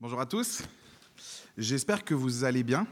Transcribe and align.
Bonjour 0.00 0.20
à 0.20 0.26
tous. 0.26 0.62
J'espère 1.56 2.04
que 2.04 2.14
vous 2.14 2.44
allez 2.44 2.62
bien. 2.62 2.86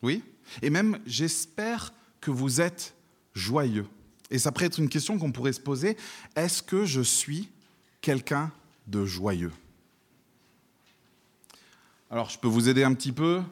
Oui. 0.00 0.24
Et 0.62 0.70
même, 0.70 0.98
j'espère 1.04 1.92
que 2.22 2.30
vous 2.30 2.62
êtes 2.62 2.94
joyeux. 3.34 3.86
Et 4.30 4.38
ça 4.38 4.50
pourrait 4.50 4.64
être 4.64 4.78
une 4.78 4.88
question 4.88 5.18
qu'on 5.18 5.30
pourrait 5.30 5.52
se 5.52 5.60
poser. 5.60 5.94
Est-ce 6.34 6.62
que 6.62 6.86
je 6.86 7.02
suis 7.02 7.50
quelqu'un 8.00 8.50
de 8.86 9.04
joyeux? 9.04 9.52
Alors, 12.10 12.30
je 12.30 12.38
peux 12.38 12.48
vous 12.48 12.66
aider 12.66 12.82
un 12.82 12.94
petit 12.94 13.12
peu, 13.12 13.42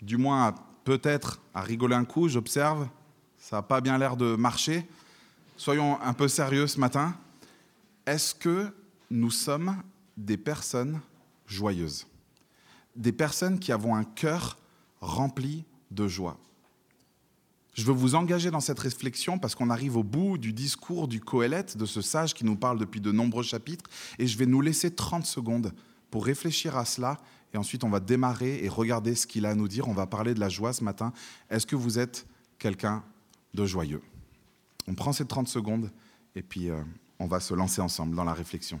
du 0.00 0.16
moins 0.16 0.54
peut-être 0.84 1.42
à 1.52 1.60
rigoler 1.60 1.94
un 1.94 2.06
coup. 2.06 2.26
J'observe, 2.30 2.88
ça 3.36 3.56
n'a 3.56 3.62
pas 3.62 3.82
bien 3.82 3.98
l'air 3.98 4.16
de 4.16 4.34
marcher. 4.34 4.88
Soyons 5.58 6.00
un 6.00 6.14
peu 6.14 6.26
sérieux 6.26 6.66
ce 6.66 6.80
matin. 6.80 7.14
Est-ce 8.06 8.34
que 8.34 8.72
nous 9.10 9.30
sommes 9.30 9.76
des 10.16 10.38
personnes 10.38 11.02
joyeuses? 11.46 12.06
Des 13.00 13.12
personnes 13.12 13.58
qui 13.58 13.72
avons 13.72 13.96
un 13.96 14.04
cœur 14.04 14.58
rempli 15.00 15.64
de 15.90 16.06
joie. 16.06 16.38
Je 17.74 17.84
veux 17.84 17.92
vous 17.92 18.14
engager 18.14 18.50
dans 18.50 18.60
cette 18.60 18.78
réflexion 18.78 19.38
parce 19.38 19.54
qu'on 19.54 19.70
arrive 19.70 19.96
au 19.96 20.02
bout 20.02 20.36
du 20.36 20.52
discours 20.52 21.08
du 21.08 21.20
Coëlette, 21.20 21.76
de 21.76 21.86
ce 21.86 22.02
sage 22.02 22.34
qui 22.34 22.44
nous 22.44 22.56
parle 22.56 22.78
depuis 22.78 23.00
de 23.00 23.10
nombreux 23.10 23.42
chapitres, 23.42 23.88
et 24.18 24.26
je 24.26 24.36
vais 24.36 24.46
nous 24.46 24.60
laisser 24.60 24.90
30 24.90 25.24
secondes 25.24 25.72
pour 26.10 26.26
réfléchir 26.26 26.76
à 26.76 26.84
cela, 26.84 27.18
et 27.54 27.56
ensuite 27.56 27.82
on 27.84 27.88
va 27.88 28.00
démarrer 28.00 28.62
et 28.62 28.68
regarder 28.68 29.14
ce 29.14 29.26
qu'il 29.26 29.46
a 29.46 29.50
à 29.50 29.54
nous 29.54 29.68
dire. 29.68 29.88
On 29.88 29.94
va 29.94 30.06
parler 30.06 30.34
de 30.34 30.40
la 30.40 30.48
joie 30.48 30.72
ce 30.72 30.84
matin. 30.84 31.12
Est-ce 31.48 31.66
que 31.66 31.76
vous 31.76 31.98
êtes 31.98 32.26
quelqu'un 32.58 33.02
de 33.54 33.64
joyeux? 33.64 34.02
On 34.86 34.94
prend 34.94 35.12
ces 35.12 35.24
30 35.24 35.48
secondes, 35.48 35.90
et 36.36 36.42
puis 36.42 36.68
euh, 36.68 36.82
on 37.18 37.26
va 37.26 37.40
se 37.40 37.54
lancer 37.54 37.80
ensemble 37.80 38.14
dans 38.14 38.24
la 38.24 38.34
réflexion. 38.34 38.80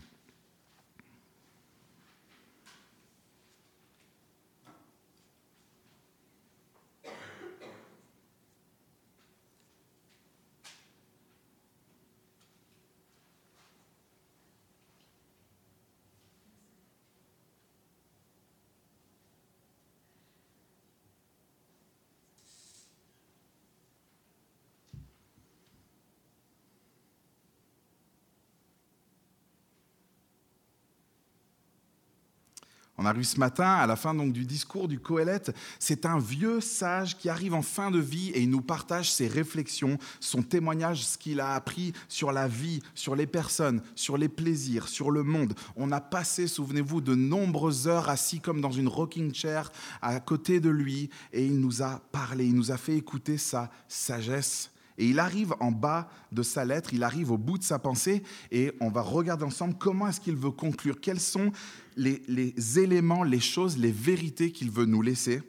On 33.02 33.06
arrive 33.06 33.24
ce 33.24 33.40
matin 33.40 33.76
à 33.76 33.86
la 33.86 33.96
fin 33.96 34.12
donc 34.12 34.34
du 34.34 34.44
discours 34.44 34.86
du 34.86 35.00
Coëlette. 35.00 35.56
C'est 35.78 36.04
un 36.04 36.18
vieux 36.18 36.60
sage 36.60 37.16
qui 37.16 37.30
arrive 37.30 37.54
en 37.54 37.62
fin 37.62 37.90
de 37.90 37.98
vie 37.98 38.28
et 38.32 38.42
il 38.42 38.50
nous 38.50 38.60
partage 38.60 39.10
ses 39.10 39.26
réflexions, 39.26 39.96
son 40.20 40.42
témoignage, 40.42 41.06
ce 41.06 41.16
qu'il 41.16 41.40
a 41.40 41.54
appris 41.54 41.94
sur 42.08 42.30
la 42.30 42.46
vie, 42.46 42.82
sur 42.94 43.16
les 43.16 43.26
personnes, 43.26 43.80
sur 43.94 44.18
les 44.18 44.28
plaisirs, 44.28 44.86
sur 44.86 45.10
le 45.10 45.22
monde. 45.22 45.54
On 45.76 45.92
a 45.92 46.00
passé, 46.02 46.46
souvenez-vous, 46.46 47.00
de 47.00 47.14
nombreuses 47.14 47.88
heures 47.88 48.10
assis 48.10 48.38
comme 48.38 48.60
dans 48.60 48.70
une 48.70 48.88
rocking 48.88 49.32
chair 49.32 49.72
à 50.02 50.20
côté 50.20 50.60
de 50.60 50.68
lui 50.68 51.08
et 51.32 51.42
il 51.42 51.58
nous 51.58 51.82
a 51.82 52.02
parlé, 52.12 52.44
il 52.44 52.54
nous 52.54 52.70
a 52.70 52.76
fait 52.76 52.96
écouter 52.96 53.38
sa 53.38 53.70
sagesse. 53.88 54.70
Et 55.00 55.06
il 55.06 55.18
arrive 55.18 55.54
en 55.60 55.72
bas 55.72 56.10
de 56.30 56.42
sa 56.42 56.66
lettre, 56.66 56.92
il 56.92 57.02
arrive 57.02 57.30
au 57.30 57.38
bout 57.38 57.56
de 57.56 57.64
sa 57.64 57.78
pensée, 57.78 58.22
et 58.50 58.70
on 58.80 58.90
va 58.90 59.00
regarder 59.00 59.44
ensemble 59.44 59.74
comment 59.78 60.06
est-ce 60.06 60.20
qu'il 60.20 60.36
veut 60.36 60.50
conclure, 60.50 61.00
quels 61.00 61.20
sont 61.20 61.52
les, 61.96 62.78
éléments, 62.78 63.24
les 63.24 63.40
choses, 63.40 63.78
les 63.78 63.92
vérités 63.92 64.52
qu'il 64.52 64.70
veut 64.70 64.84
nous 64.84 65.00
laisser 65.00 65.40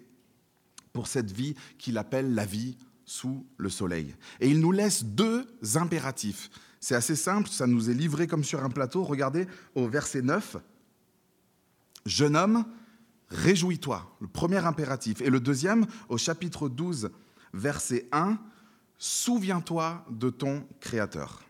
pour 0.93 1.07
cette 1.07 1.33
vie 1.33 1.53
qu'il 1.77 1.97
appelle 1.97 2.33
la 2.33 2.45
vie 2.45 2.77
sous 3.03 3.45
le 3.57 3.69
soleil. 3.69 4.15
Et 4.39 4.49
il 4.49 4.61
nous 4.61 4.71
laisse 4.71 5.03
deux 5.03 5.45
impératifs. 5.75 6.49
C'est 6.79 6.95
assez 6.95 7.17
simple, 7.17 7.49
ça 7.49 7.67
nous 7.67 7.89
est 7.89 7.93
livré 7.93 8.27
comme 8.27 8.45
sur 8.45 8.63
un 8.63 8.69
plateau. 8.69 9.03
Regardez 9.03 9.47
au 9.75 9.85
verset 9.85 10.21
9. 10.21 10.55
Jeune 12.05 12.37
homme, 12.37 12.63
réjouis-toi, 13.27 14.15
le 14.21 14.27
premier 14.27 14.65
impératif. 14.65 15.19
Et 15.19 15.29
le 15.29 15.41
deuxième, 15.41 15.87
au 16.07 16.17
chapitre 16.17 16.69
12, 16.69 17.11
verset 17.53 18.07
1, 18.13 18.39
souviens-toi 19.01 20.05
de 20.11 20.29
ton 20.29 20.63
Créateur 20.79 21.41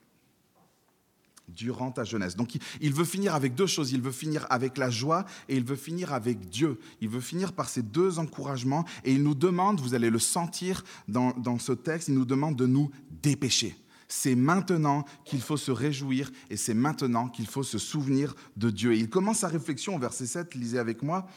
durant 1.50 1.92
ta 1.92 2.06
jeunesse. 2.06 2.38
Donc 2.38 2.58
il 2.80 2.94
veut 2.94 3.04
finir 3.04 3.36
avec 3.36 3.56
deux 3.56 3.68
choses. 3.68 3.92
Il 3.92 4.02
veut 4.02 4.14
finir 4.14 4.48
avec 4.50 4.78
la 4.78 4.90
joie 4.90 5.26
et 5.50 5.58
il 5.58 5.66
veut 5.66 5.76
finir 5.76 6.14
avec 6.14 6.48
Dieu. 6.48 6.80
Il 7.02 7.10
veut 7.10 7.20
finir 7.20 7.52
par 7.52 7.68
ces 7.68 7.82
deux 7.82 8.20
encouragements 8.20 8.86
et 9.04 9.12
il 9.12 9.22
nous 9.22 9.36
demande, 9.36 9.82
vous 9.82 9.94
allez 9.94 10.10
le 10.10 10.18
sentir 10.18 10.86
dans, 11.10 11.32
dans 11.32 11.60
ce 11.60 11.74
texte, 11.74 12.08
il 12.08 12.14
nous 12.14 12.24
demande 12.24 12.56
de 12.56 12.66
nous 12.66 12.90
dépêcher. 13.22 13.76
C'est 14.08 14.36
maintenant 14.36 15.04
qu'il 15.26 15.42
faut 15.42 15.58
se 15.58 15.72
réjouir 15.72 16.32
et 16.50 16.56
c'est 16.56 16.74
maintenant 16.74 17.28
qu'il 17.28 17.48
faut 17.48 17.64
se 17.64 17.78
souvenir 17.78 18.34
de 18.56 18.70
Dieu. 18.70 18.96
Il 18.96 19.10
commence 19.10 19.40
sa 19.40 19.50
réflexion 19.50 19.98
au 19.98 20.00
verset 20.00 20.26
7, 20.26 20.56
lisez 20.56 20.80
avec 20.80 21.04
moi. 21.04 21.28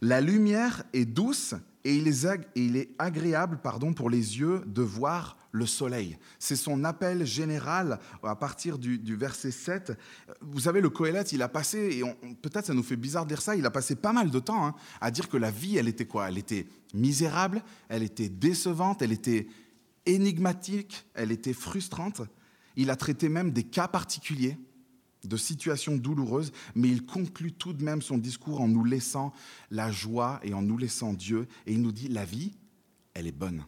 La 0.00 0.22
lumière 0.22 0.84
est 0.94 1.04
douce 1.04 1.54
et 1.84 1.96
il 1.96 2.76
est, 2.76 2.90
agréable 2.98 3.58
pardon, 3.62 3.92
pour 3.92 4.10
les 4.10 4.38
yeux 4.38 4.62
de 4.66 4.82
voir 4.82 5.36
le 5.52 5.66
soleil. 5.66 6.18
C'est 6.38 6.56
son 6.56 6.84
appel 6.84 7.24
général 7.24 7.98
à 8.22 8.36
partir 8.36 8.78
du, 8.78 9.16
verset 9.16 9.50
7. 9.50 9.92
Vous 10.40 10.60
savez, 10.60 10.80
le 10.80 10.90
Coëlette, 10.90 11.32
il 11.32 11.42
a 11.42 11.48
passé, 11.48 12.00
et 12.00 12.34
peut-être 12.42 12.66
ça 12.66 12.74
nous 12.74 12.82
fait 12.82 12.96
bizarre 12.96 13.24
de 13.24 13.30
dire 13.30 13.42
ça, 13.42 13.56
il 13.56 13.66
a 13.66 13.70
passé 13.70 13.94
pas 13.94 14.12
mal 14.12 14.30
de 14.30 14.38
temps 14.38 14.66
hein, 14.66 14.74
à 15.00 15.10
dire 15.10 15.28
que 15.28 15.36
la 15.36 15.50
vie, 15.50 15.76
elle 15.76 15.88
était 15.88 16.06
quoi? 16.06 16.28
Elle 16.28 16.38
était 16.38 16.66
misérable, 16.94 17.62
elle 17.88 18.02
était 18.02 18.28
décevante, 18.28 19.02
elle 19.02 19.12
était 19.12 19.48
énigmatique, 20.06 21.06
elle 21.14 21.32
était 21.32 21.52
frustrante. 21.52 22.22
Il 22.76 22.90
a 22.90 22.96
traité 22.96 23.28
même 23.28 23.50
des 23.50 23.64
cas 23.64 23.88
particuliers 23.88 24.56
de 25.24 25.36
situations 25.36 25.96
douloureuses, 25.96 26.52
mais 26.74 26.88
il 26.88 27.04
conclut 27.04 27.52
tout 27.52 27.72
de 27.72 27.84
même 27.84 28.02
son 28.02 28.18
discours 28.18 28.60
en 28.60 28.68
nous 28.68 28.84
laissant 28.84 29.32
la 29.70 29.90
joie 29.90 30.40
et 30.42 30.54
en 30.54 30.62
nous 30.62 30.78
laissant 30.78 31.12
Dieu. 31.12 31.46
Et 31.66 31.74
il 31.74 31.82
nous 31.82 31.92
dit, 31.92 32.08
la 32.08 32.24
vie, 32.24 32.52
elle 33.14 33.26
est 33.26 33.32
bonne. 33.32 33.64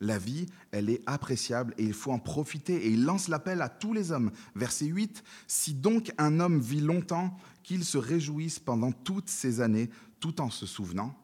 La 0.00 0.18
vie, 0.18 0.46
elle 0.70 0.90
est 0.90 1.02
appréciable 1.06 1.74
et 1.76 1.84
il 1.84 1.92
faut 1.92 2.12
en 2.12 2.18
profiter. 2.18 2.86
Et 2.86 2.90
il 2.90 3.04
lance 3.04 3.28
l'appel 3.28 3.60
à 3.62 3.68
tous 3.68 3.92
les 3.92 4.12
hommes. 4.12 4.30
Verset 4.54 4.86
8, 4.86 5.24
Si 5.46 5.74
donc 5.74 6.12
un 6.18 6.40
homme 6.40 6.60
vit 6.60 6.80
longtemps, 6.80 7.36
qu'il 7.62 7.84
se 7.84 7.98
réjouisse 7.98 8.58
pendant 8.58 8.92
toutes 8.92 9.28
ces 9.28 9.60
années, 9.60 9.90
tout 10.20 10.40
en 10.40 10.48
se 10.48 10.64
souvenant 10.64 11.14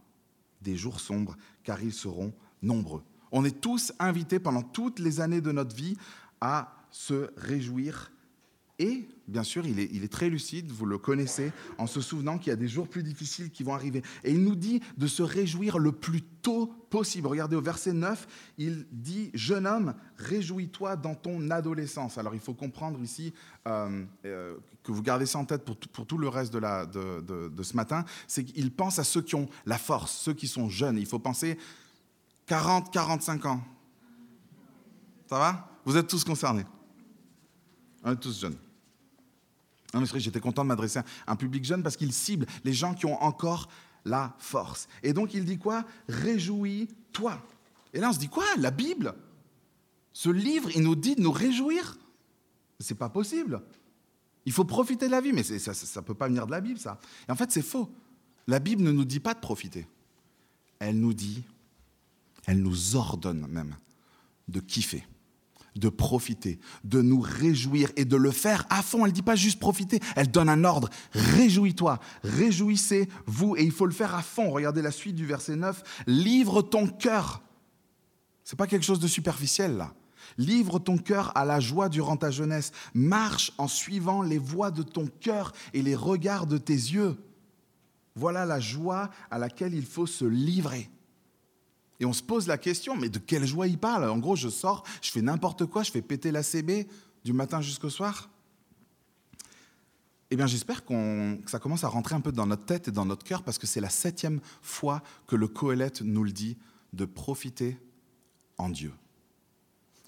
des 0.60 0.76
jours 0.76 1.00
sombres, 1.00 1.36
car 1.62 1.82
ils 1.82 1.92
seront 1.92 2.34
nombreux. 2.60 3.02
On 3.32 3.44
est 3.44 3.60
tous 3.60 3.92
invités 3.98 4.38
pendant 4.38 4.62
toutes 4.62 4.98
les 4.98 5.20
années 5.20 5.40
de 5.40 5.52
notre 5.52 5.74
vie 5.74 5.96
à 6.40 6.76
se 6.90 7.30
réjouir 7.36 8.12
et, 8.80 9.08
bien 9.28 9.44
sûr, 9.44 9.64
il 9.66 9.78
est, 9.78 10.12
très 10.12 10.28
lucide, 10.28 10.72
vous 10.72 10.84
le 10.84 10.98
connaissez, 10.98 11.52
en 11.78 11.86
se 11.86 12.00
souvenant 12.00 12.38
qu'il 12.38 12.50
y 12.50 12.52
a 12.52 12.56
des 12.56 12.66
jours 12.66 12.88
plus 12.88 13.04
difficiles 13.04 13.50
qui 13.50 13.62
vont 13.62 13.74
arriver. 13.74 14.02
Et 14.24 14.32
il 14.32 14.42
nous 14.42 14.56
dit 14.56 14.80
de 14.96 15.06
se 15.06 15.22
réjouir 15.22 15.78
le 15.78 15.92
plus 15.92 16.22
tôt 16.22 16.66
possible. 16.90 17.28
Regardez 17.28 17.54
au 17.54 17.60
verset 17.60 17.92
9, 17.92 18.26
il 18.58 18.86
dit, 18.90 19.30
Jeune 19.32 19.68
homme, 19.68 19.94
réjouis-toi 20.16 20.96
dans 20.96 21.14
ton 21.14 21.50
adolescence. 21.50 22.18
Alors 22.18 22.34
il 22.34 22.40
faut 22.40 22.54
comprendre 22.54 23.00
ici 23.00 23.32
euh, 23.68 24.04
euh, 24.24 24.56
que 24.82 24.90
vous 24.90 25.02
gardez 25.02 25.26
ça 25.26 25.38
en 25.38 25.44
tête 25.44 25.64
pour, 25.64 26.06
tout 26.06 26.18
le 26.18 26.28
reste 26.28 26.52
de, 26.52 27.48
de 27.48 27.62
ce 27.62 27.76
matin, 27.76 28.04
c'est 28.26 28.44
qu'il 28.44 28.72
pense 28.72 28.98
à 28.98 29.04
ceux 29.04 29.22
qui 29.22 29.36
ont 29.36 29.48
la 29.66 29.78
force, 29.78 30.12
ceux 30.12 30.34
qui 30.34 30.48
sont 30.48 30.68
jeunes. 30.68 30.98
Il 30.98 31.06
faut 31.06 31.20
penser 31.20 31.58
40, 32.46 32.92
45 32.92 33.46
ans. 33.46 33.64
Ça 35.28 35.38
va? 35.38 35.70
Vous 35.84 35.96
êtes 35.96 36.08
tous 36.08 36.24
concernés 36.24 36.64
est 38.12 38.16
tous 38.16 38.40
jeunes. 38.40 38.56
J'étais 40.16 40.40
content 40.40 40.62
de 40.62 40.68
m'adresser 40.68 40.98
à 40.98 41.04
un 41.28 41.36
public 41.36 41.64
jeune 41.64 41.82
parce 41.82 41.96
qu'il 41.96 42.12
cible 42.12 42.46
les 42.64 42.72
gens 42.72 42.94
qui 42.94 43.06
ont 43.06 43.22
encore 43.22 43.68
la 44.04 44.34
force. 44.38 44.88
Et 45.02 45.12
donc 45.12 45.34
il 45.34 45.44
dit 45.44 45.58
quoi? 45.58 45.84
Réjouis-toi. 46.08 47.40
Et 47.92 48.00
là 48.00 48.10
on 48.10 48.12
se 48.12 48.18
dit 48.18 48.28
quoi? 48.28 48.44
La 48.58 48.70
Bible? 48.70 49.14
Ce 50.12 50.28
livre, 50.28 50.70
il 50.74 50.82
nous 50.82 50.94
dit 50.94 51.16
de 51.16 51.20
nous 51.20 51.32
réjouir? 51.32 51.96
C'est 52.80 52.96
pas 52.96 53.08
possible. 53.08 53.62
Il 54.46 54.52
faut 54.52 54.64
profiter 54.64 55.06
de 55.06 55.10
la 55.10 55.20
vie, 55.20 55.32
mais 55.32 55.42
ça 55.42 55.72
ne 55.72 56.04
peut 56.04 56.14
pas 56.14 56.28
venir 56.28 56.46
de 56.46 56.50
la 56.50 56.60
Bible, 56.60 56.78
ça. 56.78 57.00
Et 57.26 57.32
en 57.32 57.34
fait, 57.36 57.50
c'est 57.50 57.62
faux. 57.62 57.90
La 58.46 58.58
Bible 58.58 58.82
ne 58.82 58.92
nous 58.92 59.04
dit 59.04 59.20
pas 59.20 59.32
de 59.34 59.40
profiter. 59.40 59.88
Elle 60.78 61.00
nous 61.00 61.14
dit, 61.14 61.42
elle 62.46 62.60
nous 62.60 62.94
ordonne 62.94 63.46
même 63.46 63.76
de 64.48 64.60
kiffer 64.60 65.04
de 65.76 65.88
profiter, 65.88 66.58
de 66.84 67.02
nous 67.02 67.20
réjouir 67.20 67.90
et 67.96 68.04
de 68.04 68.16
le 68.16 68.30
faire 68.30 68.66
à 68.70 68.82
fond. 68.82 69.04
Elle 69.04 69.10
ne 69.10 69.16
dit 69.16 69.22
pas 69.22 69.36
juste 69.36 69.58
profiter, 69.58 70.00
elle 70.16 70.30
donne 70.30 70.48
un 70.48 70.64
ordre. 70.64 70.88
Réjouis-toi, 71.12 71.98
réjouissez-vous. 72.22 73.56
Et 73.56 73.62
il 73.62 73.72
faut 73.72 73.86
le 73.86 73.92
faire 73.92 74.14
à 74.14 74.22
fond. 74.22 74.50
Regardez 74.50 74.82
la 74.82 74.90
suite 74.90 75.16
du 75.16 75.26
verset 75.26 75.56
9. 75.56 76.04
Livre 76.06 76.62
ton 76.62 76.86
cœur. 76.86 77.42
Ce 78.44 78.54
n'est 78.54 78.56
pas 78.56 78.66
quelque 78.66 78.84
chose 78.84 79.00
de 79.00 79.08
superficiel 79.08 79.76
là. 79.76 79.94
Livre 80.38 80.78
ton 80.78 80.98
cœur 80.98 81.32
à 81.36 81.44
la 81.44 81.60
joie 81.60 81.88
durant 81.88 82.16
ta 82.16 82.30
jeunesse. 82.30 82.72
Marche 82.94 83.52
en 83.58 83.68
suivant 83.68 84.22
les 84.22 84.38
voies 84.38 84.70
de 84.70 84.82
ton 84.82 85.06
cœur 85.20 85.52
et 85.72 85.82
les 85.82 85.94
regards 85.94 86.46
de 86.46 86.58
tes 86.58 86.72
yeux. 86.72 87.16
Voilà 88.16 88.44
la 88.44 88.60
joie 88.60 89.10
à 89.30 89.38
laquelle 89.38 89.74
il 89.74 89.84
faut 89.84 90.06
se 90.06 90.24
livrer. 90.24 90.88
Et 92.00 92.04
on 92.04 92.12
se 92.12 92.22
pose 92.22 92.46
la 92.46 92.58
question, 92.58 92.96
mais 92.96 93.08
de 93.08 93.18
quelle 93.18 93.46
joie 93.46 93.66
il 93.66 93.78
parle? 93.78 94.08
En 94.08 94.18
gros, 94.18 94.36
je 94.36 94.48
sors, 94.48 94.84
je 95.00 95.10
fais 95.10 95.22
n'importe 95.22 95.66
quoi, 95.66 95.82
je 95.82 95.90
fais 95.90 96.02
péter 96.02 96.32
la 96.32 96.42
CB 96.42 96.88
du 97.24 97.32
matin 97.32 97.60
jusqu'au 97.60 97.90
soir. 97.90 98.30
Eh 100.30 100.36
bien, 100.36 100.46
j'espère 100.46 100.84
que 100.84 101.38
ça 101.46 101.58
commence 101.58 101.84
à 101.84 101.88
rentrer 101.88 102.14
un 102.14 102.20
peu 102.20 102.32
dans 102.32 102.46
notre 102.46 102.64
tête 102.64 102.88
et 102.88 102.90
dans 102.90 103.04
notre 103.04 103.24
cœur, 103.24 103.42
parce 103.42 103.58
que 103.58 103.66
c'est 103.66 103.80
la 103.80 103.90
septième 103.90 104.40
fois 104.62 105.02
que 105.26 105.36
le 105.36 105.46
Coëlette 105.46 106.02
nous 106.02 106.24
le 106.24 106.32
dit, 106.32 106.56
de 106.92 107.04
profiter 107.04 107.78
en 108.58 108.68
Dieu. 108.68 108.92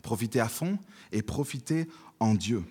Profiter 0.02 0.40
à 0.40 0.48
fond 0.48 0.78
et 1.12 1.22
profiter 1.22 1.88
en 2.18 2.34
Dieu. 2.34 2.64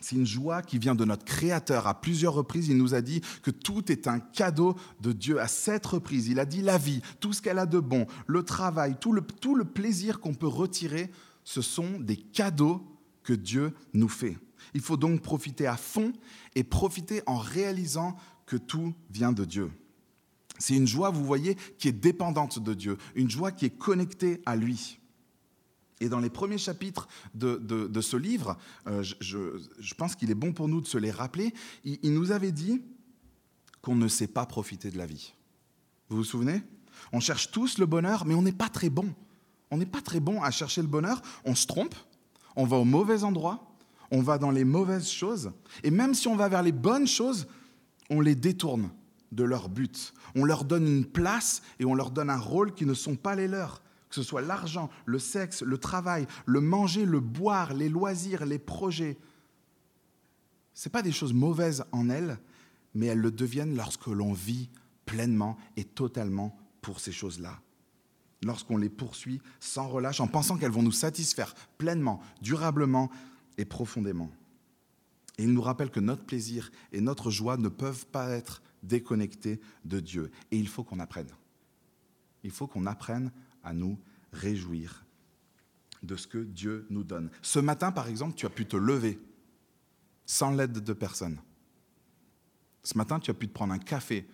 C'est 0.00 0.16
une 0.16 0.26
joie 0.26 0.62
qui 0.62 0.78
vient 0.78 0.94
de 0.94 1.04
notre 1.04 1.24
Créateur. 1.24 1.86
À 1.86 2.00
plusieurs 2.00 2.34
reprises, 2.34 2.68
il 2.68 2.76
nous 2.76 2.94
a 2.94 3.00
dit 3.00 3.20
que 3.42 3.50
tout 3.50 3.90
est 3.90 4.06
un 4.06 4.20
cadeau 4.20 4.76
de 5.00 5.12
Dieu. 5.12 5.40
À 5.40 5.48
sept 5.48 5.84
reprises, 5.86 6.28
il 6.28 6.38
a 6.38 6.44
dit 6.44 6.62
la 6.62 6.78
vie, 6.78 7.02
tout 7.20 7.32
ce 7.32 7.42
qu'elle 7.42 7.58
a 7.58 7.66
de 7.66 7.80
bon, 7.80 8.06
le 8.26 8.42
travail, 8.42 8.96
tout 9.00 9.12
le, 9.12 9.22
tout 9.22 9.54
le 9.54 9.64
plaisir 9.64 10.20
qu'on 10.20 10.34
peut 10.34 10.46
retirer, 10.46 11.10
ce 11.44 11.62
sont 11.62 11.98
des 12.00 12.16
cadeaux 12.16 12.86
que 13.22 13.32
Dieu 13.32 13.72
nous 13.92 14.08
fait. 14.08 14.38
Il 14.74 14.80
faut 14.80 14.96
donc 14.96 15.22
profiter 15.22 15.66
à 15.66 15.76
fond 15.76 16.12
et 16.54 16.64
profiter 16.64 17.22
en 17.26 17.38
réalisant 17.38 18.16
que 18.46 18.56
tout 18.56 18.94
vient 19.10 19.32
de 19.32 19.44
Dieu. 19.44 19.70
C'est 20.58 20.74
une 20.74 20.86
joie, 20.86 21.10
vous 21.10 21.24
voyez, 21.24 21.56
qui 21.78 21.88
est 21.88 21.92
dépendante 21.92 22.58
de 22.58 22.74
Dieu, 22.74 22.98
une 23.14 23.30
joie 23.30 23.52
qui 23.52 23.66
est 23.66 23.78
connectée 23.78 24.40
à 24.44 24.56
lui. 24.56 24.98
Et 26.00 26.08
dans 26.08 26.20
les 26.20 26.30
premiers 26.30 26.58
chapitres 26.58 27.08
de, 27.34 28.00
ce 28.00 28.16
livre, 28.16 28.56
euh, 28.86 29.02
je, 29.02 29.94
pense 29.94 30.14
qu'il 30.14 30.30
est 30.30 30.36
bon 30.36 30.52
pour 30.52 30.68
nous 30.68 30.80
de 30.80 30.86
se 30.86 30.98
les 30.98 31.10
rappeler, 31.10 31.52
il, 31.84 31.98
il 32.02 32.14
nous 32.14 32.30
avait 32.30 32.52
dit 32.52 32.82
qu'on 33.82 33.96
ne 33.96 34.08
sait 34.08 34.28
pas 34.28 34.46
profiter 34.46 34.90
de 34.90 34.98
la 34.98 35.06
vie. 35.06 35.34
Vous 36.08 36.18
vous 36.18 36.24
souvenez? 36.24 36.62
On 37.12 37.20
cherche 37.20 37.50
tous 37.50 37.78
le 37.78 37.86
bonheur, 37.86 38.26
mais 38.26 38.34
on 38.34 38.42
n'est 38.42 38.52
pas 38.52 38.68
très 38.68 38.90
bon. 38.90 39.12
On 39.70 39.76
n'est 39.76 39.86
pas 39.86 40.00
très 40.00 40.20
bon 40.20 40.42
à 40.42 40.50
chercher 40.50 40.82
le 40.82 40.88
bonheur, 40.88 41.20
on 41.44 41.54
se 41.54 41.66
trompe, 41.66 41.94
on 42.56 42.64
va 42.64 42.76
au 42.76 42.84
mauvais 42.84 43.22
endroit, 43.22 43.68
on 44.10 44.22
va 44.22 44.38
dans 44.38 44.50
les 44.50 44.64
mauvaises 44.64 45.10
choses, 45.10 45.52
et 45.82 45.90
même 45.90 46.14
si 46.14 46.26
on 46.28 46.36
va 46.36 46.48
vers 46.48 46.62
les 46.62 46.72
bonnes 46.72 47.06
choses, 47.06 47.46
on 48.08 48.20
les 48.20 48.34
détourne 48.34 48.90
de 49.30 49.44
leur 49.44 49.68
but. 49.68 50.14
On 50.34 50.44
leur 50.44 50.64
donne 50.64 50.86
une 50.86 51.04
place 51.04 51.62
et 51.78 51.84
on 51.84 51.94
leur 51.94 52.10
donne 52.10 52.30
un 52.30 52.38
rôle 52.38 52.74
qui 52.74 52.86
ne 52.86 52.94
sont 52.94 53.16
pas 53.16 53.34
les 53.34 53.48
leurs 53.48 53.82
que 54.08 54.14
ce 54.14 54.22
soit 54.22 54.42
l'argent, 54.42 54.90
le 55.06 55.18
sexe, 55.18 55.62
le 55.62 55.78
travail, 55.78 56.26
le 56.46 56.60
manger, 56.60 57.04
le 57.04 57.20
boire, 57.20 57.74
les 57.74 57.88
loisirs, 57.88 58.46
les 58.46 58.58
projets. 58.58 59.18
Ce 60.74 60.88
pas 60.88 61.02
des 61.02 61.12
choses 61.12 61.34
mauvaises 61.34 61.84
en 61.92 62.08
elles, 62.08 62.38
mais 62.94 63.06
elles 63.06 63.18
le 63.18 63.30
deviennent 63.30 63.76
lorsque 63.76 64.06
l'on 64.06 64.32
vit 64.32 64.70
pleinement 65.04 65.56
et 65.76 65.84
totalement 65.84 66.56
pour 66.80 67.00
ces 67.00 67.12
choses-là. 67.12 67.60
Lorsqu'on 68.44 68.76
les 68.76 68.88
poursuit 68.88 69.40
sans 69.58 69.88
relâche, 69.88 70.20
en 70.20 70.28
pensant 70.28 70.56
qu'elles 70.56 70.70
vont 70.70 70.82
nous 70.82 70.92
satisfaire 70.92 71.54
pleinement, 71.76 72.20
durablement 72.40 73.10
et 73.56 73.64
profondément. 73.64 74.30
Et 75.38 75.44
il 75.44 75.52
nous 75.52 75.62
rappelle 75.62 75.90
que 75.90 76.00
notre 76.00 76.24
plaisir 76.24 76.70
et 76.92 77.00
notre 77.00 77.30
joie 77.30 77.56
ne 77.56 77.68
peuvent 77.68 78.06
pas 78.06 78.30
être 78.30 78.62
déconnectés 78.82 79.60
de 79.84 80.00
Dieu. 80.00 80.30
Et 80.50 80.58
il 80.58 80.68
faut 80.68 80.84
qu'on 80.84 81.00
apprenne. 81.00 81.30
Il 82.44 82.50
faut 82.50 82.66
qu'on 82.66 82.86
apprenne 82.86 83.32
à 83.68 83.74
nous 83.74 83.98
réjouir 84.32 85.04
de 86.02 86.16
ce 86.16 86.26
que 86.26 86.38
Dieu 86.38 86.86
nous 86.90 87.04
donne. 87.04 87.30
Ce 87.42 87.58
matin, 87.58 87.92
par 87.92 88.08
exemple, 88.08 88.34
tu 88.34 88.46
as 88.46 88.50
pu 88.50 88.66
te 88.66 88.76
lever 88.76 89.20
sans 90.24 90.50
l'aide 90.50 90.72
de 90.72 90.92
personne. 90.92 91.38
Ce 92.82 92.96
matin, 92.96 93.20
tu 93.20 93.30
as 93.30 93.34
pu 93.34 93.46
te 93.46 93.52
prendre 93.52 93.74
un 93.74 93.78
café. 93.78 94.26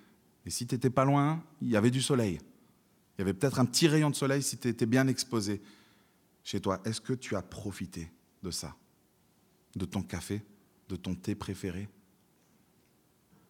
Et 0.47 0.51
si 0.51 0.67
tu 0.67 0.75
n'étais 0.75 0.91
pas 0.91 1.05
loin, 1.05 1.43
il 1.61 1.69
y 1.69 1.77
avait 1.77 1.91
du 1.91 2.01
soleil. 2.01 2.39
Il 3.17 3.21
y 3.21 3.23
avait 3.23 3.35
peut-être 3.35 3.59
un 3.59 3.65
petit 3.65 3.89
rayon 3.89 4.11
de 4.11 4.15
soleil 4.15 4.43
si 4.43 4.57
tu 4.57 4.69
étais 4.69 4.87
bien 4.87 5.09
exposé 5.09 5.63
chez 6.45 6.61
toi. 6.61 6.81
Est-ce 6.85 7.01
que 7.01 7.13
tu 7.13 7.35
as 7.35 7.43
profité 7.43 8.13
de 8.43 8.51
ça? 8.51 8.77
De 9.75 9.85
ton 9.85 10.03
café? 10.03 10.43
De 10.89 10.97
ton 10.97 11.15
thé 11.15 11.35
préféré? 11.35 11.89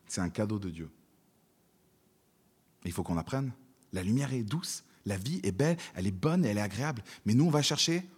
C'est 0.06 0.20
un 0.20 0.31
cadeau 0.31 0.58
de 0.58 0.70
Dieu. 0.70 0.90
Il 2.84 2.92
faut 2.92 3.02
qu'on 3.02 3.19
apprenne. 3.19 3.52
La 3.92 4.02
lumière 4.02 4.32
est 4.32 4.42
douce, 4.42 4.84
la 5.06 5.17
vie 5.17 5.41
est 5.43 5.53
belle, 5.53 5.77
elle 5.95 6.06
est 6.06 6.12
bonne, 6.12 6.45
elle 6.45 6.59
est 6.59 6.62
agréable. 6.62 7.03
Mais 7.25 7.35
nous, 7.35 7.47
on 7.47 7.51
va 7.51 7.62
chercher 7.62 8.09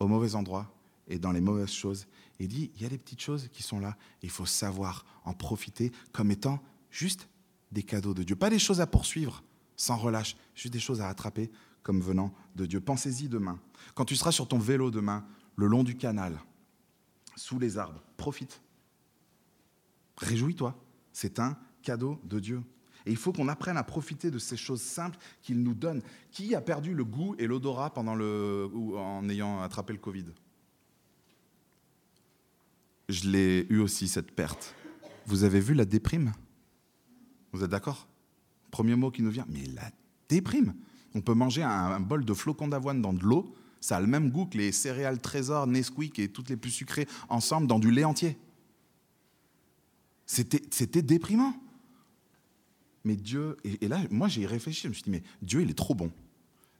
au 0.00 0.08
mauvais 0.08 0.34
endroit 0.34 0.72
et 1.08 1.18
dans 1.18 1.32
les 1.32 1.40
mauvaises 1.40 1.72
choses. 1.72 2.06
Il 2.38 2.48
dit, 2.48 2.70
il 2.76 2.82
y 2.82 2.86
a 2.86 2.88
des 2.88 2.98
petites 2.98 3.20
choses 3.20 3.48
qui 3.52 3.62
sont 3.62 3.78
là. 3.78 3.96
il 4.22 4.30
faut 4.30 4.46
savoir 4.46 5.04
en 5.24 5.34
profiter 5.34 5.92
comme 6.12 6.30
étant 6.30 6.60
juste 6.90 7.28
des 7.72 7.82
cadeaux 7.82 8.14
de 8.14 8.22
Dieu. 8.22 8.36
Pas 8.36 8.50
des 8.50 8.58
choses 8.58 8.80
à 8.80 8.86
poursuivre 8.86 9.42
sans 9.76 9.96
relâche, 9.96 10.36
juste 10.54 10.72
des 10.72 10.80
choses 10.80 11.00
à 11.00 11.08
attraper 11.08 11.50
comme 11.82 12.00
venant 12.00 12.32
de 12.56 12.66
Dieu. 12.66 12.80
Pensez-y 12.80 13.28
demain. 13.28 13.60
Quand 13.94 14.04
tu 14.04 14.16
seras 14.16 14.32
sur 14.32 14.48
ton 14.48 14.58
vélo 14.58 14.90
demain, 14.90 15.26
le 15.56 15.66
long 15.66 15.84
du 15.84 15.96
canal, 15.96 16.40
sous 17.36 17.58
les 17.58 17.78
arbres, 17.78 18.02
profite. 18.16 18.60
Réjouis-toi. 20.16 20.76
C'est 21.12 21.38
un 21.38 21.56
cadeau 21.82 22.20
de 22.24 22.40
Dieu. 22.40 22.62
Et 23.06 23.10
il 23.10 23.16
faut 23.16 23.32
qu'on 23.32 23.48
apprenne 23.48 23.76
à 23.76 23.82
profiter 23.82 24.30
de 24.30 24.38
ces 24.38 24.56
choses 24.56 24.80
simples 24.80 25.18
qu'il 25.42 25.62
nous 25.62 25.74
donne. 25.74 26.02
Qui 26.30 26.54
a 26.54 26.60
perdu 26.60 26.94
le 26.94 27.04
goût 27.04 27.34
et 27.38 27.46
l'odorat 27.46 27.92
en 27.96 29.28
ayant 29.28 29.60
attrapé 29.60 29.92
le 29.92 29.98
Covid? 29.98 30.24
Je 33.08 33.28
l'ai 33.28 33.66
eu 33.68 33.80
aussi, 33.80 34.08
cette 34.08 34.32
perte. 34.32 34.74
Vous 35.26 35.44
avez 35.44 35.60
vu 35.60 35.74
la 35.74 35.84
déprime? 35.84 36.32
Vous 37.52 37.62
êtes 37.62 37.70
d'accord? 37.70 38.08
Premier 38.70 38.96
mot 38.96 39.10
qui 39.10 39.22
nous 39.22 39.30
vient, 39.30 39.46
mais 39.48 39.64
la 39.74 39.90
déprime 40.28 40.74
On 41.14 41.20
peut 41.20 41.34
manger 41.34 41.62
un, 41.62 42.00
bol 42.00 42.24
de 42.24 42.34
flocons 42.34 42.68
d'avoine 42.68 43.00
dans 43.00 43.12
de 43.12 43.22
l'eau, 43.22 43.54
ça 43.80 43.98
a 43.98 44.00
le 44.00 44.06
même 44.06 44.30
goût 44.30 44.46
que 44.46 44.56
les 44.56 44.72
céréales 44.72 45.20
Trésor, 45.20 45.66
Nesquik 45.66 46.18
et 46.18 46.28
toutes 46.28 46.48
les 46.48 46.56
plus 46.56 46.70
sucrées 46.70 47.06
ensemble 47.28 47.66
dans 47.66 47.78
du 47.78 47.90
lait 47.90 48.04
entier. 48.04 48.38
C'était 50.26 51.02
déprimant. 51.02 51.54
Mais 53.04 53.16
Dieu, 53.16 53.56
et, 53.64 53.86
là, 53.86 54.00
moi 54.10 54.28
j'ai 54.28 54.46
réfléchi, 54.46 54.82
je 54.82 54.88
me 54.88 54.94
suis 54.94 55.02
dit, 55.02 55.10
mais 55.10 55.22
Dieu, 55.42 55.60
il 55.60 55.70
est 55.70 55.74
trop 55.74 55.94
bon. 55.94 56.10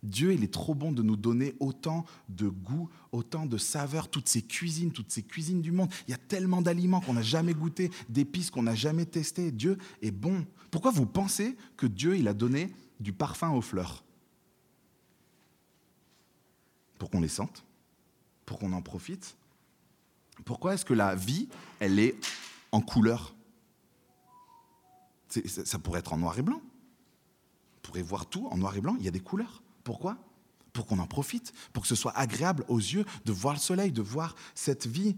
Dieu, 0.02 0.34
il 0.34 0.44
est 0.44 0.52
trop 0.52 0.74
bon 0.74 0.92
de 0.92 1.02
nous 1.02 1.16
donner 1.16 1.54
autant 1.60 2.04
de 2.28 2.48
goût, 2.48 2.90
autant 3.12 3.46
de 3.46 3.56
saveurs, 3.56 4.08
toutes 4.08 4.28
ces 4.28 4.42
cuisines, 4.42 4.92
toutes 4.92 5.10
ces 5.10 5.22
cuisines 5.22 5.62
du 5.62 5.72
monde. 5.72 5.90
Il 6.06 6.10
y 6.10 6.14
a 6.14 6.18
tellement 6.18 6.60
d'aliments 6.60 7.00
qu'on 7.00 7.14
n'a 7.14 7.22
jamais 7.22 7.54
goûté, 7.54 7.90
d'épices 8.10 8.50
qu'on 8.50 8.62
n'a 8.62 8.74
jamais 8.74 9.06
testées. 9.06 9.50
Dieu 9.50 9.78
est 10.02 10.10
bon. 10.10 10.46
Pourquoi 10.70 10.90
vous 10.90 11.06
pensez 11.06 11.56
que 11.76 11.86
Dieu, 11.86 12.18
il 12.18 12.28
a 12.28 12.34
donné 12.34 12.70
du 13.00 13.14
parfum 13.14 13.50
aux 13.50 13.62
fleurs? 13.62 14.04
Pour 16.98 17.10
qu'on 17.10 17.20
les 17.20 17.28
sente 17.28 17.64
Pour 18.44 18.58
qu'on 18.58 18.72
en 18.72 18.82
profite 18.82 19.36
Pourquoi 20.44 20.74
est-ce 20.74 20.84
que 20.84 20.94
la 20.94 21.14
vie, 21.14 21.48
elle 21.80 21.98
est 21.98 22.14
en 22.72 22.82
couleur? 22.82 23.34
Ça 25.48 25.78
pourrait 25.78 26.00
être 26.00 26.12
en 26.12 26.18
noir 26.18 26.38
et 26.38 26.42
blanc. 26.42 26.60
On 27.76 27.80
pourrait 27.82 28.02
voir 28.02 28.26
tout 28.26 28.46
en 28.48 28.56
noir 28.56 28.76
et 28.76 28.80
blanc. 28.80 28.96
Il 28.98 29.04
y 29.04 29.08
a 29.08 29.12
des 29.12 29.20
couleurs. 29.20 29.62
Pourquoi? 29.82 30.16
Pour 30.72 30.86
qu'on 30.86 30.98
en 30.98 31.06
profite, 31.06 31.52
pour 31.72 31.82
que 31.82 31.88
ce 31.88 31.94
soit 31.94 32.16
agréable 32.16 32.64
aux 32.68 32.78
yeux 32.78 33.04
de 33.24 33.32
voir 33.32 33.54
le 33.54 33.60
soleil, 33.60 33.92
de 33.92 34.02
voir 34.02 34.34
cette 34.54 34.86
vie. 34.86 35.16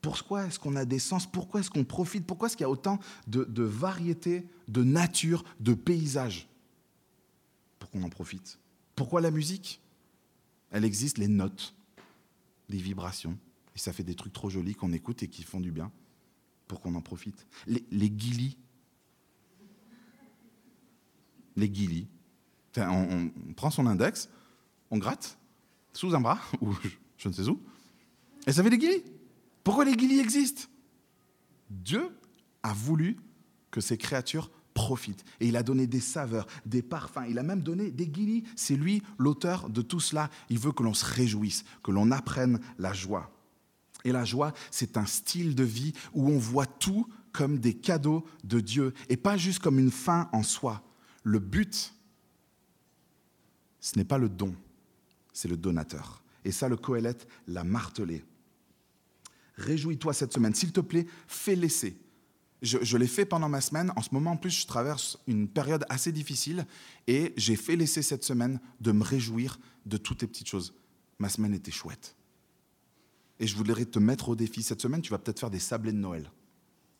Pourquoi 0.00 0.46
est-ce 0.46 0.58
qu'on 0.58 0.76
a 0.76 0.84
des 0.84 0.98
sens? 0.98 1.26
Pourquoi 1.26 1.60
est-ce 1.60 1.70
qu'on 1.70 1.84
profite? 1.84 2.26
Pourquoi 2.26 2.46
est-ce 2.46 2.56
qu'il 2.56 2.64
y 2.64 2.66
a 2.66 2.70
autant 2.70 2.98
de, 3.26 3.44
de 3.44 3.62
variétés, 3.62 4.46
de 4.68 4.84
nature, 4.84 5.44
de 5.60 5.74
paysages 5.74 6.46
Pour 7.78 7.90
qu'on 7.90 8.02
en 8.02 8.10
profite. 8.10 8.58
Pourquoi 8.94 9.20
la 9.20 9.30
musique? 9.30 9.80
Elle 10.70 10.84
existe, 10.84 11.18
les 11.18 11.28
notes, 11.28 11.74
les 12.68 12.78
vibrations. 12.78 13.36
Et 13.74 13.78
ça 13.78 13.92
fait 13.92 14.04
des 14.04 14.14
trucs 14.14 14.32
trop 14.32 14.50
jolis 14.50 14.74
qu'on 14.74 14.92
écoute 14.92 15.22
et 15.22 15.28
qui 15.28 15.42
font 15.42 15.60
du 15.60 15.72
bien 15.72 15.90
pour 16.68 16.80
qu'on 16.80 16.94
en 16.94 17.00
profite. 17.02 17.46
Les, 17.66 17.84
les 17.90 18.10
guilis, 18.10 18.56
les 21.56 21.68
guilis. 21.68 22.08
On, 22.76 23.30
prend 23.54 23.70
son 23.70 23.86
index, 23.86 24.28
on 24.90 24.98
gratte 24.98 25.38
sous 25.92 26.14
un 26.14 26.20
bras, 26.20 26.40
ou 26.60 26.74
je, 27.16 27.28
ne 27.28 27.32
sais 27.32 27.48
où, 27.48 27.60
et 28.46 28.52
ça 28.52 28.62
fait 28.62 28.70
des 28.70 28.78
guilis. 28.78 29.02
Pourquoi 29.62 29.84
les 29.84 29.96
guilis 29.96 30.20
existent? 30.20 30.64
Dieu 31.70 32.10
a 32.62 32.72
voulu 32.72 33.16
que 33.70 33.80
ces 33.80 33.96
créatures 33.96 34.50
profitent. 34.74 35.24
Et 35.40 35.48
il 35.48 35.56
a 35.56 35.62
donné 35.62 35.86
des 35.86 36.00
saveurs, 36.00 36.46
des 36.66 36.82
parfums. 36.82 37.26
Il 37.28 37.38
a 37.38 37.42
même 37.42 37.62
donné 37.62 37.90
des 37.90 38.08
guilis. 38.08 38.44
C'est 38.56 38.76
lui 38.76 39.02
l'auteur 39.18 39.70
de 39.70 39.82
tout 39.82 40.00
cela. 40.00 40.30
Il 40.50 40.58
veut 40.58 40.72
que 40.72 40.82
l'on 40.82 40.94
se 40.94 41.04
réjouisse, 41.04 41.64
que 41.82 41.90
l'on 41.90 42.10
apprenne 42.10 42.60
la 42.78 42.92
joie. 42.92 43.30
Et 44.04 44.12
la 44.12 44.24
joie, 44.24 44.52
c'est 44.70 44.98
un 44.98 45.06
style 45.06 45.54
de 45.54 45.64
vie 45.64 45.94
où 46.12 46.28
on 46.28 46.38
voit 46.38 46.66
tout 46.66 47.06
comme 47.32 47.58
des 47.58 47.74
cadeaux 47.74 48.24
de 48.44 48.60
Dieu 48.60 48.92
et 49.08 49.16
pas 49.16 49.36
juste 49.36 49.60
comme 49.60 49.78
une 49.78 49.90
fin 49.90 50.28
en 50.32 50.42
soi. 50.42 50.82
Le 51.24 51.38
but, 51.40 51.92
ce 53.80 53.98
n'est 53.98 54.04
pas 54.04 54.18
le 54.18 54.28
don, 54.28 54.54
c'est 55.32 55.48
le 55.48 55.56
donateur. 55.56 56.22
Et 56.44 56.52
ça, 56.52 56.68
le 56.68 56.76
Coëlette 56.76 57.26
l'a 57.48 57.64
martelé. 57.64 58.24
Réjouis-toi 59.56 60.12
cette 60.12 60.32
semaine. 60.32 60.54
S'il 60.54 60.72
te 60.72 60.80
plaît, 60.80 61.06
fais 61.26 61.58
je, 62.62 62.78
je 62.80 62.96
l'ai 62.96 63.06
fait 63.06 63.26
pendant 63.26 63.48
ma 63.48 63.60
semaine. 63.60 63.92
En 63.96 64.02
ce 64.02 64.10
moment, 64.12 64.32
en 64.32 64.36
plus, 64.36 64.50
je 64.50 64.66
traverse 64.66 65.18
une 65.26 65.48
période 65.48 65.84
assez 65.88 66.12
difficile 66.12 66.66
et 67.06 67.32
j'ai 67.36 67.56
fait 67.56 67.76
l'essai 67.76 68.02
cette 68.02 68.24
semaine 68.24 68.60
de 68.80 68.92
me 68.92 69.02
réjouir 69.02 69.58
de 69.86 69.96
toutes 69.96 70.22
les 70.22 70.28
petites 70.28 70.48
choses. 70.48 70.74
Ma 71.18 71.28
semaine 71.28 71.54
était 71.54 71.70
chouette. 71.70 72.16
Et 73.40 73.46
je 73.46 73.56
voudrais 73.56 73.84
te 73.84 73.98
mettre 73.98 74.28
au 74.28 74.36
défi. 74.36 74.62
Cette 74.62 74.80
semaine, 74.80 75.02
tu 75.02 75.10
vas 75.10 75.18
peut-être 75.18 75.40
faire 75.40 75.50
des 75.50 75.58
sablés 75.58 75.92
de 75.92 75.98
Noël 75.98 76.30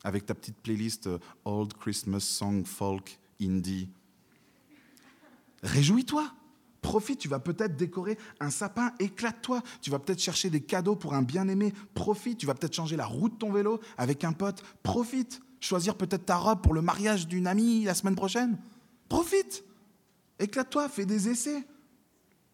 avec 0.04 0.26
ta 0.26 0.35
petite 0.35 0.59
playlist 0.59 1.07
euh, 1.07 1.19
Old 1.45 1.73
Christmas 1.75 2.21
Song, 2.21 2.64
Folk, 2.66 3.19
Indie. 3.40 3.88
Réjouis-toi. 5.64 6.30
Profite, 6.83 7.18
tu 7.18 7.28
vas 7.28 7.38
peut-être 7.38 7.76
décorer 7.76 8.18
un 8.40 8.50
sapin, 8.50 8.92
éclate-toi. 8.99 9.62
Tu 9.80 9.90
vas 9.90 9.99
peut-être 9.99 10.21
chercher 10.21 10.50
des 10.50 10.61
cadeaux 10.61 10.94
pour 10.94 11.14
un 11.14 11.23
bien-aimé, 11.23 11.73
profite. 11.94 12.37
Tu 12.37 12.44
vas 12.44 12.52
peut-être 12.52 12.75
changer 12.75 12.94
la 12.94 13.06
roue 13.06 13.30
de 13.30 13.35
ton 13.35 13.50
vélo 13.50 13.80
avec 13.97 14.23
un 14.23 14.33
pote, 14.33 14.62
profite. 14.83 15.40
Choisir 15.61 15.97
peut-être 15.97 16.26
ta 16.26 16.37
robe 16.37 16.61
pour 16.61 16.75
le 16.75 16.83
mariage 16.83 17.26
d'une 17.26 17.47
amie 17.47 17.85
la 17.85 17.94
semaine 17.94 18.14
prochaine, 18.14 18.59
profite. 19.09 19.64
Éclate-toi, 20.38 20.90
fais 20.90 21.06
des 21.06 21.30
essais. 21.30 21.66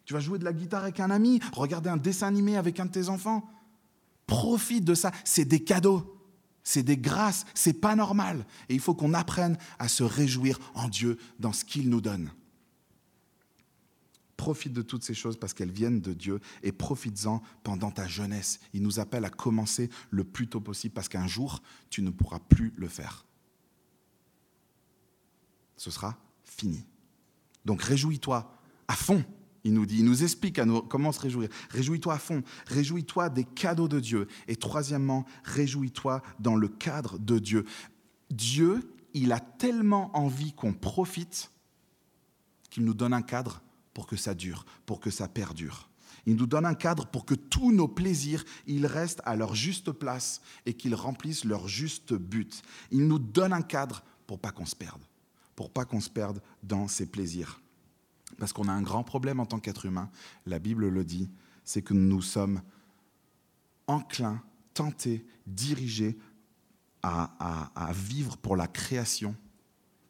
Tu 0.05 0.13
vas 0.13 0.21
jouer 0.21 0.39
de 0.39 0.45
la 0.45 0.53
guitare 0.53 0.83
avec 0.83 1.01
un 1.01 1.11
ami, 1.11 1.41
regarder 1.51 1.89
un 1.89 1.97
dessin 1.97 2.27
animé 2.27 2.55
avec 2.55 2.79
un 2.79 2.85
de 2.85 2.91
tes 2.91 3.09
enfants. 3.09 3.43
Profite 4.27 4.85
de 4.85 4.93
ça, 4.93 5.11
c'est 5.25 5.43
des 5.45 5.61
cadeaux. 5.61 6.17
C'est 6.63 6.83
des 6.83 6.97
grâces, 6.97 7.45
c'est 7.53 7.73
pas 7.73 7.97
normal. 7.97 8.45
Et 8.69 8.75
il 8.75 8.79
faut 8.79 8.93
qu'on 8.93 9.13
apprenne 9.13 9.57
à 9.77 9.89
se 9.89 10.03
réjouir 10.03 10.57
en 10.73 10.87
Dieu 10.87 11.17
dans 11.39 11.51
ce 11.51 11.65
qu'il 11.65 11.89
nous 11.89 11.99
donne 11.99 12.31
profite 14.41 14.73
de 14.73 14.81
toutes 14.81 15.03
ces 15.03 15.13
choses 15.13 15.37
parce 15.37 15.53
qu'elles 15.53 15.69
viennent 15.69 16.01
de 16.01 16.13
Dieu 16.13 16.39
et 16.63 16.71
profites-en 16.71 17.43
pendant 17.61 17.91
ta 17.91 18.07
jeunesse. 18.07 18.59
Il 18.73 18.81
nous 18.81 18.99
appelle 18.99 19.23
à 19.23 19.29
commencer 19.29 19.87
le 20.09 20.23
plus 20.23 20.47
tôt 20.47 20.59
possible 20.59 20.95
parce 20.95 21.09
qu'un 21.09 21.27
jour, 21.27 21.61
tu 21.91 22.01
ne 22.01 22.09
pourras 22.09 22.39
plus 22.39 22.73
le 22.75 22.87
faire. 22.87 23.27
Ce 25.77 25.91
sera 25.91 26.17
fini. 26.43 26.83
Donc 27.65 27.83
réjouis-toi 27.83 28.51
à 28.87 28.95
fond. 28.95 29.23
Il 29.63 29.75
nous 29.75 29.85
dit, 29.85 29.99
il 29.99 30.05
nous 30.05 30.23
explique 30.23 30.57
à 30.57 30.65
nous 30.65 30.81
comment 30.81 31.11
se 31.11 31.19
réjouir. 31.19 31.47
Réjouis-toi 31.69 32.15
à 32.15 32.17
fond, 32.17 32.41
réjouis-toi 32.65 33.29
des 33.29 33.43
cadeaux 33.43 33.87
de 33.87 33.99
Dieu. 33.99 34.27
Et 34.47 34.55
troisièmement, 34.55 35.23
réjouis-toi 35.43 36.23
dans 36.39 36.55
le 36.55 36.67
cadre 36.67 37.19
de 37.19 37.37
Dieu. 37.37 37.63
Dieu, 38.31 38.91
il 39.13 39.33
a 39.33 39.39
tellement 39.39 40.09
envie 40.17 40.53
qu'on 40.53 40.73
profite 40.73 41.51
qu'il 42.71 42.85
nous 42.85 42.95
donne 42.95 43.13
un 43.13 43.21
cadre 43.21 43.61
pour 43.93 44.07
que 44.07 44.15
ça 44.15 44.33
dure, 44.33 44.65
pour 44.85 44.99
que 44.99 45.09
ça 45.09 45.27
perdure. 45.27 45.89
Il 46.25 46.35
nous 46.35 46.45
donne 46.45 46.65
un 46.65 46.75
cadre 46.75 47.07
pour 47.07 47.25
que 47.25 47.33
tous 47.33 47.71
nos 47.71 47.87
plaisirs, 47.87 48.43
ils 48.67 48.85
restent 48.85 49.21
à 49.25 49.35
leur 49.35 49.55
juste 49.55 49.91
place 49.91 50.41
et 50.65 50.73
qu'ils 50.73 50.95
remplissent 50.95 51.45
leur 51.45 51.67
juste 51.67 52.13
but. 52.13 52.61
Il 52.91 53.07
nous 53.07 53.19
donne 53.19 53.53
un 53.53 53.61
cadre 53.61 54.03
pour 54.27 54.39
pas 54.39 54.51
qu'on 54.51 54.65
se 54.65 54.75
perde, 54.75 55.03
pour 55.55 55.71
pas 55.71 55.85
qu'on 55.85 56.01
se 56.01 56.09
perde 56.09 56.41
dans 56.63 56.87
ces 56.87 57.07
plaisirs. 57.07 57.61
Parce 58.37 58.53
qu'on 58.53 58.67
a 58.67 58.73
un 58.73 58.81
grand 58.81 59.03
problème 59.03 59.39
en 59.39 59.45
tant 59.45 59.59
qu'être 59.59 59.85
humain, 59.85 60.09
la 60.45 60.59
Bible 60.59 60.87
le 60.87 61.03
dit, 61.03 61.29
c'est 61.63 61.81
que 61.81 61.93
nous 61.93 62.21
sommes 62.21 62.61
enclins, 63.87 64.41
tentés, 64.73 65.25
dirigés 65.47 66.17
à, 67.03 67.71
à 67.75 67.91
vivre 67.93 68.37
pour 68.37 68.55
la 68.55 68.67
création 68.67 69.35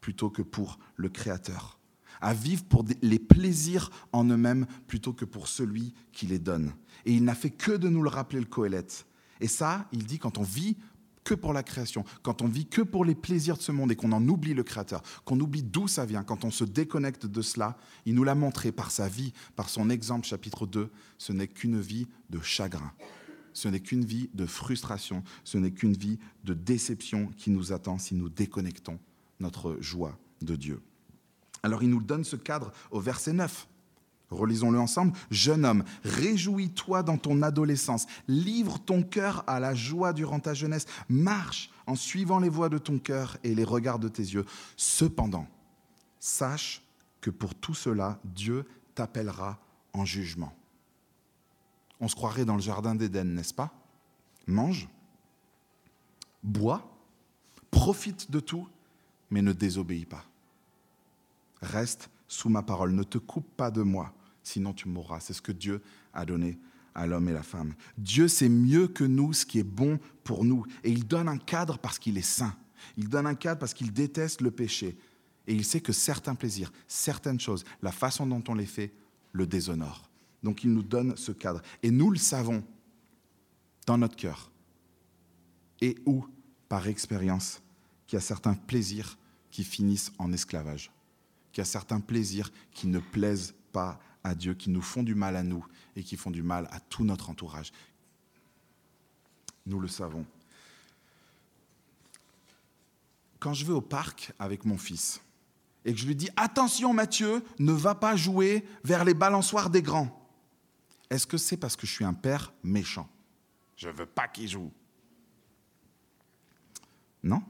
plutôt 0.00 0.28
que 0.28 0.42
pour 0.42 0.78
le 0.96 1.08
Créateur 1.08 1.78
à 2.22 2.32
vivre 2.32 2.64
pour 2.64 2.84
les 3.02 3.18
plaisirs 3.18 3.90
en 4.12 4.24
eux-mêmes 4.24 4.66
plutôt 4.86 5.12
que 5.12 5.24
pour 5.24 5.48
celui 5.48 5.92
qui 6.12 6.26
les 6.26 6.38
donne. 6.38 6.72
Et 7.04 7.12
il 7.12 7.24
n'a 7.24 7.34
fait 7.34 7.50
que 7.50 7.72
de 7.72 7.88
nous 7.88 8.02
le 8.02 8.08
rappeler 8.08 8.40
le 8.40 8.46
Coëlette. 8.46 9.06
Et 9.40 9.48
ça, 9.48 9.88
il 9.92 10.06
dit 10.06 10.18
quand 10.18 10.38
on 10.38 10.42
vit 10.42 10.76
que 11.24 11.34
pour 11.34 11.52
la 11.52 11.62
création, 11.62 12.04
quand 12.22 12.42
on 12.42 12.48
vit 12.48 12.66
que 12.66 12.82
pour 12.82 13.04
les 13.04 13.14
plaisirs 13.14 13.56
de 13.56 13.62
ce 13.62 13.72
monde 13.72 13.92
et 13.92 13.96
qu'on 13.96 14.12
en 14.12 14.26
oublie 14.28 14.54
le 14.54 14.62
Créateur, 14.62 15.02
qu'on 15.24 15.38
oublie 15.38 15.62
d'où 15.62 15.88
ça 15.88 16.04
vient, 16.04 16.24
quand 16.24 16.44
on 16.44 16.50
se 16.50 16.64
déconnecte 16.64 17.26
de 17.26 17.42
cela, 17.42 17.76
il 18.06 18.14
nous 18.14 18.24
l'a 18.24 18.34
montré 18.34 18.72
par 18.72 18.90
sa 18.90 19.08
vie, 19.08 19.32
par 19.56 19.68
son 19.68 19.90
exemple, 19.90 20.26
chapitre 20.26 20.66
2, 20.66 20.90
ce 21.18 21.32
n'est 21.32 21.48
qu'une 21.48 21.80
vie 21.80 22.06
de 22.30 22.40
chagrin. 22.40 22.92
Ce 23.52 23.68
n'est 23.68 23.80
qu'une 23.80 24.04
vie 24.04 24.30
de 24.32 24.46
frustration, 24.46 25.22
ce 25.44 25.58
n'est 25.58 25.72
qu'une 25.72 25.92
vie 25.92 26.18
de 26.44 26.54
déception 26.54 27.26
qui 27.36 27.50
nous 27.50 27.72
attend 27.72 27.98
si 27.98 28.14
nous 28.14 28.30
déconnectons 28.30 28.98
notre 29.40 29.76
joie 29.80 30.18
de 30.40 30.56
Dieu. 30.56 30.80
Alors 31.62 31.82
il 31.82 31.90
nous 31.90 32.02
donne 32.02 32.24
ce 32.24 32.36
cadre 32.36 32.72
au 32.90 33.00
verset 33.00 33.32
9. 33.32 33.68
Relisons-le 34.30 34.78
ensemble. 34.78 35.12
Jeune 35.30 35.64
homme, 35.64 35.84
réjouis-toi 36.04 37.02
dans 37.02 37.18
ton 37.18 37.42
adolescence, 37.42 38.06
livre 38.28 38.78
ton 38.78 39.02
cœur 39.02 39.44
à 39.46 39.60
la 39.60 39.74
joie 39.74 40.12
durant 40.12 40.40
ta 40.40 40.54
jeunesse, 40.54 40.86
marche 41.08 41.70
en 41.86 41.94
suivant 41.94 42.38
les 42.38 42.48
voies 42.48 42.68
de 42.68 42.78
ton 42.78 42.98
cœur 42.98 43.36
et 43.44 43.54
les 43.54 43.64
regards 43.64 43.98
de 43.98 44.08
tes 44.08 44.22
yeux. 44.22 44.46
Cependant, 44.76 45.46
sache 46.18 46.82
que 47.20 47.30
pour 47.30 47.54
tout 47.54 47.74
cela, 47.74 48.18
Dieu 48.24 48.64
t'appellera 48.94 49.58
en 49.92 50.04
jugement. 50.04 50.54
On 52.00 52.08
se 52.08 52.16
croirait 52.16 52.44
dans 52.44 52.56
le 52.56 52.62
jardin 52.62 52.94
d'Éden, 52.94 53.34
n'est-ce 53.34 53.54
pas? 53.54 53.70
Mange, 54.46 54.88
bois, 56.42 56.90
profite 57.70 58.30
de 58.30 58.40
tout, 58.40 58.66
mais 59.30 59.42
ne 59.42 59.52
désobéis 59.52 60.06
pas. 60.06 60.24
Reste 61.62 62.10
sous 62.26 62.48
ma 62.48 62.62
parole, 62.62 62.92
ne 62.92 63.02
te 63.02 63.18
coupe 63.18 63.48
pas 63.56 63.70
de 63.70 63.82
moi, 63.82 64.12
sinon 64.42 64.72
tu 64.72 64.88
mourras. 64.88 65.20
C'est 65.20 65.32
ce 65.32 65.42
que 65.42 65.52
Dieu 65.52 65.80
a 66.12 66.24
donné 66.24 66.58
à 66.94 67.06
l'homme 67.06 67.28
et 67.28 67.32
la 67.32 67.42
femme. 67.42 67.74
Dieu 67.96 68.28
sait 68.28 68.48
mieux 68.48 68.88
que 68.88 69.04
nous 69.04 69.32
ce 69.32 69.46
qui 69.46 69.58
est 69.58 69.64
bon 69.64 69.98
pour 70.24 70.44
nous. 70.44 70.64
Et 70.84 70.90
il 70.90 71.06
donne 71.06 71.28
un 71.28 71.38
cadre 71.38 71.78
parce 71.78 71.98
qu'il 71.98 72.18
est 72.18 72.22
saint. 72.22 72.54
Il 72.96 73.08
donne 73.08 73.26
un 73.26 73.34
cadre 73.34 73.60
parce 73.60 73.74
qu'il 73.74 73.92
déteste 73.92 74.40
le 74.40 74.50
péché. 74.50 74.96
Et 75.46 75.54
il 75.54 75.64
sait 75.64 75.80
que 75.80 75.92
certains 75.92 76.34
plaisirs, 76.34 76.72
certaines 76.86 77.40
choses, 77.40 77.64
la 77.80 77.92
façon 77.92 78.26
dont 78.26 78.42
on 78.48 78.54
les 78.54 78.66
fait, 78.66 78.92
le 79.32 79.46
déshonorent. 79.46 80.10
Donc 80.42 80.64
il 80.64 80.72
nous 80.72 80.82
donne 80.82 81.16
ce 81.16 81.32
cadre. 81.32 81.62
Et 81.82 81.90
nous 81.90 82.10
le 82.10 82.18
savons 82.18 82.62
dans 83.86 83.98
notre 83.98 84.16
cœur. 84.16 84.50
Et 85.80 85.96
où, 86.06 86.26
par 86.68 86.86
expérience, 86.88 87.60
qu'il 88.06 88.16
y 88.16 88.18
a 88.18 88.22
certains 88.22 88.54
plaisirs 88.54 89.18
qui 89.50 89.64
finissent 89.64 90.12
en 90.18 90.32
esclavage 90.32 90.90
qu'il 91.52 91.60
y 91.60 91.62
a 91.62 91.66
certains 91.66 92.00
plaisirs 92.00 92.50
qui 92.72 92.86
ne 92.86 92.98
plaisent 92.98 93.54
pas 93.72 94.00
à 94.24 94.34
Dieu, 94.34 94.54
qui 94.54 94.70
nous 94.70 94.82
font 94.82 95.02
du 95.02 95.14
mal 95.14 95.36
à 95.36 95.42
nous 95.42 95.64
et 95.96 96.02
qui 96.02 96.16
font 96.16 96.30
du 96.30 96.42
mal 96.42 96.68
à 96.70 96.80
tout 96.80 97.04
notre 97.04 97.30
entourage. 97.30 97.72
Nous 99.66 99.78
le 99.78 99.88
savons. 99.88 100.24
Quand 103.38 103.54
je 103.54 103.66
vais 103.66 103.72
au 103.72 103.80
parc 103.80 104.32
avec 104.38 104.64
mon 104.64 104.78
fils 104.78 105.20
et 105.84 105.92
que 105.92 105.98
je 105.98 106.06
lui 106.06 106.14
dis 106.14 106.30
Attention 106.36 106.92
Mathieu, 106.94 107.44
ne 107.58 107.72
va 107.72 107.94
pas 107.94 108.16
jouer 108.16 108.64
vers 108.84 109.04
les 109.04 109.14
balançoires 109.14 109.68
des 109.68 109.82
grands, 109.82 110.18
est-ce 111.10 111.26
que 111.26 111.36
c'est 111.36 111.56
parce 111.56 111.76
que 111.76 111.86
je 111.86 111.92
suis 111.92 112.04
un 112.04 112.14
père 112.14 112.52
méchant? 112.62 113.08
Je 113.76 113.88
ne 113.88 113.92
veux 113.92 114.06
pas 114.06 114.28
qu'il 114.28 114.48
joue. 114.48 114.72
Non. 117.22 117.42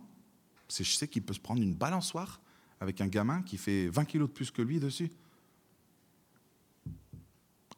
C'est 0.67 0.83
je 0.83 0.93
sais 0.93 1.07
qu'il 1.07 1.23
peut 1.23 1.35
se 1.35 1.41
prendre 1.41 1.63
une 1.63 1.75
balançoire 1.75 2.41
avec 2.83 3.01
un 3.01 3.07
gamin 3.07 3.43
qui 3.43 3.59
fait 3.59 3.87
20 3.87 4.05
kilos 4.07 4.29
de 4.29 4.33
plus 4.33 4.51
que 4.51 4.61
lui 4.61 4.81
dessus. 4.81 5.09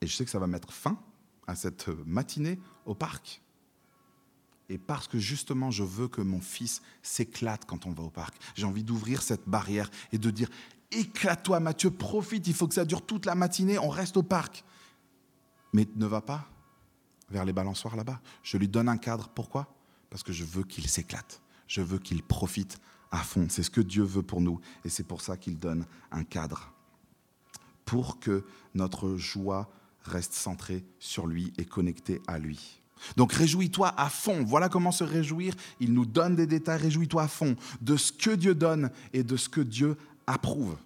Et 0.00 0.06
je 0.06 0.16
sais 0.16 0.24
que 0.24 0.30
ça 0.30 0.38
va 0.38 0.46
mettre 0.46 0.72
fin 0.72 0.98
à 1.46 1.54
cette 1.54 1.88
matinée 2.06 2.58
au 2.86 2.94
parc. 2.94 3.42
Et 4.70 4.78
parce 4.78 5.06
que 5.06 5.18
justement, 5.18 5.70
je 5.70 5.82
veux 5.82 6.08
que 6.08 6.22
mon 6.22 6.40
fils 6.40 6.80
s'éclate 7.02 7.66
quand 7.66 7.84
on 7.84 7.92
va 7.92 8.02
au 8.02 8.08
parc, 8.08 8.34
j'ai 8.54 8.64
envie 8.64 8.82
d'ouvrir 8.82 9.20
cette 9.20 9.46
barrière 9.46 9.90
et 10.10 10.16
de 10.16 10.30
dire 10.30 10.48
Éclate-toi, 10.90 11.60
Mathieu, 11.60 11.90
profite, 11.90 12.46
il 12.46 12.54
faut 12.54 12.66
que 12.66 12.74
ça 12.74 12.86
dure 12.86 13.04
toute 13.04 13.26
la 13.26 13.34
matinée, 13.34 13.78
on 13.78 13.90
reste 13.90 14.16
au 14.16 14.22
parc. 14.22 14.64
Mais 15.74 15.86
ne 15.96 16.06
va 16.06 16.22
pas 16.22 16.48
vers 17.28 17.44
les 17.44 17.52
balançoires 17.52 17.96
là-bas. 17.96 18.22
Je 18.42 18.56
lui 18.56 18.68
donne 18.68 18.88
un 18.88 18.96
cadre. 18.96 19.28
Pourquoi? 19.28 19.74
Parce 20.08 20.22
que 20.22 20.32
je 20.32 20.44
veux 20.44 20.62
qu'il 20.62 20.88
s'éclate. 20.88 21.42
Je 21.66 21.82
veux 21.82 21.98
qu'il 21.98 22.22
profite 22.22 22.78
à 23.14 23.18
fond. 23.18 23.46
C'est 23.48 23.62
ce 23.62 23.70
que 23.70 23.80
Dieu 23.80 24.02
veut 24.02 24.22
pour 24.22 24.40
nous 24.40 24.60
et 24.84 24.88
c'est 24.88 25.04
pour 25.04 25.20
ça 25.20 25.36
qu'il 25.36 25.58
donne 25.58 25.86
un 26.10 26.24
cadre. 26.24 26.72
Pour 27.84 28.18
que 28.18 28.44
notre 28.74 29.16
joie 29.16 29.70
reste 30.02 30.34
centrée 30.34 30.84
sur 30.98 31.26
lui 31.26 31.52
et 31.56 31.64
connectée 31.64 32.20
à 32.26 32.38
lui. 32.38 32.80
Donc 33.16 33.32
réjouis-toi 33.32 33.94
à 33.96 34.08
fond. 34.08 34.44
Voilà 34.44 34.68
comment 34.68 34.90
se 34.90 35.04
réjouir. 35.04 35.54
Il 35.78 35.92
nous 35.92 36.06
donne 36.06 36.34
des 36.34 36.46
détails. 36.46 36.80
Réjouis-toi 36.80 37.22
à 37.22 37.28
fond 37.28 37.56
de 37.80 37.96
ce 37.96 38.12
que 38.12 38.30
Dieu 38.30 38.54
donne 38.54 38.90
et 39.12 39.22
de 39.22 39.36
ce 39.36 39.48
que 39.48 39.60
Dieu 39.60 39.96
approuve. 40.26 40.76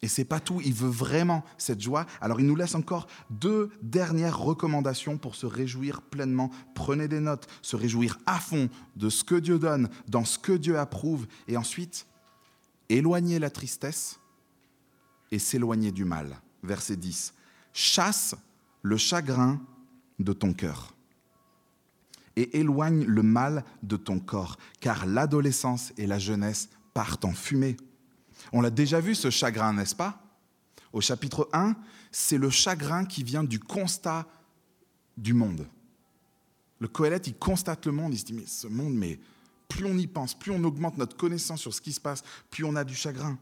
Et 0.00 0.08
c'est 0.08 0.24
pas 0.24 0.38
tout, 0.38 0.60
il 0.64 0.74
veut 0.74 0.88
vraiment 0.88 1.44
cette 1.56 1.80
joie. 1.80 2.06
Alors 2.20 2.40
il 2.40 2.46
nous 2.46 2.54
laisse 2.54 2.74
encore 2.74 3.08
deux 3.30 3.70
dernières 3.82 4.38
recommandations 4.38 5.18
pour 5.18 5.34
se 5.34 5.46
réjouir 5.46 6.02
pleinement. 6.02 6.50
Prenez 6.74 7.08
des 7.08 7.20
notes, 7.20 7.48
se 7.62 7.74
réjouir 7.74 8.18
à 8.26 8.38
fond 8.38 8.68
de 8.96 9.08
ce 9.08 9.24
que 9.24 9.34
Dieu 9.34 9.58
donne, 9.58 9.88
dans 10.08 10.24
ce 10.24 10.38
que 10.38 10.52
Dieu 10.52 10.78
approuve, 10.78 11.26
et 11.48 11.56
ensuite 11.56 12.06
éloigner 12.88 13.38
la 13.38 13.50
tristesse 13.50 14.20
et 15.30 15.38
s'éloigner 15.38 15.90
du 15.90 16.04
mal. 16.04 16.40
Verset 16.62 16.96
10. 16.96 17.34
Chasse 17.72 18.34
le 18.82 18.96
chagrin 18.96 19.60
de 20.18 20.32
ton 20.32 20.52
cœur 20.52 20.94
et 22.36 22.60
éloigne 22.60 23.04
le 23.04 23.22
mal 23.24 23.64
de 23.82 23.96
ton 23.96 24.20
corps, 24.20 24.58
car 24.80 25.06
l'adolescence 25.06 25.92
et 25.96 26.06
la 26.06 26.20
jeunesse 26.20 26.68
partent 26.94 27.24
en 27.24 27.32
fumée. 27.32 27.76
On 28.52 28.60
l'a 28.60 28.70
déjà 28.70 29.00
vu 29.00 29.14
ce 29.14 29.30
chagrin, 29.30 29.72
n'est-ce 29.72 29.94
pas? 29.94 30.22
Au 30.92 31.00
chapitre 31.00 31.48
1, 31.52 31.76
c'est 32.10 32.38
le 32.38 32.50
chagrin 32.50 33.04
qui 33.04 33.22
vient 33.22 33.44
du 33.44 33.58
constat 33.58 34.26
du 35.16 35.34
monde. 35.34 35.66
Le 36.80 36.88
Coëlette, 36.88 37.26
il 37.26 37.34
constate 37.34 37.86
le 37.86 37.92
monde, 37.92 38.14
il 38.14 38.18
se 38.18 38.24
dit, 38.24 38.32
mais 38.32 38.46
ce 38.46 38.66
monde, 38.66 38.94
mais 38.94 39.18
plus 39.68 39.84
on 39.84 39.98
y 39.98 40.06
pense, 40.06 40.38
plus 40.38 40.52
on 40.52 40.62
augmente 40.64 40.96
notre 40.96 41.16
connaissance 41.16 41.60
sur 41.60 41.74
ce 41.74 41.80
qui 41.80 41.92
se 41.92 42.00
passe, 42.00 42.22
plus 42.50 42.64
on 42.64 42.76
a 42.76 42.84
du 42.84 42.94
chagrin. 42.94 43.38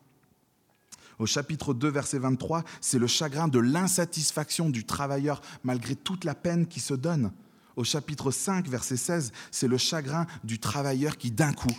Au 1.18 1.26
chapitre 1.26 1.72
2, 1.72 1.88
verset 1.88 2.18
23, 2.18 2.64
c'est 2.80 2.98
le 2.98 3.06
chagrin 3.06 3.48
de 3.48 3.58
l'insatisfaction 3.58 4.68
du 4.68 4.84
travailleur 4.84 5.40
malgré 5.64 5.96
toute 5.96 6.24
la 6.24 6.34
peine 6.34 6.66
qui 6.66 6.80
se 6.80 6.94
donne. 6.94 7.32
Au 7.76 7.84
chapitre 7.84 8.30
5, 8.30 8.68
verset 8.68 8.96
16, 8.96 9.32
c'est 9.50 9.68
le 9.68 9.78
chagrin 9.78 10.26
du 10.44 10.58
travailleur 10.58 11.16
qui 11.16 11.30
d'un 11.30 11.52
coup 11.52 11.74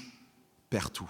perd 0.70 0.92
tout. 0.94 1.10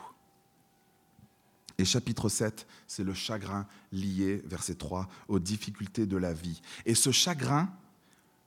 Et 1.77 1.85
chapitre 1.85 2.27
7, 2.27 2.67
c'est 2.87 3.03
le 3.03 3.13
chagrin 3.13 3.67
lié, 3.91 4.41
verset 4.45 4.75
3, 4.75 5.07
aux 5.27 5.39
difficultés 5.39 6.07
de 6.07 6.17
la 6.17 6.33
vie. 6.33 6.61
Et 6.85 6.95
ce 6.95 7.11
chagrin, 7.11 7.69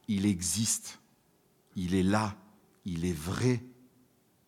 il 0.08 0.26
existe, 0.26 0.98
il 1.76 1.94
est 1.94 2.02
là, 2.02 2.36
il 2.84 3.04
est 3.04 3.16
vrai. 3.16 3.62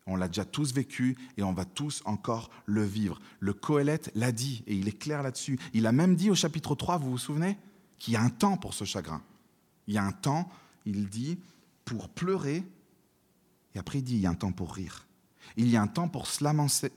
On 0.05 0.17
l'a 0.17 0.27
déjà 0.27 0.43
tous 0.43 0.73
vécu 0.73 1.17
et 1.37 1.43
on 1.43 1.53
va 1.53 1.63
tous 1.63 2.01
encore 2.03 2.49
le 2.65 2.83
vivre. 2.83 3.21
Le 3.39 3.53
Coëlette 3.53 4.11
l'a 4.15 4.33
dit 4.33 4.63
et 4.67 4.75
il 4.75 4.89
est 4.89 4.99
clair 4.99 5.23
là-dessus. 5.23 5.57
Il 5.73 5.87
a 5.87 5.93
même 5.93 6.15
dit 6.17 6.29
au 6.29 6.35
chapitre 6.35 6.75
3, 6.75 6.97
vous 6.97 7.11
vous 7.11 7.17
souvenez, 7.17 7.57
qu'il 7.99 8.13
y 8.13 8.17
a 8.17 8.21
un 8.21 8.29
temps 8.29 8.57
pour 8.57 8.73
ce 8.73 8.83
chagrin. 8.83 9.23
Il 9.87 9.93
y 9.93 9.97
a 9.97 10.03
un 10.03 10.11
temps, 10.11 10.49
il 10.85 11.07
dit, 11.07 11.39
pour 11.85 12.09
pleurer 12.09 12.63
et 13.75 13.79
après 13.79 13.99
il 13.99 14.03
dit, 14.03 14.15
il 14.15 14.21
y 14.21 14.25
a 14.25 14.29
un 14.29 14.35
temps 14.35 14.51
pour 14.51 14.73
rire. 14.73 15.07
Il 15.55 15.69
y 15.69 15.77
a 15.77 15.81
un 15.81 15.87
temps 15.87 16.07
pour 16.07 16.27
se 16.27 16.43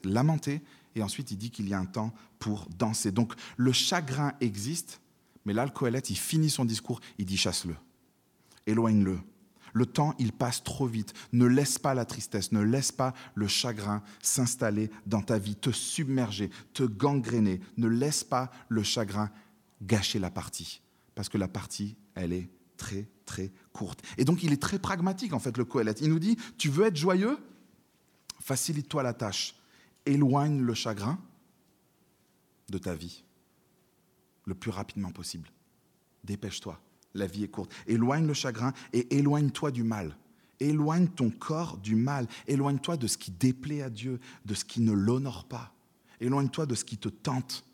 lamenter 0.05 0.63
et 0.97 1.03
ensuite 1.03 1.31
il 1.31 1.37
dit 1.37 1.51
qu'il 1.51 1.69
y 1.69 1.75
a 1.75 1.79
un 1.79 1.85
temps 1.85 2.13
pour 2.41 2.69
danser. 2.77 3.13
Donc 3.13 3.35
le 3.57 3.71
chagrin 3.71 4.33
existe, 4.41 5.01
mais 5.45 5.53
là 5.53 5.65
le 5.65 5.71
Coëlette, 5.71 6.11
il 6.11 6.17
finit 6.17 6.51
son 6.51 6.65
discours, 6.65 7.01
il 7.19 7.27
dit 7.27 7.37
chasse-le, 7.37 7.77
éloigne-le. 8.67 9.21
Le 9.73 9.85
temps, 9.85 10.15
il 10.19 10.33
passe 10.33 10.65
trop 10.65 10.87
vite. 10.87 11.13
Ne 11.35 11.45
laisse 11.45 11.79
pas 11.79 11.93
la 11.93 12.07
tristesse, 12.07 12.51
ne 12.51 12.63
laisse 12.63 12.93
pas 12.93 13.13
le 13.35 13.47
chagrin 13.47 14.03
s'installer 14.23 14.91
dans 15.05 15.21
ta 15.21 15.39
vie, 15.39 15.55
te 15.55 15.71
submerger, 15.71 16.49
te 16.73 16.83
gangréner. 16.83 17.61
Ne 17.77 17.87
laisse 17.87 18.25
pas 18.25 18.51
le 18.71 18.83
chagrin 18.83 19.31
gâcher 19.83 20.19
la 20.19 20.31
partie, 20.31 20.81
parce 21.15 21.29
que 21.29 21.37
la 21.37 21.47
partie, 21.47 21.95
elle 22.15 22.33
est 22.33 22.49
très, 22.79 23.07
très 23.27 23.53
courte. 23.75 24.03
Et 24.17 24.25
donc, 24.25 24.43
il 24.43 24.55
est 24.55 24.63
très 24.63 24.79
pragmatique, 24.79 25.35
en 25.35 25.41
fait, 25.41 25.59
le 25.59 25.67
Coëlette. 25.67 26.01
Il 26.01 26.09
nous 26.09 26.21
dit, 26.21 26.39
tu 26.57 26.71
veux 26.71 26.87
être 26.87 26.97
joyeux? 26.97 27.39
Facilite-toi 28.41 29.03
la 29.03 29.13
tâche 29.13 29.57
éloigne 30.07 30.61
le 30.61 30.75
chagrin 30.75 31.19
de 32.71 32.79
ta 32.79 32.95
vie 32.95 33.25
le 34.45 34.55
plus 34.55 34.71
rapidement 34.71 35.11
possible. 35.11 35.51
Dépêche-toi, 36.25 36.81
la 37.15 37.27
vie 37.27 37.45
est 37.45 37.49
courte. 37.49 37.73
Éloigne 37.87 38.27
le 38.27 38.35
chagrin 38.35 38.73
et 38.93 39.17
éloigne-toi 39.17 39.73
du 39.73 39.83
mal. 39.83 40.17
Éloigne 40.61 41.09
ton 41.09 41.31
corps 41.31 41.77
du 41.77 41.97
mal. 41.97 42.27
Éloigne-toi 42.47 42.97
de 42.97 43.07
ce 43.07 43.19
qui 43.19 43.31
déplaît 43.31 43.83
à 43.83 43.91
Dieu, 43.91 44.21
de 44.45 44.55
ce 44.55 44.65
qui 44.65 44.81
ne 44.81 44.93
l'honore 44.93 45.45
pas. 45.45 45.75
Éloigne-toi 46.21 46.67
de 46.67 46.75
ce 46.75 46.85
qui 46.85 46.97
te 46.97 47.09
tente, 47.09 47.65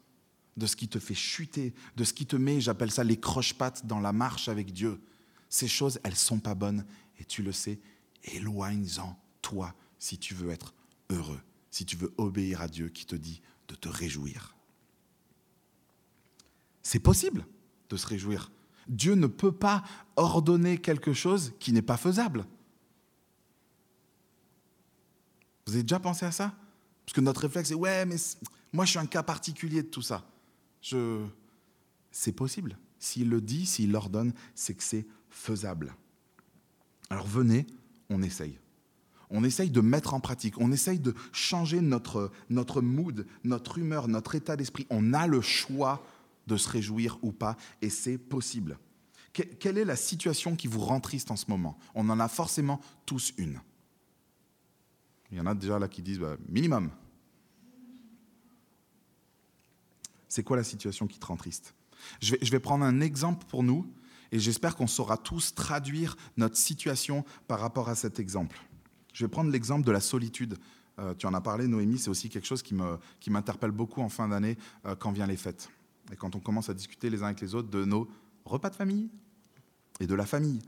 de 0.56 0.66
ce 0.66 0.74
qui 0.74 0.88
te 0.88 0.98
fait 0.98 1.14
chuter, 1.14 1.74
de 1.96 2.04
ce 2.04 2.12
qui 2.12 2.26
te 2.26 2.36
met, 2.36 2.60
j'appelle 2.60 2.90
ça 2.90 3.04
les 3.04 3.20
croche-pattes 3.20 3.86
dans 3.86 4.00
la 4.00 4.12
marche 4.12 4.48
avec 4.48 4.72
Dieu. 4.72 5.00
Ces 5.48 5.68
choses, 5.68 6.00
elles 6.02 6.16
sont 6.16 6.40
pas 6.40 6.54
bonnes 6.54 6.84
et 7.18 7.24
tu 7.24 7.42
le 7.42 7.52
sais. 7.52 7.78
Éloigne-en 8.24 9.16
toi 9.42 9.74
si 9.98 10.18
tu 10.18 10.34
veux 10.34 10.50
être 10.50 10.74
heureux 11.10 11.40
si 11.72 11.84
tu 11.84 11.96
veux 11.96 12.14
obéir 12.18 12.60
à 12.60 12.68
Dieu 12.68 12.88
qui 12.88 13.04
te 13.04 13.16
dit 13.16 13.42
de 13.66 13.74
te 13.74 13.88
réjouir. 13.88 14.54
C'est 16.82 17.00
possible 17.00 17.44
de 17.88 17.96
se 17.96 18.06
réjouir. 18.06 18.52
Dieu 18.88 19.14
ne 19.14 19.26
peut 19.26 19.52
pas 19.52 19.82
ordonner 20.16 20.78
quelque 20.78 21.12
chose 21.12 21.52
qui 21.58 21.72
n'est 21.72 21.82
pas 21.82 21.96
faisable. 21.96 22.46
Vous 25.66 25.74
avez 25.74 25.82
déjà 25.82 25.98
pensé 25.98 26.26
à 26.26 26.32
ça? 26.32 26.54
Parce 27.06 27.14
que 27.14 27.20
notre 27.20 27.40
réflexe 27.42 27.70
est 27.70 27.74
ouais, 27.74 28.04
mais 28.04 28.16
moi 28.72 28.84
je 28.84 28.90
suis 28.90 28.98
un 28.98 29.06
cas 29.06 29.22
particulier 29.22 29.82
de 29.82 29.88
tout 29.88 30.02
ça. 30.02 30.28
C'est 32.10 32.32
possible. 32.32 32.78
S'il 32.98 33.30
le 33.30 33.40
dit, 33.40 33.64
s'il 33.66 33.92
l'ordonne, 33.92 34.34
c'est 34.54 34.74
que 34.74 34.82
c'est 34.82 35.06
faisable. 35.30 35.94
Alors 37.08 37.26
venez, 37.26 37.66
on 38.10 38.22
essaye 38.22 38.58
on 39.32 39.44
essaye 39.44 39.70
de 39.70 39.80
mettre 39.80 40.14
en 40.14 40.20
pratique, 40.20 40.60
on 40.60 40.70
essaye 40.70 41.00
de 41.00 41.14
changer 41.32 41.80
notre, 41.80 42.30
notre 42.50 42.82
mood, 42.82 43.26
notre 43.44 43.78
humeur, 43.78 44.06
notre 44.06 44.34
état 44.34 44.56
d'esprit. 44.56 44.86
On 44.90 45.14
a 45.14 45.26
le 45.26 45.40
choix 45.40 46.04
de 46.46 46.56
se 46.56 46.68
réjouir 46.68 47.18
ou 47.22 47.32
pas, 47.32 47.56
et 47.80 47.88
c'est 47.88 48.18
possible. 48.18 48.78
quelle 49.32 49.78
est 49.78 49.84
la 49.84 49.96
situation 49.96 50.54
qui 50.54 50.68
vous 50.68 50.80
rend 50.80 51.00
triste 51.00 51.30
en 51.30 51.36
ce 51.36 51.46
moment? 51.48 51.78
On 51.94 52.08
en 52.10 52.20
a 52.20 52.28
forcément 52.28 52.80
tous 53.06 53.32
une. 53.38 53.60
Il 55.30 55.38
y 55.38 55.40
en 55.40 55.46
a 55.46 55.54
déjà 55.54 55.78
là 55.78 55.88
qui 55.88 56.02
disent 56.02 56.18
bah, 56.18 56.36
minimum. 56.46 56.90
C'est 60.28 60.42
quoi 60.42 60.58
la 60.58 60.64
situation 60.64 61.06
qui 61.06 61.18
te 61.18 61.26
rend 61.26 61.36
triste? 61.36 61.74
Je 62.20 62.32
vais, 62.32 62.38
je 62.42 62.50
vais 62.50 62.60
prendre 62.60 62.84
un 62.84 63.00
exemple 63.00 63.46
pour 63.46 63.62
nous 63.62 63.90
et 64.30 64.38
j'espère 64.38 64.76
qu'on 64.76 64.86
saura 64.86 65.16
tous 65.16 65.54
traduire 65.54 66.16
notre 66.36 66.56
situation 66.56 67.24
par 67.48 67.60
rapport 67.60 67.88
à 67.88 67.94
cet 67.94 68.18
exemple. 68.18 68.60
Je 69.12 69.24
vais 69.24 69.28
prendre 69.28 69.50
l'exemple 69.50 69.86
de 69.86 69.92
la 69.92 70.00
solitude. 70.00 70.58
Euh, 70.98 71.14
tu 71.14 71.26
en 71.26 71.34
as 71.34 71.40
parlé, 71.40 71.66
Noémie, 71.66 71.98
c'est 71.98 72.10
aussi 72.10 72.28
quelque 72.28 72.46
chose 72.46 72.62
qui 72.62 72.74
m'interpelle 73.30 73.70
qui 73.70 73.76
beaucoup 73.76 74.00
en 74.02 74.08
fin 74.08 74.28
d'année 74.28 74.56
euh, 74.86 74.94
quand 74.94 75.12
viennent 75.12 75.28
les 75.28 75.36
fêtes. 75.36 75.70
Et 76.12 76.16
quand 76.16 76.36
on 76.36 76.40
commence 76.40 76.68
à 76.68 76.74
discuter 76.74 77.10
les 77.10 77.22
uns 77.22 77.26
avec 77.26 77.40
les 77.40 77.54
autres 77.54 77.70
de 77.70 77.84
nos 77.84 78.08
repas 78.44 78.70
de 78.70 78.76
famille 78.76 79.08
et 80.00 80.06
de 80.06 80.14
la 80.14 80.26
famille. 80.26 80.60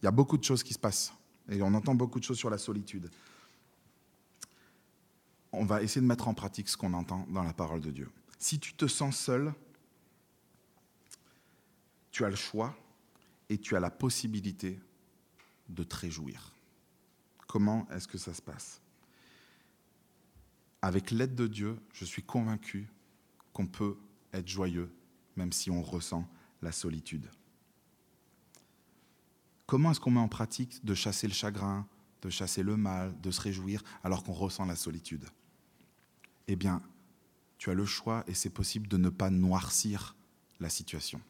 Il 0.00 0.04
y 0.04 0.08
a 0.08 0.10
beaucoup 0.10 0.36
de 0.36 0.44
choses 0.44 0.62
qui 0.62 0.74
se 0.74 0.78
passent. 0.78 1.12
Et 1.48 1.62
on 1.62 1.74
entend 1.74 1.94
beaucoup 1.94 2.18
de 2.18 2.24
choses 2.24 2.38
sur 2.38 2.50
la 2.50 2.58
solitude. 2.58 3.10
On 5.52 5.64
va 5.64 5.82
essayer 5.82 6.00
de 6.00 6.06
mettre 6.06 6.28
en 6.28 6.34
pratique 6.34 6.68
ce 6.68 6.76
qu'on 6.76 6.94
entend 6.94 7.26
dans 7.30 7.42
la 7.42 7.52
parole 7.52 7.80
de 7.80 7.90
Dieu. 7.90 8.08
Si 8.38 8.58
tu 8.58 8.74
te 8.74 8.86
sens 8.86 9.16
seul, 9.16 9.52
tu 12.10 12.24
as 12.24 12.30
le 12.30 12.36
choix 12.36 12.74
et 13.48 13.58
tu 13.58 13.76
as 13.76 13.80
la 13.80 13.90
possibilité 13.90 14.80
de 15.68 15.82
te 15.82 15.96
réjouir. 15.96 16.51
Comment 17.52 17.86
est-ce 17.90 18.08
que 18.08 18.16
ça 18.16 18.32
se 18.32 18.40
passe 18.40 18.80
Avec 20.80 21.10
l'aide 21.10 21.34
de 21.34 21.46
Dieu, 21.46 21.78
je 21.92 22.06
suis 22.06 22.22
convaincu 22.22 22.88
qu'on 23.52 23.66
peut 23.66 23.98
être 24.32 24.48
joyeux 24.48 24.90
même 25.36 25.52
si 25.52 25.70
on 25.70 25.82
ressent 25.82 26.26
la 26.62 26.72
solitude. 26.72 27.28
Comment 29.66 29.90
est-ce 29.90 30.00
qu'on 30.00 30.12
met 30.12 30.18
en 30.18 30.28
pratique 30.28 30.82
de 30.82 30.94
chasser 30.94 31.26
le 31.26 31.34
chagrin, 31.34 31.86
de 32.22 32.30
chasser 32.30 32.62
le 32.62 32.78
mal, 32.78 33.20
de 33.20 33.30
se 33.30 33.42
réjouir 33.42 33.84
alors 34.02 34.24
qu'on 34.24 34.32
ressent 34.32 34.64
la 34.64 34.74
solitude? 34.74 35.26
Eh 36.48 36.56
bien, 36.56 36.80
tu 37.58 37.68
as 37.68 37.74
le 37.74 37.84
choix 37.84 38.24
et 38.28 38.32
c'est 38.32 38.48
possible 38.48 38.88
de 38.88 38.96
ne 38.96 39.10
pas 39.10 39.28
noircir 39.28 40.16
la 40.58 40.70
situation. 40.70 41.20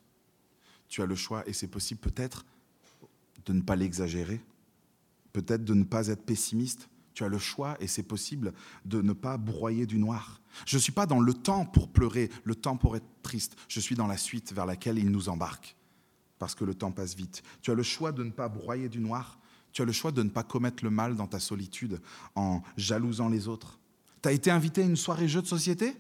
Tu 0.89 1.03
as 1.03 1.07
le 1.07 1.17
choix 1.17 1.43
et 1.49 1.53
c'est 1.53 1.67
possible 1.67 1.99
peut-être 1.99 2.47
de 3.45 3.55
ne 3.55 3.61
pas 3.61 3.75
l'exagérer, 3.75 4.41
peut-être 5.33 5.65
de 5.65 5.75
ne 5.75 5.85
pas 5.85 6.09
être 6.09 6.25
pessimiste. 6.25 6.89
Tu 7.15 7.25
as 7.25 7.29
le 7.29 7.39
choix, 7.39 7.77
et 7.79 7.87
c'est 7.87 8.03
possible, 8.03 8.55
de 8.87 9.03
ne 9.03 9.13
pas 9.13 9.37
broyer 9.37 9.85
du 9.85 9.99
noir. 9.99 10.41
Je 10.65 10.77
ne 10.77 10.81
suis 10.81 10.93
pas 10.93 11.05
dans 11.05 11.21
le 11.21 11.35
temps 11.35 11.67
pour 11.67 11.89
pleurer, 11.89 12.31
le 12.45 12.55
temps 12.55 12.77
pour 12.77 12.97
être 12.97 13.07
triste. 13.23 13.57
Je 13.69 13.81
suis 13.81 13.95
dans 13.95 14.07
la 14.07 14.17
suite 14.17 14.53
vers 14.53 14.65
laquelle 14.65 14.99
il 14.99 15.11
nous 15.11 15.29
embarque, 15.29 15.77
parce 16.39 16.55
que 16.55 16.65
le 16.65 16.75
temps 16.75 16.91
passe 16.91 17.15
vite. 17.15 17.43
Tu 17.61 17.71
as 17.71 17.75
le 17.75 17.83
choix 17.83 18.13
de 18.13 18.25
ne 18.25 18.31
pas 18.31 18.49
broyer 18.49 18.89
du 18.89 19.01
noir. 19.01 19.39
Tu 19.73 19.83
as 19.83 19.85
le 19.85 19.93
choix 19.93 20.13
de 20.13 20.23
ne 20.23 20.31
pas 20.31 20.43
commettre 20.43 20.85
le 20.85 20.91
mal 20.91 21.17
dans 21.17 21.27
ta 21.27 21.41
solitude 21.41 22.01
en 22.35 22.63
jalousant 22.77 23.29
les 23.29 23.49
autres. 23.49 23.79
Tu 24.23 24.29
as 24.29 24.33
été 24.33 24.51
invité 24.51 24.83
à 24.83 24.85
une 24.85 24.97
soirée 24.97 25.29
jeu 25.29 25.43
de 25.43 25.47
société? 25.47 25.97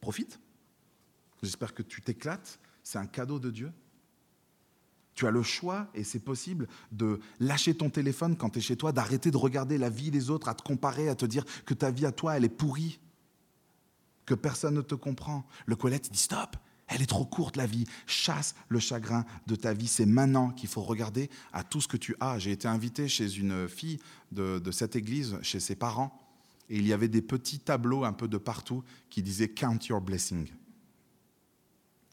Profite. 0.00 0.40
J'espère 1.42 1.74
que 1.74 1.82
tu 1.82 2.02
t'éclates. 2.02 2.58
C'est 2.82 2.98
un 2.98 3.06
cadeau 3.06 3.38
de 3.38 3.50
Dieu. 3.50 3.72
Tu 5.14 5.26
as 5.26 5.30
le 5.30 5.42
choix, 5.42 5.88
et 5.94 6.04
c'est 6.04 6.20
possible, 6.20 6.68
de 6.90 7.20
lâcher 7.38 7.74
ton 7.74 7.90
téléphone 7.90 8.36
quand 8.36 8.50
tu 8.50 8.58
es 8.58 8.62
chez 8.62 8.76
toi, 8.76 8.92
d'arrêter 8.92 9.30
de 9.30 9.36
regarder 9.36 9.76
la 9.78 9.90
vie 9.90 10.10
des 10.10 10.30
autres, 10.30 10.48
à 10.48 10.54
te 10.54 10.62
comparer, 10.62 11.08
à 11.08 11.14
te 11.14 11.26
dire 11.26 11.44
que 11.66 11.74
ta 11.74 11.90
vie 11.90 12.06
à 12.06 12.12
toi, 12.12 12.36
elle 12.36 12.44
est 12.44 12.48
pourrie, 12.48 12.98
que 14.24 14.34
personne 14.34 14.74
ne 14.74 14.80
te 14.80 14.94
comprend. 14.94 15.44
Le 15.66 15.76
Colette 15.76 16.10
dit 16.10 16.18
stop, 16.18 16.56
elle 16.88 17.02
est 17.02 17.06
trop 17.06 17.24
courte 17.24 17.56
la 17.56 17.66
vie. 17.66 17.86
Chasse 18.06 18.54
le 18.68 18.78
chagrin 18.78 19.24
de 19.46 19.54
ta 19.54 19.72
vie. 19.72 19.88
C'est 19.88 20.06
maintenant 20.06 20.50
qu'il 20.50 20.68
faut 20.68 20.82
regarder 20.82 21.30
à 21.52 21.64
tout 21.64 21.80
ce 21.80 21.88
que 21.88 21.96
tu 21.96 22.14
as. 22.20 22.38
J'ai 22.38 22.52
été 22.52 22.68
invité 22.68 23.08
chez 23.08 23.36
une 23.36 23.68
fille 23.68 23.98
de, 24.30 24.58
de, 24.58 24.70
cette 24.70 24.96
église, 24.96 25.38
chez 25.42 25.60
ses 25.60 25.74
parents, 25.74 26.18
et 26.68 26.76
il 26.76 26.86
y 26.86 26.92
avait 26.92 27.08
des 27.08 27.22
petits 27.22 27.58
tableaux 27.58 28.04
un 28.04 28.12
peu 28.12 28.28
de 28.28 28.38
partout 28.38 28.82
qui 29.10 29.22
disaient 29.22 29.48
Count 29.48 29.78
your 29.88 30.00
blessing. 30.00 30.48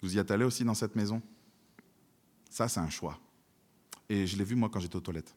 Vous 0.02 0.16
y 0.16 0.20
êtes 0.20 0.32
allé 0.32 0.46
aussi 0.46 0.64
dans 0.64 0.74
cette 0.74 0.96
maison? 0.96 1.22
Ça, 2.50 2.68
c'est 2.68 2.80
un 2.80 2.90
choix. 2.90 3.20
Et 4.10 4.26
je 4.26 4.38
l'ai 4.38 4.44
vu, 4.44 4.56
moi, 4.56 4.70
quand 4.70 4.80
j'étais 4.80 4.96
aux 4.96 5.02
toilettes. 5.02 5.36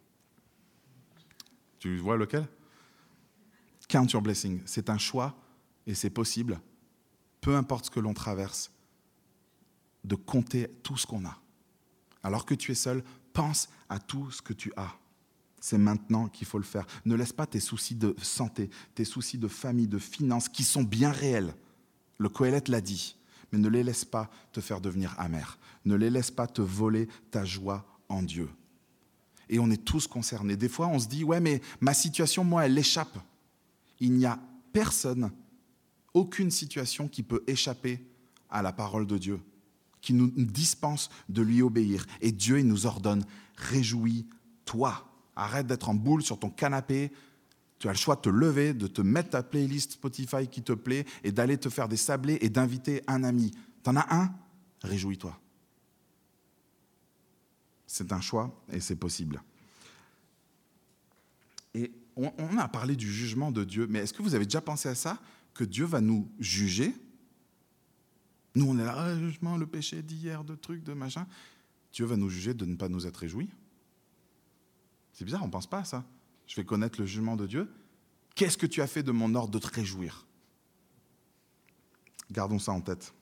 Tu 1.79 1.99
vois 1.99 2.17
lequel? 2.17 2.47
Count 3.89 4.07
your 4.07 4.23
blessing. 4.23 4.63
C'est 4.65 4.89
un 4.89 4.99
choix 4.99 5.37
et 5.87 5.95
c'est 5.95 6.11
possible, 6.11 6.61
peu 7.41 7.57
importe 7.57 7.87
ce 7.87 7.91
que 7.91 8.01
l'on 8.01 8.15
traverse, 8.15 8.71
de 10.05 10.15
compter 10.15 10.69
tout 10.83 10.97
ce 10.97 11.07
qu'on 11.07 11.27
a. 11.27 11.39
Alors 12.23 12.47
que 12.47 12.55
tu 12.55 12.73
es 12.73 12.75
seul, 12.75 13.03
pense 13.33 13.69
à 13.89 13.99
tout 13.99 14.31
ce 14.31 14.41
que 14.41 14.53
tu 14.53 14.73
as. 14.77 14.97
C'est 15.61 15.79
maintenant 15.79 16.29
qu'il 16.29 16.47
faut 16.47 16.59
le 16.59 16.65
faire. 16.65 16.87
Ne 17.05 17.15
laisse 17.15 17.33
pas 17.33 17.47
tes 17.47 17.61
soucis 17.61 17.95
de 17.95 18.17
santé, 18.23 18.71
tes 18.95 19.05
soucis 19.05 19.39
de 19.39 19.49
famille, 19.49 19.89
de 19.89 19.99
finances, 19.99 20.49
qui 20.49 20.65
sont 20.65 20.83
bien 20.83 21.11
réels. 21.11 21.55
Le 22.19 22.29
Coëlette 22.29 22.69
l'a 22.69 22.81
dit. 22.81 23.17
Mais 23.53 23.59
ne 23.59 23.69
les 23.69 23.85
laisse 23.85 24.05
pas 24.05 24.31
te 24.53 24.61
faire 24.61 24.81
devenir 24.81 25.15
amer. 25.19 25.59
Ne 25.85 25.95
les 25.95 26.11
laisse 26.11 26.31
pas 26.31 26.47
te 26.47 26.63
voler 26.63 27.09
ta 27.31 27.45
joie 27.45 27.85
en 28.09 28.23
Dieu. 28.23 28.49
Et 29.49 29.59
on 29.59 29.71
est 29.71 29.85
tous 29.85 30.07
concernés. 30.07 30.57
Des 30.57 30.69
fois, 30.69 30.89
on 30.89 30.99
se 30.99 31.07
dit, 31.07 31.25
ouais, 31.25 31.41
mais 31.41 31.61
ma 31.81 31.93
situation, 31.93 32.43
moi, 32.43 32.65
elle 32.65 32.79
échappe. 32.79 33.19
Il 34.01 34.13
n'y 34.15 34.27
a 34.27 34.39
personne, 34.73 35.31
aucune 36.15 36.51
situation 36.51 37.07
qui 37.09 37.23
peut 37.23 37.43
échapper 37.47 38.05
à 38.49 38.63
la 38.63 38.73
parole 38.73 39.07
de 39.07 39.19
Dieu, 39.19 39.41
qui 40.01 40.15
nous 40.15 40.29
dispense 40.29 41.11
de 41.29 41.43
lui 41.43 41.63
obéir. 41.63 42.07
Et 42.21 42.33
Dieu, 42.33 42.59
il 42.61 42.67
nous 42.67 42.87
ordonne, 42.87 43.25
réjouis-toi. 43.57 45.09
Arrête 45.37 45.67
d'être 45.67 45.89
en 45.89 45.95
boule 45.95 46.23
sur 46.23 46.39
ton 46.39 46.51
canapé. 46.51 47.13
Tu 47.83 47.89
as 47.89 47.91
le 47.91 47.99
choix 47.99 48.15
de 48.15 48.21
te 48.21 48.29
lever, 48.29 48.75
de 48.75 48.87
te 48.87 49.03
mettre 49.03 49.31
ta 49.31 49.43
playlist 49.43 49.95
Spotify 49.95 50.47
qui 50.47 50.63
te 50.63 50.73
plaît 50.73 51.05
et 51.25 51.33
d'aller 51.33 51.59
te 51.59 51.69
faire 51.69 51.89
des 51.89 51.97
sablés 51.97 52.39
et 52.41 52.49
d'inviter 52.49 53.03
un 53.09 53.25
ami. 53.25 53.51
T'en 53.83 53.97
as 53.97 54.07
un? 54.15 54.33
Réjouis-toi. 54.83 55.37
C'est 57.89 58.13
un 58.13 58.21
choix 58.21 58.57
et 58.71 58.79
c'est 58.79 58.95
possible. 58.95 59.43
Et 61.75 61.91
on, 62.15 62.57
a 62.57 62.69
parlé 62.69 62.95
du 62.95 63.13
jugement 63.13 63.51
de 63.51 63.65
Dieu, 63.65 63.89
mais 63.91 63.99
est-ce 63.99 64.13
que 64.13 64.23
vous 64.23 64.37
avez 64.37 64.45
déjà 64.45 64.61
pensé 64.61 64.89
à 64.89 64.95
ça? 64.95 65.19
Que 65.53 65.65
Dieu 65.65 65.85
va 65.85 66.01
nous 66.01 66.31
juger? 66.39 66.95
Nous, 68.55 68.65
on 68.65 68.79
est 68.79 68.85
là, 68.85 68.95
ah, 68.97 69.19
jugement, 69.19 69.57
le 69.57 69.67
péché 69.67 70.03
d'hier, 70.03 70.45
de 70.45 70.55
trucs, 70.55 70.85
de 70.85 70.93
machin. 70.93 71.27
Dieu 71.93 72.05
va 72.05 72.17
nous 72.17 72.31
juger 72.31 72.55
de 72.55 72.65
ne 72.65 72.77
pas 72.77 72.89
nous 72.89 73.09
être 73.09 73.17
réjouis? 73.17 73.51
C'est 75.15 75.25
bizarre, 75.25 75.43
on 75.43 75.47
ne 75.47 75.51
pense 75.51 75.67
pas 75.67 75.79
à 75.79 75.85
ça. 75.85 76.05
Je 76.53 76.61
vais 76.61 76.67
connaître 76.67 77.01
le 77.01 77.07
jugement 77.07 77.35
de 77.35 77.47
Dieu. 77.47 77.73
Qu'est-ce 78.35 78.59
que 78.59 78.67
tu 78.67 78.83
as 78.83 78.87
fait 78.87 79.03
de 79.03 79.11
mon 79.11 79.35
ordre 79.35 79.53
de 79.53 79.59
te 79.59 79.75
réjouir? 79.75 80.27
Gardons 82.31 82.59
ça 82.59 82.73
en 82.73 82.83
tête. 82.83 83.15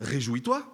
Réjouis-toi, 0.00 0.66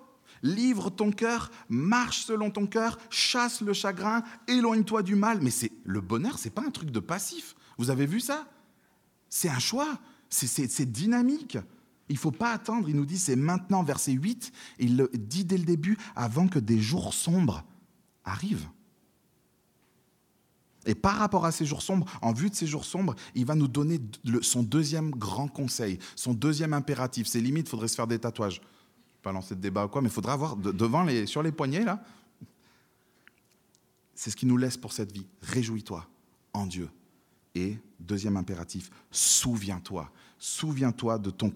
livre 0.45 0.91
ton 0.91 1.11
cœur, 1.11 1.51
marche 1.69 2.27
selon 2.27 2.53
ton 2.53 2.69
cœur, 2.69 2.97
chasse 3.11 3.61
le 3.61 3.73
chagrin, 3.73 4.23
éloigne-toi 4.47 5.03
du 5.03 5.17
mal. 5.17 5.41
Mais 5.43 5.51
c'est 5.51 5.73
le 5.83 6.01
bonheur, 6.01 6.39
c'est 6.39 6.51
pas 6.51 6.63
un 6.65 6.71
truc 6.71 6.93
de 6.93 7.01
passif. 7.01 7.57
Vous 7.77 7.91
avez 7.91 8.07
vu 8.07 8.21
ça? 8.21 8.47
C'est 9.29 9.49
un 9.49 9.59
choix, 9.59 9.99
c'est 10.29 10.93
dynamique. 10.93 11.59
Il 12.09 12.15
ne 12.15 12.21
faut 12.21 12.31
pas 12.31 12.53
attendre, 12.53 12.89
il 12.89 12.95
nous 12.95 13.05
dit 13.05 13.19
c'est 13.19 13.35
maintenant, 13.35 13.83
verset 13.83 14.13
8, 14.13 14.53
il 14.79 14.97
le 14.97 15.11
dit 15.13 15.45
dès 15.45 15.59
le 15.59 15.65
début, 15.65 15.99
avant 16.15 16.47
que 16.47 16.61
des 16.61 16.79
jours 16.79 17.15
sombres 17.15 17.65
arrive. 18.25 18.69
Et 20.87 20.95
par 20.95 21.17
rapport 21.17 21.45
à 21.45 21.53
ces 21.53 21.67
jours 21.67 21.83
sombres, 21.83 22.07
en 22.23 22.33
vue 22.33 22.51
de 22.51 22.55
ces 22.55 22.67
jours 22.67 22.85
sombres, 22.85 23.15
il 23.35 23.45
va 23.45 23.55
nous 23.55 23.69
donner 23.69 24.01
son 24.43 24.63
deuxième 24.63 25.11
grand 25.11 25.49
conseil, 25.49 25.99
son 26.17 26.35
deuxième 26.35 26.73
impératif. 26.73 27.27
C'est 27.27 27.41
limite, 27.41 27.67
il 27.67 27.71
faudrait 27.71 27.89
se 27.89 27.95
faire 27.95 28.07
des 28.07 28.19
tatouages. 28.19 28.61
Pas 29.23 29.33
lancer 29.33 29.55
de 29.55 29.61
débat 29.61 29.87
ou 29.87 29.89
quoi, 29.89 30.03
mais 30.03 30.09
il 30.09 30.13
faudra 30.13 30.35
avoir 30.35 30.57
devant 30.57 31.03
les, 31.03 31.27
sur 31.27 31.43
les 31.43 31.53
poignets, 31.53 31.85
là. 31.85 32.03
C'est 34.15 34.31
ce 34.31 34.37
qui 34.37 34.47
nous 34.47 34.57
laisse 34.57 34.77
pour 34.77 34.93
cette 34.93 35.13
vie. 35.13 35.27
Réjouis-toi 35.43 36.07
en 36.53 36.67
Dieu. 36.67 36.89
Et 37.55 37.79
deuxième 37.99 38.37
impératif, 38.37 38.91
souviens-toi. 39.11 40.11
Souviens-toi 40.39 41.19
de 41.19 41.31
ton 41.31 41.53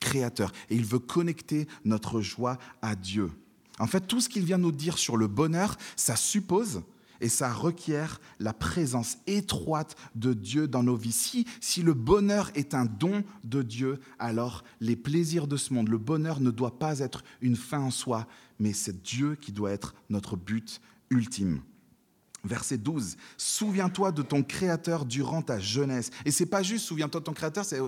Créateur. 0.00 0.52
Et 0.68 0.76
il 0.76 0.84
veut 0.84 0.98
connecter 0.98 1.66
notre 1.84 2.20
joie 2.20 2.58
à 2.82 2.94
Dieu. 2.94 3.30
En 3.78 3.86
fait, 3.86 4.06
tout 4.06 4.20
ce 4.20 4.28
qu'il 4.28 4.44
vient 4.44 4.58
nous 4.58 4.72
dire 4.72 4.98
sur 4.98 5.16
le 5.16 5.26
bonheur, 5.26 5.76
ça 5.96 6.16
suppose 6.16 6.82
et 7.20 7.28
ça 7.28 7.52
requiert 7.52 8.20
la 8.38 8.52
présence 8.52 9.18
étroite 9.26 9.96
de 10.14 10.32
Dieu 10.32 10.68
dans 10.68 10.82
nos 10.82 10.96
vies. 10.96 11.44
Si, 11.60 11.82
le 11.82 11.94
bonheur 11.94 12.50
est 12.54 12.74
un 12.74 12.84
don 12.84 13.24
de 13.44 13.62
Dieu, 13.62 14.00
alors 14.18 14.64
les 14.80 14.96
plaisirs 14.96 15.46
de 15.46 15.56
ce 15.56 15.72
monde, 15.72 15.88
le 15.88 15.98
bonheur 15.98 16.40
ne 16.40 16.50
doit 16.50 16.78
pas 16.78 17.00
être 17.00 17.22
une 17.40 17.56
fin 17.56 17.80
en 17.80 17.90
soi, 17.90 18.26
mais 18.58 18.72
c'est 18.72 19.02
Dieu 19.02 19.36
qui 19.36 19.52
doit 19.52 19.72
être 19.72 19.94
notre 20.10 20.36
but 20.36 20.80
ultime. 21.10 21.60
Verset 22.44 22.78
12, 22.78 23.16
souviens-toi 23.36 24.12
de 24.12 24.22
ton 24.22 24.42
Créateur 24.42 25.04
durant 25.04 25.42
ta 25.42 25.58
jeunesse. 25.58 26.10
Et 26.24 26.30
c'est 26.30 26.46
pas 26.46 26.62
juste 26.62 26.86
souviens-toi 26.86 27.20
de 27.20 27.24
ton 27.24 27.32
Créateur, 27.32 27.64
c'est 27.64 27.80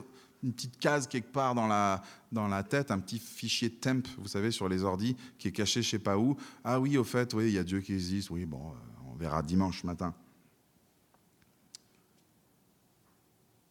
une 0.43 0.53
petite 0.53 0.79
case 0.79 1.07
quelque 1.07 1.33
part 1.33 1.55
dans 1.55 1.67
la, 1.67 2.03
dans 2.33 2.49
la 2.49 2.63
tête, 2.63 2.91
un 2.91 2.99
petit 2.99 3.19
fichier 3.19 3.71
temp, 3.71 4.07
vous 4.19 4.29
savez, 4.29 4.51
sur 4.51 4.69
les 4.69 4.85
ordis, 4.85 5.17
qui 5.39 5.49
est 5.49 5.53
caché 5.53 5.83
je 5.83 5.91
sais 5.91 5.99
pas 5.99 6.19
où. 6.19 6.37
Ah 6.65 6.81
oui, 6.81 6.97
au 6.97 7.05
fait, 7.05 7.33
oui, 7.35 7.47
il 7.47 7.53
y 7.53 7.59
a 7.59 7.65
Dieu 7.65 7.81
qui 7.81 7.93
existe. 7.93 8.31
Oui, 8.31 8.47
bon, 8.47 8.71
euh, 8.71 8.98
verra 9.19 9.43
dimanche 9.43 9.85
matin. 9.85 10.15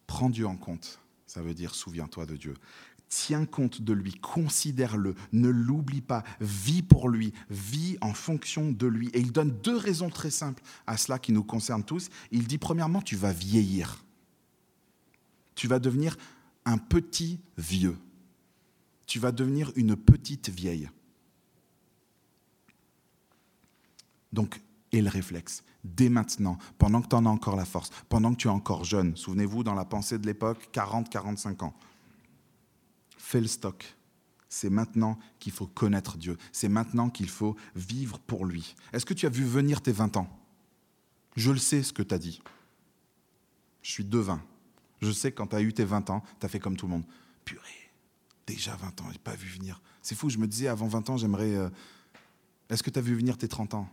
Prends 0.06 0.30
Dieu 0.30 0.46
en 0.46 0.56
compte, 0.56 1.00
ça 1.26 1.42
veut 1.42 1.54
dire 1.54 1.74
souviens-toi 1.74 2.26
de 2.26 2.36
Dieu. 2.36 2.54
Tiens 3.08 3.46
compte 3.46 3.80
de 3.80 3.94
lui, 3.94 4.12
considère-le, 4.12 5.14
ne 5.32 5.48
l'oublie 5.48 6.02
pas, 6.02 6.24
vis 6.40 6.82
pour 6.82 7.08
lui, 7.08 7.32
vis 7.48 7.96
en 8.02 8.12
fonction 8.12 8.70
de 8.70 8.86
lui. 8.86 9.08
Et 9.14 9.20
il 9.20 9.32
donne 9.32 9.50
deux 9.62 9.76
raisons 9.76 10.10
très 10.10 10.30
simples 10.30 10.62
à 10.86 10.98
cela 10.98 11.18
qui 11.18 11.32
nous 11.32 11.42
concerne 11.42 11.84
tous. 11.84 12.10
Il 12.30 12.46
dit 12.46 12.58
premièrement, 12.58 13.00
tu 13.00 13.16
vas 13.16 13.32
vieillir. 13.32 14.04
Tu 15.54 15.68
vas 15.68 15.78
devenir 15.78 16.18
un 16.66 16.76
petit 16.76 17.40
vieux. 17.56 17.96
Tu 19.06 19.18
vas 19.18 19.32
devenir 19.32 19.72
une 19.74 19.96
petite 19.96 20.50
vieille. 20.50 20.90
Donc, 24.34 24.60
et 24.92 25.02
le 25.02 25.08
réflexe, 25.08 25.62
dès 25.84 26.08
maintenant, 26.08 26.58
pendant 26.78 27.02
que 27.02 27.08
tu 27.08 27.16
en 27.16 27.26
as 27.26 27.30
encore 27.30 27.56
la 27.56 27.64
force, 27.64 27.90
pendant 28.08 28.32
que 28.32 28.38
tu 28.38 28.48
es 28.48 28.50
encore 28.50 28.84
jeune, 28.84 29.16
souvenez-vous, 29.16 29.62
dans 29.62 29.74
la 29.74 29.84
pensée 29.84 30.18
de 30.18 30.26
l'époque, 30.26 30.68
40-45 30.72 31.64
ans, 31.64 31.74
fais 33.16 33.40
le 33.40 33.46
stock. 33.46 33.94
C'est 34.48 34.70
maintenant 34.70 35.18
qu'il 35.38 35.52
faut 35.52 35.66
connaître 35.66 36.16
Dieu. 36.16 36.38
C'est 36.52 36.70
maintenant 36.70 37.10
qu'il 37.10 37.28
faut 37.28 37.54
vivre 37.76 38.18
pour 38.18 38.46
lui. 38.46 38.74
Est-ce 38.94 39.04
que 39.04 39.12
tu 39.12 39.26
as 39.26 39.30
vu 39.30 39.44
venir 39.44 39.82
tes 39.82 39.92
20 39.92 40.16
ans? 40.16 40.28
Je 41.36 41.50
le 41.50 41.58
sais 41.58 41.82
ce 41.82 41.92
que 41.92 42.02
tu 42.02 42.14
as 42.14 42.18
dit. 42.18 42.40
Je 43.82 43.90
suis 43.90 44.04
devin. 44.04 44.42
Je 45.02 45.12
sais 45.12 45.32
quand 45.32 45.48
tu 45.48 45.56
as 45.56 45.60
eu 45.60 45.72
tes 45.72 45.84
20 45.84 46.10
ans, 46.10 46.22
tu 46.40 46.46
as 46.46 46.48
fait 46.48 46.58
comme 46.58 46.76
tout 46.76 46.86
le 46.86 46.92
monde. 46.92 47.04
Purée, 47.44 47.90
déjà 48.46 48.74
20 48.76 49.00
ans, 49.02 49.04
je 49.08 49.12
n'ai 49.12 49.18
pas 49.18 49.36
vu 49.36 49.48
venir. 49.48 49.80
C'est 50.02 50.14
fou, 50.14 50.30
je 50.30 50.38
me 50.38 50.46
disais 50.46 50.68
avant 50.68 50.88
20 50.88 51.10
ans, 51.10 51.16
j'aimerais. 51.18 51.54
Euh, 51.54 51.68
est-ce 52.70 52.82
que 52.82 52.90
tu 52.90 52.98
as 52.98 53.02
vu 53.02 53.14
venir 53.14 53.36
tes 53.38 53.48
30 53.48 53.74
ans? 53.74 53.88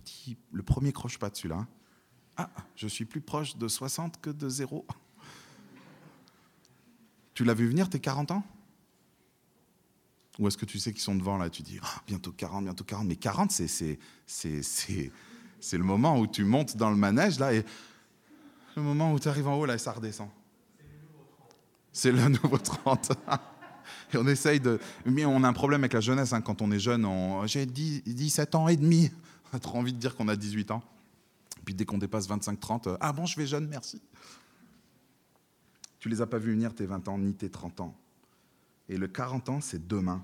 Petit, 0.00 0.36
le 0.52 0.62
premier 0.62 0.92
croche-pas 0.92 1.30
dessus 1.30 1.48
là. 1.48 1.56
Hein. 1.56 1.68
ah, 2.36 2.50
je 2.76 2.88
suis 2.88 3.04
plus 3.04 3.20
proche 3.20 3.56
de 3.56 3.68
60 3.68 4.20
que 4.20 4.30
de 4.30 4.48
0. 4.48 4.86
Tu 7.34 7.44
l'as 7.44 7.54
vu 7.54 7.68
venir 7.68 7.90
tes 7.90 7.98
40 7.98 8.30
ans? 8.30 8.44
Ou 10.38 10.48
est-ce 10.48 10.56
que 10.56 10.64
tu 10.64 10.78
sais 10.78 10.92
qu'ils 10.92 11.02
sont 11.02 11.14
devant 11.14 11.36
là 11.36 11.48
Tu 11.48 11.62
dis, 11.62 11.78
ah, 11.82 12.02
bientôt 12.06 12.32
40, 12.32 12.64
bientôt 12.64 12.84
40. 12.84 13.06
Mais 13.06 13.16
40, 13.16 13.50
c'est 13.52 13.98
le 15.72 15.84
moment 15.84 16.18
où 16.18 16.26
tu 16.26 16.44
montes 16.44 16.76
dans 16.76 16.90
le 16.90 16.96
manège 16.96 17.38
là 17.38 17.54
et 17.54 17.64
le 18.76 18.82
moment 18.82 19.12
où 19.12 19.20
tu 19.20 19.28
arrives 19.28 19.46
en 19.46 19.54
haut, 19.54 19.66
là, 19.66 19.74
et 19.74 19.78
ça 19.78 19.92
redescend. 19.92 20.28
C'est 21.92 22.10
le 22.10 22.28
nouveau 22.28 22.58
30. 22.58 23.12
et 24.12 24.16
on 24.16 24.26
essaye 24.26 24.58
de. 24.58 24.80
Mais 25.06 25.24
on 25.24 25.44
a 25.44 25.48
un 25.48 25.52
problème 25.52 25.82
avec 25.82 25.92
la 25.92 26.00
jeunesse. 26.00 26.32
Hein. 26.32 26.40
Quand 26.40 26.60
on 26.60 26.72
est 26.72 26.80
jeune, 26.80 27.04
on... 27.04 27.46
j'ai 27.46 27.66
17 27.66 28.54
ans 28.56 28.66
et 28.68 28.76
demi. 28.76 29.12
Trop 29.62 29.78
envie 29.78 29.92
de 29.92 29.98
dire 29.98 30.16
qu'on 30.16 30.28
a 30.28 30.36
18 30.36 30.70
ans. 30.70 30.82
Puis 31.64 31.74
dès 31.74 31.84
qu'on 31.84 31.98
dépasse 31.98 32.28
25-30, 32.28 32.88
euh, 32.88 32.96
ah 33.00 33.12
bon, 33.12 33.26
je 33.26 33.36
vais 33.36 33.46
jeune, 33.46 33.66
merci. 33.68 34.00
Tu 35.98 36.08
les 36.08 36.20
as 36.20 36.26
pas 36.26 36.38
vus 36.38 36.52
venir 36.52 36.74
tes 36.74 36.86
20 36.86 37.08
ans 37.08 37.18
ni 37.18 37.32
tes 37.34 37.48
30 37.48 37.80
ans. 37.80 37.96
Et 38.88 38.98
le 38.98 39.08
40 39.08 39.48
ans, 39.48 39.60
c'est 39.60 39.86
demain. 39.86 40.22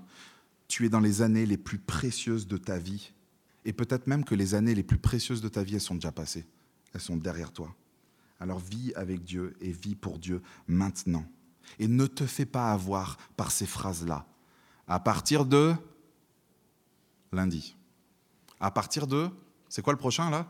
Tu 0.67 0.85
es 0.85 0.89
dans 0.89 0.99
les 0.99 1.21
années 1.21 1.45
les 1.45 1.57
plus 1.57 1.79
précieuses 1.79 2.47
de 2.47 2.57
ta 2.57 2.77
vie. 2.77 3.13
Et 3.65 3.73
peut-être 3.73 4.07
même 4.07 4.23
que 4.23 4.35
les 4.35 4.53
années 4.53 4.75
les 4.75 4.83
plus 4.83 4.97
précieuses 4.97 5.41
de 5.41 5.49
ta 5.49 5.63
vie, 5.63 5.75
elles 5.75 5.81
sont 5.81 5.95
déjà 5.95 6.11
passées. 6.11 6.45
Elles 6.93 7.01
sont 7.01 7.17
derrière 7.17 7.51
toi. 7.51 7.73
Alors 8.39 8.59
vis 8.59 8.93
avec 8.95 9.23
Dieu 9.23 9.55
et 9.61 9.71
vis 9.71 9.95
pour 9.95 10.19
Dieu 10.19 10.41
maintenant. 10.67 11.25
Et 11.79 11.87
ne 11.87 12.05
te 12.05 12.25
fais 12.25 12.45
pas 12.45 12.71
avoir 12.71 13.17
par 13.35 13.51
ces 13.51 13.65
phrases-là. 13.65 14.25
À 14.87 14.99
partir 14.99 15.45
de 15.45 15.73
lundi. 17.31 17.75
À 18.61 18.71
partir 18.71 19.07
de, 19.07 19.29
c'est 19.67 19.81
quoi 19.81 19.91
le 19.91 19.99
prochain 19.99 20.29
là? 20.29 20.45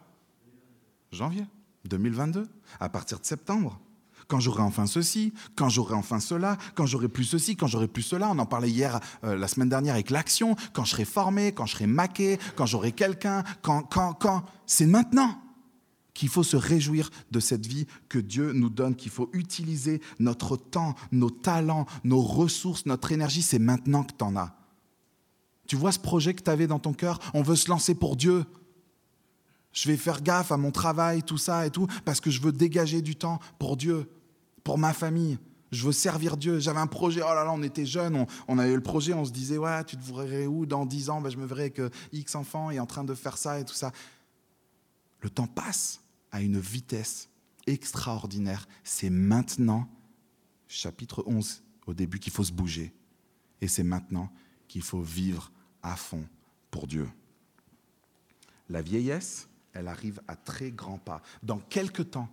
Janvier 1.12 1.45
2022. 1.86 2.47
À 2.80 2.89
partir 2.89 3.19
de 3.19 3.26
septembre. 3.26 3.80
Quand 4.28 4.39
j'aurai 4.39 4.62
enfin 4.62 4.86
ceci, 4.86 5.34
quand 5.56 5.69
j'aurai 5.69 5.95
enfin 5.95 6.19
cela, 6.19 6.58
quand 6.76 6.86
j'aurai 6.86 7.08
plus 7.08 7.24
ceci, 7.24 7.56
quand 7.56 7.67
j'aurai 7.67 7.88
plus 7.88 8.04
cela. 8.04 8.30
On 8.30 8.38
en 8.39 8.45
parlait 8.45 8.69
hier, 8.69 9.00
euh, 9.24 9.36
la 9.36 9.47
semaine 9.47 9.69
dernière 9.69 9.93
avec 9.95 10.10
l'action. 10.10 10.56
Quand 10.74 10.84
je 10.84 10.91
serai 10.91 11.06
formé, 11.06 11.54
quand 11.54 11.65
je 11.65 11.74
serai 11.74 11.88
maqué, 11.88 12.38
quand 12.56 12.65
j'aurai 12.65 12.91
quelqu'un, 12.91 13.43
quand, 13.62 13.82
quand, 13.84 14.13
quand. 14.13 14.43
C'est 14.65 14.86
maintenant. 14.86 15.38
qu'il 16.13 16.28
faut 16.28 16.43
se 16.43 16.58
réjouir 16.58 17.10
de 17.32 17.39
cette 17.39 17.65
vie 17.65 17.88
que 18.10 18.19
Dieu 18.19 18.52
nous 18.52 18.69
donne, 18.69 18.95
qu'il 18.95 19.12
faut 19.12 19.30
utiliser 19.32 20.02
notre 20.19 20.58
temps, 20.58 20.93
nos 21.13 21.30
talents, 21.30 21.86
nos 22.04 22.21
ressources, 22.21 22.86
notre 22.86 23.13
énergie. 23.13 23.41
C'est 23.41 23.60
maintenant 23.60 24.04
que 24.04 24.13
tu 24.17 24.24
en 24.26 24.36
as. 24.36 24.61
Tu 25.72 25.78
vois 25.78 25.94
ce 25.94 26.00
projet 26.00 26.34
que 26.34 26.44
tu 26.44 26.50
avais 26.50 26.68
dans 26.68 26.80
ton 26.80 26.92
cœur? 26.92 27.18
On 27.34 27.44
veut 27.44 27.56
se 27.56 27.70
lancer 27.70 27.96
pour 27.96 28.18
Dieu. 28.18 28.44
Je 29.72 29.88
vais 29.88 29.96
faire 29.96 30.22
gaffe 30.22 30.52
à 30.52 30.58
mon 30.58 30.70
travail, 30.70 31.24
tout 31.24 31.38
ça 31.38 31.66
et 31.66 31.70
tout, 31.70 31.88
parce 32.04 32.20
que 32.20 32.30
je 32.30 32.42
veux 32.42 32.52
dégager 32.52 33.02
du 33.02 33.16
temps 33.16 33.40
pour 33.58 33.78
Dieu, 33.78 34.12
pour 34.66 34.78
ma 34.78 34.92
famille. 34.92 35.40
Je 35.72 35.86
veux 35.86 35.94
servir 35.94 36.36
Dieu. 36.36 36.60
J'avais 36.60 36.82
un 36.82 36.88
projet, 36.88 37.22
oh 37.22 37.34
là 37.34 37.46
là, 37.46 37.54
on 37.54 37.64
était 37.64 37.86
jeunes, 37.86 38.26
on, 38.50 38.60
avait 38.60 38.76
le 38.76 38.82
projet, 38.84 39.14
on 39.14 39.24
se 39.24 39.32
disait, 39.32 39.58
ouais, 39.58 39.82
tu 39.86 39.96
te 39.96 40.04
verrais 40.14 40.46
où 40.46 40.66
dans 40.66 40.86
10 40.86 41.10
ans? 41.10 41.22
Ben, 41.22 41.30
Je 41.30 41.38
me 41.38 41.46
verrais 41.46 41.72
avec 41.74 41.82
X 42.12 42.36
enfants 42.36 42.70
et 42.70 42.78
en 42.78 42.86
train 42.86 43.06
de 43.06 43.14
faire 43.14 43.38
ça 43.38 43.58
et 43.58 43.64
tout 43.64 43.74
ça. 43.74 43.94
Le 45.22 45.30
temps 45.30 45.48
passe 45.48 46.02
à 46.34 46.42
une 46.42 46.60
vitesse 46.60 47.30
extraordinaire. 47.66 48.68
C'est 48.84 49.10
maintenant, 49.10 49.88
chapitre 50.68 51.24
11, 51.28 51.64
au 51.88 51.94
début, 51.94 52.20
qu'il 52.20 52.34
faut 52.34 52.44
se 52.44 52.52
bouger. 52.52 52.94
Et 53.62 53.70
c'est 53.70 53.84
maintenant 53.84 54.30
qu'il 54.68 54.82
faut 54.82 55.02
vivre 55.02 55.50
à 55.84 55.96
fond 55.96 56.26
pour 56.70 56.88
Dieu. 56.88 57.10
La 58.70 58.82
vieillesse, 58.82 59.50
elle 59.74 59.88
arrive 59.88 60.22
à 60.28 60.36
très 60.36 60.72
grands 60.72 60.98
pas. 60.98 61.22
Dans 61.44 61.60
quelques 61.60 62.12
temps, 62.12 62.30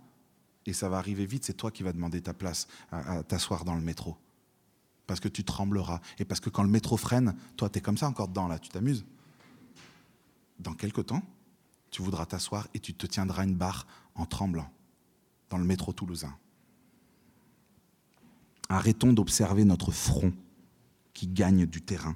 et 0.65 0.73
ça 0.73 0.89
va 0.89 0.97
arriver 0.97 1.25
vite, 1.25 1.45
c'est 1.45 1.53
toi 1.53 1.71
qui 1.71 1.83
vas 1.83 1.93
demander 1.93 2.21
ta 2.21 2.33
place 2.33 2.67
à, 2.91 3.23
t'asseoir 3.23 3.65
dans 3.65 3.75
le 3.75 3.81
métro. 3.81 4.15
Parce 5.07 5.19
que 5.19 5.27
tu 5.27 5.43
trembleras. 5.43 5.99
Et 6.19 6.25
parce 6.25 6.39
que 6.39 6.49
quand 6.49 6.63
le 6.63 6.69
métro 6.69 6.95
freine, 6.95 7.35
toi, 7.57 7.69
tu 7.69 7.79
es 7.79 7.81
comme 7.81 7.97
ça 7.97 8.07
encore 8.07 8.27
dedans, 8.27 8.47
là, 8.47 8.59
tu 8.59 8.69
t'amuses. 8.69 9.05
Dans 10.59 10.73
quelques 10.73 11.07
temps, 11.07 11.23
tu 11.89 12.03
voudras 12.03 12.25
t'asseoir 12.25 12.67
et 12.73 12.79
tu 12.79 12.93
te 12.93 13.07
tiendras 13.07 13.43
une 13.43 13.55
barre 13.55 13.87
en 14.13 14.25
tremblant 14.25 14.69
dans 15.49 15.57
le 15.57 15.65
métro 15.65 15.91
toulousain. 15.91 16.37
Arrêtons 18.67 19.13
d'observer 19.13 19.65
notre 19.65 19.91
front 19.91 20.31
qui 21.13 21.27
gagne 21.27 21.65
du 21.65 21.81
terrain. 21.81 22.15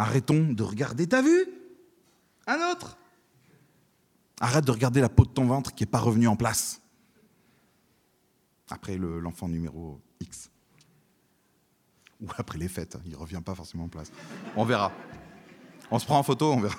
Arrêtons 0.00 0.54
de 0.54 0.62
regarder, 0.62 1.06
t'as 1.06 1.20
vu? 1.20 1.46
Un 2.46 2.72
autre? 2.72 2.96
Arrête 4.40 4.64
de 4.64 4.70
regarder 4.70 5.02
la 5.02 5.10
peau 5.10 5.26
de 5.26 5.30
ton 5.30 5.44
ventre 5.44 5.74
qui 5.74 5.82
n'est 5.82 5.90
pas 5.90 5.98
revenue 5.98 6.26
en 6.26 6.36
place. 6.36 6.80
Après 8.70 8.96
l'enfant 8.96 9.46
numéro 9.46 10.00
X. 10.20 10.50
Ou 12.22 12.28
après 12.38 12.56
les 12.56 12.68
fêtes, 12.68 12.96
il 13.04 13.10
ne 13.10 13.16
revient 13.16 13.42
pas 13.44 13.54
forcément 13.54 13.84
en 13.84 13.88
place. 13.88 14.10
On 14.56 14.64
verra. 14.64 14.90
On 15.90 15.98
se 15.98 16.06
prend 16.06 16.18
en 16.18 16.22
photo, 16.22 16.50
on 16.50 16.60
verra. 16.60 16.78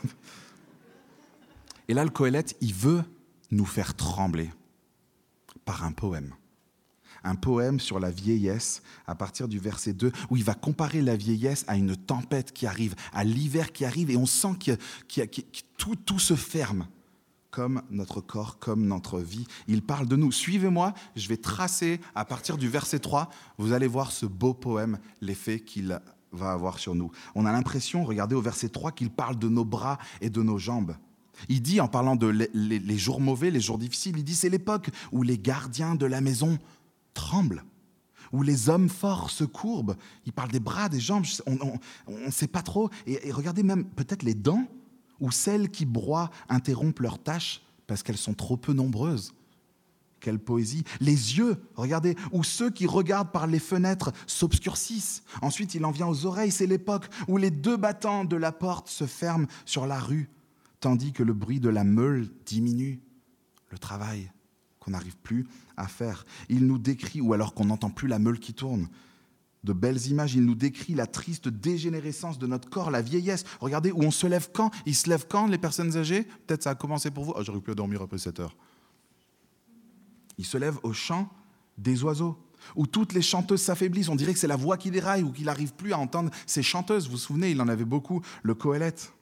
Et 1.90 1.94
là, 1.94 2.04
le 2.04 2.10
Coëlette, 2.10 2.58
il 2.60 2.74
veut 2.74 3.04
nous 3.52 3.68
faire 3.68 3.94
trembler 3.94 4.50
par 5.64 5.84
un 5.84 5.92
poème. 5.92 6.34
Un 7.24 7.36
poème 7.36 7.80
sur 7.80 8.00
la 8.00 8.10
vieillesse 8.10 8.82
à 9.08 9.16
partir 9.16 9.48
du 9.48 9.60
verset 9.60 9.94
2, 9.94 10.12
où 10.30 10.38
il 10.38 10.44
va 10.44 10.54
comparer 10.54 11.02
la 11.02 11.16
vieillesse 11.16 11.66
à 11.68 11.76
une 11.76 11.96
tempête 11.96 12.52
qui 12.52 12.66
arrive, 12.66 12.96
à 13.14 13.24
l'hiver 13.24 13.72
qui 13.72 13.86
arrive, 13.86 14.10
et 14.10 14.18
on 14.18 14.26
sent 14.26 14.56
que, 14.60 14.78
tout, 15.78 16.20
se 16.20 16.36
ferme 16.36 16.88
comme 17.52 17.82
notre 17.90 18.22
corps, 18.22 18.60
comme 18.60 18.88
notre 18.88 19.20
vie. 19.20 19.46
Il 19.68 19.82
parle 19.82 20.08
de 20.08 20.16
nous. 20.16 20.32
Suivez-moi, 20.32 20.94
je 21.16 21.28
vais 21.28 21.38
tracer 21.38 22.00
à 22.16 22.24
partir 22.24 22.58
du 22.58 22.70
verset 22.70 23.00
3, 23.00 23.30
vous 23.58 23.74
allez 23.74 23.88
voir 23.88 24.12
ce 24.12 24.26
beau 24.26 24.54
poème, 24.54 25.00
l'effet 25.22 25.60
qu'il 25.60 26.00
va 26.32 26.52
avoir 26.52 26.80
sur 26.80 26.96
nous. 26.96 27.12
On 27.36 27.46
a 27.46 27.52
l'impression, 27.52 28.04
regardez 28.04 28.36
au 28.36 28.42
verset 28.42 28.70
3, 28.70 28.94
qu'il 28.94 29.10
parle 29.10 29.38
de 29.38 29.50
nos 29.50 29.66
bras 29.66 29.98
et 30.22 30.30
de 30.30 30.42
nos 30.42 30.58
jambes. 30.58 30.96
Il 31.50 31.62
dit, 31.62 31.82
en 31.82 31.88
parlant 31.88 32.16
de 32.16 32.28
les, 32.28 32.98
jours 32.98 33.20
mauvais, 33.20 33.52
les 33.52 33.60
jours 33.60 33.78
difficiles, 33.78 34.18
il 34.18 34.24
dit, 34.24 34.36
c'est 34.36 34.50
l'époque 34.50 34.90
où 35.12 35.24
les 35.24 35.38
gardiens 35.38 35.96
de 35.96 36.06
la 36.06 36.22
maison 36.22 36.58
tremblent, 37.14 37.64
où 38.32 38.44
les 38.44 38.70
hommes 38.70 38.90
forts 38.90 39.30
se 39.30 39.44
courbent. 39.44 39.96
Il 40.26 40.34
parle 40.34 40.52
des 40.52 40.60
bras, 40.60 40.90
des 40.90 41.00
jambes, 41.00 41.26
on 41.48 41.80
ne 42.26 42.32
sait 42.32 42.48
pas 42.48 42.62
trop. 42.62 42.90
et 43.06 43.32
regardez 43.32 43.64
même 43.64 43.86
peut-être 43.86 44.24
les 44.24 44.36
dents 44.36 44.68
où 45.22 45.32
celles 45.32 45.70
qui 45.70 45.86
broient 45.86 46.32
interrompent 46.50 47.00
leurs 47.00 47.20
tâches 47.20 47.62
parce 47.88 48.04
qu'elles 48.04 48.18
sont 48.18 48.34
trop 48.34 48.58
peu 48.58 48.74
nombreuses. 48.74 49.34
Quelle 50.20 50.40
poésie. 50.40 50.84
Les 51.00 51.38
yeux, 51.38 51.58
regardez, 51.76 52.16
où 52.32 52.44
ceux 52.44 52.70
qui 52.70 52.86
regardent 52.86 53.32
par 53.32 53.48
les 53.48 53.60
fenêtres 53.60 54.12
s'obscurcissent. 54.28 55.24
Ensuite, 55.42 55.74
il 55.74 55.84
en 55.84 55.92
vient 55.92 56.08
aux 56.08 56.26
oreilles. 56.26 56.52
C'est 56.52 56.68
l'époque 56.68 57.08
où 57.28 57.38
les 57.38 57.50
deux 57.50 57.78
battants 57.78 58.24
de 58.24 58.36
la 58.36 58.52
porte 58.52 58.88
se 58.88 59.08
ferment 59.08 59.48
sur 59.66 59.88
la 59.88 60.00
rue, 60.00 60.30
tandis 60.80 61.12
que 61.12 61.24
le 61.24 61.34
bruit 61.34 61.60
de 61.60 61.70
la 61.70 61.84
meule 61.84 62.30
diminue. 62.46 63.02
Le 63.70 63.80
travail 63.80 64.32
qu'on 64.82 64.92
n'arrive 64.92 65.16
plus 65.18 65.48
à 65.78 65.88
faire. 65.88 66.26
Il 66.50 66.66
nous 66.66 66.80
décrit, 66.80 67.22
ou 67.22 67.34
alors 67.34 67.54
qu'on 67.54 67.66
n'entend 67.66 67.92
plus 67.92 68.10
la 68.10 68.20
meule 68.20 68.40
qui 68.40 68.54
tourne 68.54 68.90
de 69.64 69.74
belles 69.74 70.08
images. 70.08 70.34
Il 70.34 70.44
nous 70.44 70.56
décrit 70.56 70.96
la 70.96 71.06
triste 71.06 71.48
dégénérescence 71.48 72.40
de 72.40 72.48
notre 72.48 72.70
corps, 72.70 72.92
la 72.92 73.02
vieillesse. 73.02 73.46
Regardez 73.60 73.92
où 73.92 74.02
on 74.02 74.12
se 74.12 74.28
lève 74.28 74.50
quand 74.54 74.72
Ils 74.86 74.96
se 74.96 75.08
lèvent 75.08 75.28
quand, 75.30 75.48
les 75.48 75.60
personnes 75.60 75.96
âgées? 75.96 76.24
Peut-être 76.48 76.64
ça 76.64 76.72
a 76.72 76.76
commencé 76.76 77.12
pour 77.12 77.24
vous. 77.24 77.34
Oh, 77.36 77.44
J'aurais 77.44 77.62
pu 77.62 77.74
dormir 77.76 78.02
après 78.02 78.18
7 78.18 78.40
heures. 78.40 78.56
Ils 80.38 80.46
se 80.46 80.58
lèvent 80.58 80.80
au 80.82 80.94
chant 80.94 81.30
des 81.78 82.04
oiseaux, 82.04 82.38
où 82.76 82.88
toutes 82.88 83.14
les 83.14 83.22
chanteuses 83.22 83.62
s'affaiblissent. 83.62 84.10
On 84.10 84.16
dirait 84.16 84.34
que 84.34 84.40
c'est 84.40 84.48
la 84.48 84.56
voix 84.56 84.78
qui 84.78 84.90
déraille 84.90 85.22
ou 85.22 85.32
qu'il 85.32 85.46
n'arrive 85.46 85.74
plus 85.76 85.94
à 85.94 86.00
entendre 86.00 86.32
ces 86.48 86.64
chanteuses. 86.64 87.06
Vous 87.06 87.12
vous 87.12 87.18
souvenez, 87.18 87.52
il 87.52 87.62
en 87.62 87.68
avait 87.68 87.86
beaucoup, 87.86 88.22
le 88.42 88.56
Coëlette. 88.56 89.14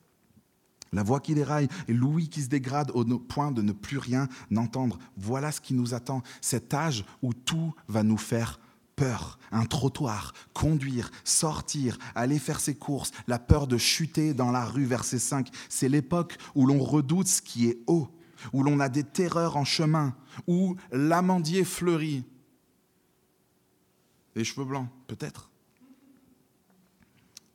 La 0.91 1.03
voix 1.03 1.19
qui 1.19 1.35
déraille 1.35 1.67
et 1.87 1.93
l'ouïe 1.93 2.29
qui 2.29 2.41
se 2.41 2.49
dégrade 2.49 2.91
au 2.93 3.03
point 3.19 3.51
de 3.51 3.61
ne 3.61 3.71
plus 3.71 3.97
rien 3.97 4.27
entendre. 4.55 4.97
Voilà 5.17 5.51
ce 5.51 5.61
qui 5.61 5.73
nous 5.73 5.93
attend, 5.93 6.23
cet 6.41 6.73
âge 6.73 7.05
où 7.21 7.33
tout 7.33 7.73
va 7.87 8.03
nous 8.03 8.17
faire 8.17 8.59
peur, 8.95 9.39
un 9.51 9.65
trottoir, 9.65 10.33
conduire, 10.53 11.09
sortir, 11.23 11.97
aller 12.15 12.37
faire 12.37 12.59
ses 12.59 12.75
courses, 12.75 13.11
la 13.27 13.39
peur 13.39 13.65
de 13.65 13.77
chuter 13.77 14.33
dans 14.33 14.51
la 14.51 14.65
rue, 14.65 14.83
verset 14.83 15.19
5. 15.19 15.49
C'est 15.69 15.87
l'époque 15.87 16.37
où 16.53 16.65
l'on 16.65 16.83
redoute 16.83 17.27
ce 17.27 17.41
qui 17.41 17.67
est 17.67 17.79
haut, 17.87 18.09
où 18.51 18.61
l'on 18.61 18.79
a 18.81 18.89
des 18.89 19.03
terreurs 19.03 19.55
en 19.55 19.63
chemin, 19.63 20.15
où 20.47 20.75
l'amandier 20.91 21.63
fleurit. 21.63 22.25
Les 24.35 24.43
cheveux 24.43 24.65
blancs, 24.65 24.89
peut-être? 25.07 25.49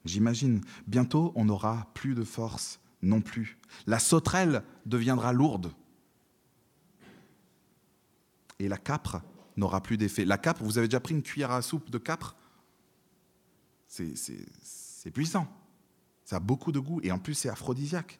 J'imagine, 0.04 0.60
bientôt 0.86 1.32
on 1.34 1.44
n'aura 1.46 1.88
plus 1.94 2.14
de 2.14 2.24
force 2.24 2.80
non 3.04 3.20
plus. 3.20 3.58
La 3.86 3.98
sauterelle 3.98 4.64
deviendra 4.86 5.32
lourde. 5.32 5.72
Et 8.58 8.68
la 8.68 8.78
capre 8.78 9.22
n'aura 9.56 9.82
plus 9.82 9.96
d'effet. 9.96 10.24
La 10.24 10.38
capre, 10.38 10.62
vous 10.64 10.78
avez 10.78 10.88
déjà 10.88 11.00
pris 11.00 11.14
une 11.14 11.22
cuillère 11.22 11.50
à 11.50 11.62
soupe 11.62 11.90
de 11.90 11.98
capre? 11.98 12.36
C'est 13.86 15.10
puissant. 15.12 15.46
Ça 16.24 16.36
a 16.36 16.40
beaucoup 16.40 16.72
de 16.72 16.80
goût 16.80 17.00
et 17.02 17.12
en 17.12 17.18
plus 17.18 17.34
c'est 17.34 17.48
aphrodisiaque. 17.48 18.18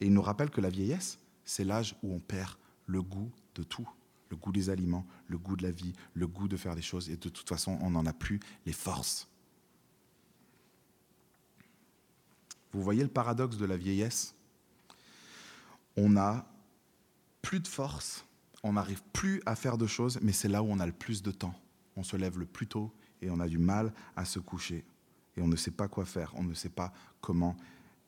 Et 0.00 0.06
il 0.06 0.12
nous 0.12 0.22
rappelle 0.22 0.50
que 0.50 0.60
la 0.60 0.70
vieillesse, 0.70 1.18
c'est 1.44 1.64
l'âge 1.64 1.96
où 2.02 2.14
on 2.14 2.20
perd 2.20 2.56
le 2.86 3.02
goût 3.02 3.30
de 3.54 3.62
tout. 3.62 3.88
Le 4.28 4.36
goût 4.36 4.52
des 4.52 4.70
aliments, 4.70 5.06
le 5.28 5.38
goût 5.38 5.56
de 5.56 5.62
la 5.62 5.70
vie, 5.70 5.92
le 6.14 6.26
goût 6.26 6.48
de 6.48 6.56
faire 6.56 6.74
des 6.74 6.82
choses. 6.82 7.10
Et 7.10 7.16
de 7.16 7.28
toute 7.28 7.48
façon, 7.48 7.78
on 7.80 7.90
n'en 7.90 8.06
a 8.06 8.12
plus 8.12 8.40
les 8.64 8.72
forces. 8.72 9.28
Vous 12.76 12.82
voyez 12.82 13.02
le 13.02 13.08
paradoxe 13.08 13.56
de 13.56 13.64
la 13.64 13.76
vieillesse? 13.76 14.34
On 15.96 16.10
n'a 16.10 16.46
plus 17.42 17.60
de 17.60 17.66
force 17.66 18.26
on 18.66 18.72
n'arrive 18.72 19.02
plus 19.12 19.40
à 19.46 19.54
faire 19.54 19.78
de 19.78 19.86
choses, 19.86 20.18
mais 20.22 20.32
c'est 20.32 20.48
là 20.48 20.60
où 20.60 20.66
on 20.66 20.80
a 20.80 20.86
le 20.86 20.92
plus 20.92 21.22
de 21.22 21.30
temps. 21.30 21.54
On 21.96 22.02
se 22.02 22.16
lève 22.16 22.36
le 22.36 22.46
plus 22.46 22.66
tôt 22.66 22.92
et 23.22 23.30
on 23.30 23.38
a 23.38 23.46
du 23.46 23.58
mal 23.58 23.92
à 24.16 24.24
se 24.24 24.40
coucher. 24.40 24.84
Et 25.36 25.42
on 25.42 25.46
ne 25.46 25.54
sait 25.54 25.70
pas 25.70 25.86
quoi 25.86 26.04
faire, 26.04 26.32
on 26.34 26.42
ne 26.42 26.52
sait 26.52 26.70
pas 26.70 26.92
comment 27.20 27.56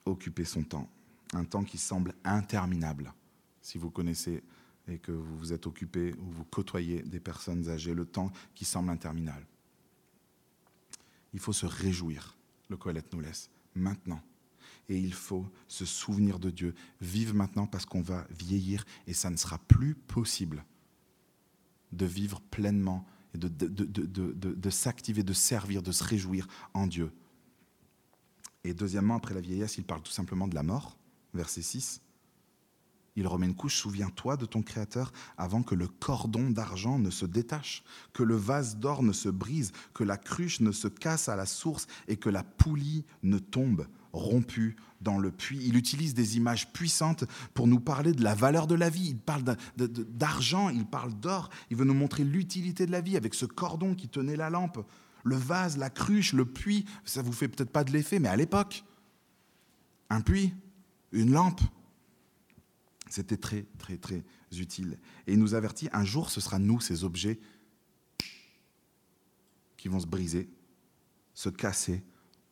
occuper 0.04 0.44
son 0.44 0.64
temps. 0.64 0.90
Un 1.32 1.44
temps 1.44 1.62
qui 1.62 1.78
semble 1.78 2.12
interminable. 2.24 3.12
Si 3.62 3.78
vous 3.78 3.88
connaissez 3.88 4.42
et 4.88 4.98
que 4.98 5.12
vous 5.12 5.36
vous 5.36 5.52
êtes 5.52 5.68
occupé 5.68 6.12
ou 6.14 6.28
vous 6.28 6.44
côtoyez 6.44 7.02
des 7.02 7.20
personnes 7.20 7.68
âgées, 7.68 7.94
le 7.94 8.06
temps 8.06 8.32
qui 8.56 8.64
semble 8.64 8.90
interminable. 8.90 9.46
Il 11.34 11.38
faut 11.38 11.52
se 11.52 11.66
réjouir, 11.66 12.36
le 12.68 12.76
Colette 12.76 13.12
nous 13.12 13.20
laisse, 13.20 13.48
maintenant 13.76 14.20
et 14.88 14.98
il 14.98 15.12
faut 15.12 15.46
se 15.66 15.84
souvenir 15.84 16.38
de 16.38 16.50
Dieu. 16.50 16.74
Vive 17.00 17.34
maintenant 17.34 17.66
parce 17.66 17.84
qu'on 17.84 18.00
va 18.00 18.26
vieillir 18.30 18.84
et 19.06 19.12
ça 19.12 19.30
ne 19.30 19.36
sera 19.36 19.58
plus 19.58 19.94
possible 19.94 20.64
de 21.92 22.06
vivre 22.06 22.40
pleinement 22.50 23.06
et 23.34 23.38
de, 23.38 23.48
de, 23.48 24.70
s'activer, 24.70 25.22
de 25.22 25.32
servir, 25.32 25.82
de 25.82 25.92
se 25.92 26.04
réjouir 26.04 26.46
en 26.74 26.86
Dieu. 26.86 27.12
Et 28.64 28.74
deuxièmement, 28.74 29.16
après 29.16 29.34
la 29.34 29.40
vieillesse, 29.40 29.78
il 29.78 29.84
parle 29.84 30.02
tout 30.02 30.12
simplement 30.12 30.48
de 30.48 30.54
la 30.54 30.62
mort, 30.62 30.98
verset 31.34 31.62
6. 31.62 32.00
Il 33.16 33.26
remet 33.26 33.46
une 33.46 33.54
couche, 33.54 33.76
souviens-toi 33.76 34.36
de 34.36 34.46
ton 34.46 34.62
Créateur 34.62 35.12
avant 35.36 35.62
que 35.62 35.74
le 35.74 35.88
cordon 35.88 36.50
d'argent 36.50 36.98
ne 36.98 37.10
se 37.10 37.26
détache, 37.26 37.82
que 38.12 38.22
le 38.22 38.36
vase 38.36 38.76
d'or 38.76 39.02
ne 39.02 39.12
se 39.12 39.28
brise, 39.28 39.72
que 39.92 40.04
la 40.04 40.16
cruche 40.16 40.60
ne 40.60 40.72
se 40.72 40.88
casse 40.88 41.28
à 41.28 41.36
la 41.36 41.46
source 41.46 41.86
et 42.06 42.16
que 42.16 42.28
la 42.28 42.44
poulie 42.44 43.04
ne 43.22 43.38
tombe 43.38 43.86
rompue 44.12 44.76
dans 45.00 45.18
le 45.18 45.30
puits. 45.30 45.60
Il 45.64 45.76
utilise 45.76 46.14
des 46.14 46.36
images 46.36 46.72
puissantes 46.72 47.24
pour 47.54 47.66
nous 47.66 47.80
parler 47.80 48.12
de 48.12 48.22
la 48.22 48.34
valeur 48.34 48.66
de 48.66 48.74
la 48.74 48.90
vie. 48.90 49.08
Il 49.10 49.18
parle 49.18 49.56
d'argent, 49.76 50.68
il 50.68 50.86
parle 50.86 51.14
d'or. 51.14 51.50
Il 51.70 51.76
veut 51.76 51.84
nous 51.84 51.94
montrer 51.94 52.24
l'utilité 52.24 52.86
de 52.86 52.92
la 52.92 53.00
vie 53.00 53.16
avec 53.16 53.34
ce 53.34 53.46
cordon 53.46 53.94
qui 53.94 54.08
tenait 54.08 54.36
la 54.36 54.50
lampe, 54.50 54.84
le 55.24 55.36
vase, 55.36 55.76
la 55.76 55.90
cruche, 55.90 56.32
le 56.32 56.44
puits. 56.44 56.84
Ça 57.04 57.22
vous 57.22 57.32
fait 57.32 57.48
peut-être 57.48 57.70
pas 57.70 57.84
de 57.84 57.92
l'effet, 57.92 58.18
mais 58.18 58.28
à 58.28 58.36
l'époque, 58.36 58.84
un 60.10 60.20
puits, 60.20 60.54
une 61.12 61.32
lampe, 61.32 61.60
c'était 63.08 63.36
très, 63.36 63.66
très, 63.78 63.96
très 63.96 64.22
utile. 64.52 64.98
Et 65.26 65.32
il 65.32 65.38
nous 65.38 65.54
avertit, 65.54 65.88
un 65.92 66.04
jour, 66.04 66.30
ce 66.30 66.40
sera 66.40 66.58
nous, 66.58 66.80
ces 66.80 67.04
objets, 67.04 67.38
qui 69.76 69.88
vont 69.88 70.00
se 70.00 70.06
briser, 70.06 70.50
se 71.34 71.48
casser, 71.48 72.02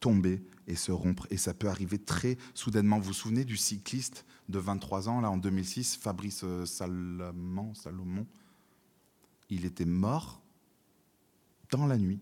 tomber 0.00 0.42
et 0.66 0.76
se 0.76 0.92
rompre. 0.92 1.26
Et 1.30 1.36
ça 1.36 1.54
peut 1.54 1.68
arriver 1.68 1.98
très 1.98 2.38
soudainement. 2.54 2.98
Vous 2.98 3.06
vous 3.06 3.12
souvenez 3.12 3.44
du 3.44 3.56
cycliste 3.56 4.24
de 4.48 4.58
23 4.58 5.08
ans, 5.08 5.20
là, 5.20 5.30
en 5.30 5.36
2006, 5.36 5.96
Fabrice 5.96 6.42
euh, 6.44 6.64
Salomon, 6.64 7.74
Salomon? 7.74 8.26
Il 9.50 9.64
était 9.64 9.84
mort 9.84 10.42
dans 11.70 11.86
la 11.86 11.98
nuit 11.98 12.20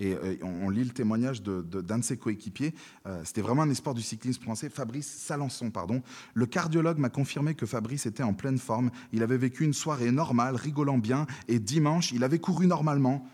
et 0.00 0.14
euh, 0.14 0.36
on, 0.42 0.70
lit 0.70 0.82
le 0.82 0.90
témoignage 0.90 1.42
d'un 1.42 1.98
de, 1.98 2.02
ses 2.02 2.16
coéquipiers. 2.16 2.74
Euh, 3.06 3.22
c'était 3.22 3.42
vraiment 3.42 3.62
un 3.62 3.70
espoir 3.70 3.94
du 3.94 4.00
cyclisme 4.00 4.42
français, 4.42 4.70
Fabrice 4.70 5.06
Salançon. 5.06 5.70
Pardon. 5.70 6.02
Le 6.32 6.46
cardiologue 6.46 6.98
m'a 6.98 7.10
confirmé 7.10 7.54
que 7.54 7.66
Fabrice 7.66 8.06
était 8.06 8.22
en 8.22 8.32
pleine 8.32 8.58
forme. 8.58 8.90
Il 9.12 9.22
avait 9.22 9.36
vécu 9.36 9.64
une 9.64 9.74
soirée 9.74 10.10
normale, 10.10 10.56
rigolant 10.56 10.96
bien, 10.96 11.26
et 11.48 11.58
dimanche, 11.58 12.12
il 12.12 12.24
avait 12.24 12.38
couru 12.38 12.66
normalement. 12.66 13.28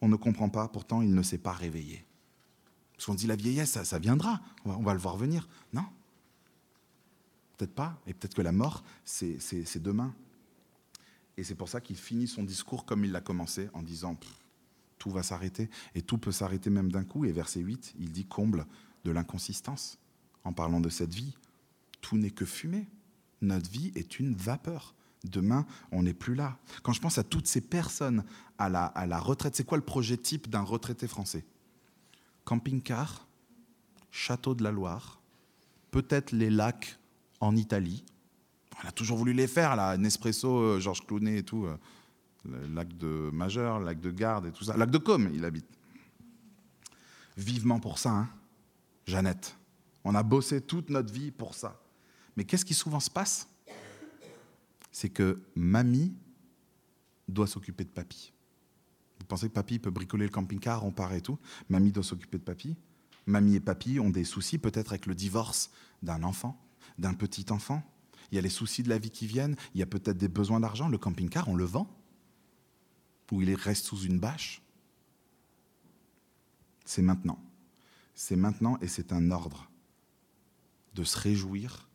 On 0.00 0.08
ne 0.08 0.14
comprend 0.14 0.48
pas, 0.48 0.68
pourtant, 0.68 1.02
il 1.02 1.12
ne 1.14 1.22
s'est 1.22 1.38
pas 1.38 1.52
réveillé. 1.52 2.04
Parce 2.92 3.06
qu'on 3.06 3.14
dit 3.14 3.26
la 3.26 3.36
vieillesse, 3.36 3.82
ça, 3.82 3.98
viendra, 3.98 4.40
on 4.64 4.82
va, 4.82 4.92
le 4.92 5.00
voir 5.00 5.16
venir. 5.16 5.48
Non 5.72 5.84
Peut-être 7.56 7.74
pas, 7.74 8.00
et 8.06 8.14
peut-être 8.14 8.34
que 8.34 8.42
la 8.42 8.52
mort, 8.52 8.84
c'est 9.04 9.82
demain. 9.82 10.14
Et 11.36 11.42
c'est 11.42 11.56
pour 11.56 11.68
ça 11.68 11.80
qu'il 11.80 11.96
finit 11.96 12.28
son 12.28 12.44
discours 12.44 12.84
comme 12.84 13.04
il 13.04 13.10
l'a 13.10 13.20
commencé, 13.20 13.68
en 13.72 13.82
disant 13.82 14.16
tout 15.04 15.10
va 15.10 15.22
s'arrêter. 15.22 15.68
Et 15.94 16.00
tout 16.00 16.16
peut 16.16 16.32
s'arrêter 16.32 16.70
même 16.70 16.90
d'un 16.90 17.04
coup. 17.04 17.26
Et 17.26 17.32
verset 17.32 17.60
8, 17.60 17.94
il 17.98 18.10
dit 18.10 18.24
comble 18.24 18.64
de 19.04 19.10
l'inconsistance. 19.10 19.98
En 20.44 20.54
parlant 20.54 20.80
de 20.80 20.88
cette 20.88 21.12
vie, 21.12 21.34
tout 22.00 22.16
n'est 22.16 22.30
que 22.30 22.46
fumée. 22.46 22.88
Notre 23.42 23.70
vie 23.70 23.92
est 23.96 24.18
une 24.18 24.34
vapeur. 24.34 24.94
Demain, 25.22 25.66
on 25.92 26.04
n'est 26.04 26.14
plus 26.14 26.34
là. 26.34 26.56
Quand 26.82 26.94
je 26.94 27.02
pense 27.02 27.18
à 27.18 27.22
toutes 27.22 27.46
ces 27.46 27.60
personnes 27.60 28.24
à 28.56 28.70
la, 28.70 28.86
à 28.86 29.04
la 29.04 29.18
retraite, 29.18 29.54
c'est 29.54 29.64
quoi 29.64 29.76
le 29.76 29.84
projet 29.84 30.16
type 30.16 30.48
d'un 30.48 30.62
retraité 30.62 31.06
français? 31.06 31.44
Camping-car, 32.46 33.26
château 34.10 34.54
de 34.54 34.64
la 34.64 34.72
Loire, 34.72 35.20
peut-être 35.90 36.32
les 36.32 36.48
lacs 36.48 36.98
en 37.40 37.56
Italie. 37.56 38.04
On 38.82 38.88
a 38.88 38.92
toujours 38.92 39.18
voulu 39.18 39.34
les 39.34 39.48
faire, 39.48 39.76
là, 39.76 39.98
Nespresso, 39.98 40.48
euh, 40.48 40.80
Georges 40.80 41.06
Clounet 41.06 41.38
et 41.38 41.42
tout. 41.42 41.66
Le 42.44 42.66
lac 42.66 42.96
de 42.98 43.30
Majeur, 43.32 43.80
lac 43.80 44.00
de 44.00 44.10
Garde 44.10 44.46
et 44.46 44.52
tout 44.52 44.64
ça. 44.64 44.76
Lac 44.76 44.90
de 44.90 44.98
Com, 44.98 45.30
il 45.32 45.44
habite. 45.44 45.66
Vivement 47.36 47.80
pour 47.80 47.98
ça, 47.98 48.10
hein 48.10 48.28
Jeannette. 49.06 49.56
On 50.04 50.14
a 50.14 50.22
bossé 50.22 50.60
toute 50.60 50.90
notre 50.90 51.12
vie 51.12 51.30
pour 51.30 51.54
ça. 51.54 51.80
Mais 52.36 52.44
qu'est-ce 52.44 52.64
qui 52.64 52.74
souvent 52.74 53.00
se 53.00 53.10
passe? 53.10 53.48
C'est 54.92 55.08
que 55.08 55.40
mamie 55.54 56.14
doit 57.26 57.46
s'occuper 57.46 57.84
de 57.84 57.88
papy. 57.88 58.32
Vous 59.18 59.26
pensez 59.26 59.48
que 59.48 59.54
papy 59.54 59.78
peut 59.78 59.90
bricoler 59.90 60.24
le 60.24 60.30
camping-car, 60.30 60.84
on 60.84 60.92
part 60.92 61.12
et 61.14 61.22
tout? 61.22 61.38
Mamie 61.68 61.92
doit 61.92 62.04
s'occuper 62.04 62.38
de 62.38 62.42
papy. 62.42 62.76
Mamie 63.26 63.54
et 63.54 63.60
papy 63.60 63.98
ont 63.98 64.10
des 64.10 64.24
soucis, 64.24 64.58
peut-être 64.58 64.92
avec 64.92 65.06
le 65.06 65.14
divorce 65.14 65.70
d'un 66.02 66.22
enfant, 66.22 66.60
d'un 66.98 67.14
petit 67.14 67.46
enfant. 67.50 67.82
Il 68.30 68.34
y 68.34 68.38
a 68.38 68.42
les 68.42 68.50
soucis 68.50 68.82
de 68.82 68.90
la 68.90 68.98
vie 68.98 69.10
qui 69.10 69.26
viennent, 69.26 69.56
il 69.74 69.80
y 69.80 69.82
a 69.82 69.86
peut-être 69.86 70.18
des 70.18 70.28
besoins 70.28 70.60
d'argent. 70.60 70.88
Le 70.88 70.98
camping-car, 70.98 71.48
on 71.48 71.56
le 71.56 71.64
vend 71.64 71.88
où 73.32 73.42
il 73.42 73.54
reste 73.54 73.86
sous 73.86 74.02
une 74.02 74.18
bâche 74.18 74.62
C'est 76.84 77.02
maintenant. 77.02 77.38
C'est 78.14 78.36
maintenant 78.36 78.78
et 78.80 78.88
c'est 78.88 79.12
un 79.12 79.30
ordre 79.30 79.70
de 80.94 81.02
se 81.02 81.18
réjouir 81.18 81.88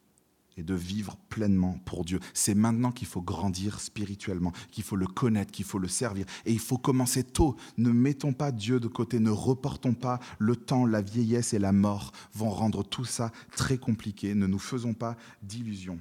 et 0.57 0.63
de 0.63 0.73
vivre 0.73 1.15
pleinement 1.29 1.79
pour 1.85 2.03
Dieu. 2.03 2.19
C'est 2.33 2.53
maintenant 2.53 2.91
qu'il 2.91 3.07
faut 3.07 3.21
grandir 3.21 3.79
spirituellement, 3.79 4.51
qu'il 4.71 4.83
faut 4.83 4.97
le 4.97 5.07
connaître, 5.07 5.51
qu'il 5.51 5.63
faut 5.63 5.79
le 5.79 5.87
servir. 5.87 6.25
Et 6.45 6.51
il 6.51 6.59
faut 6.59 6.77
commencer 6.77 7.23
tôt. 7.23 7.55
Ne 7.77 7.91
mettons 7.91 8.33
pas 8.33 8.51
Dieu 8.51 8.81
de 8.81 8.89
côté, 8.89 9.19
ne 9.19 9.29
reportons 9.29 9.93
pas 9.93 10.19
le 10.37 10.57
temps, 10.57 10.85
la 10.85 11.01
vieillesse 11.01 11.53
et 11.53 11.59
la 11.59 11.71
mort 11.71 12.11
vont 12.33 12.49
rendre 12.49 12.83
tout 12.83 13.05
ça 13.05 13.31
très 13.55 13.77
compliqué. 13.77 14.35
Ne 14.35 14.47
nous 14.47 14.59
faisons 14.59 14.93
pas 14.93 15.15
d'illusions. 15.41 15.99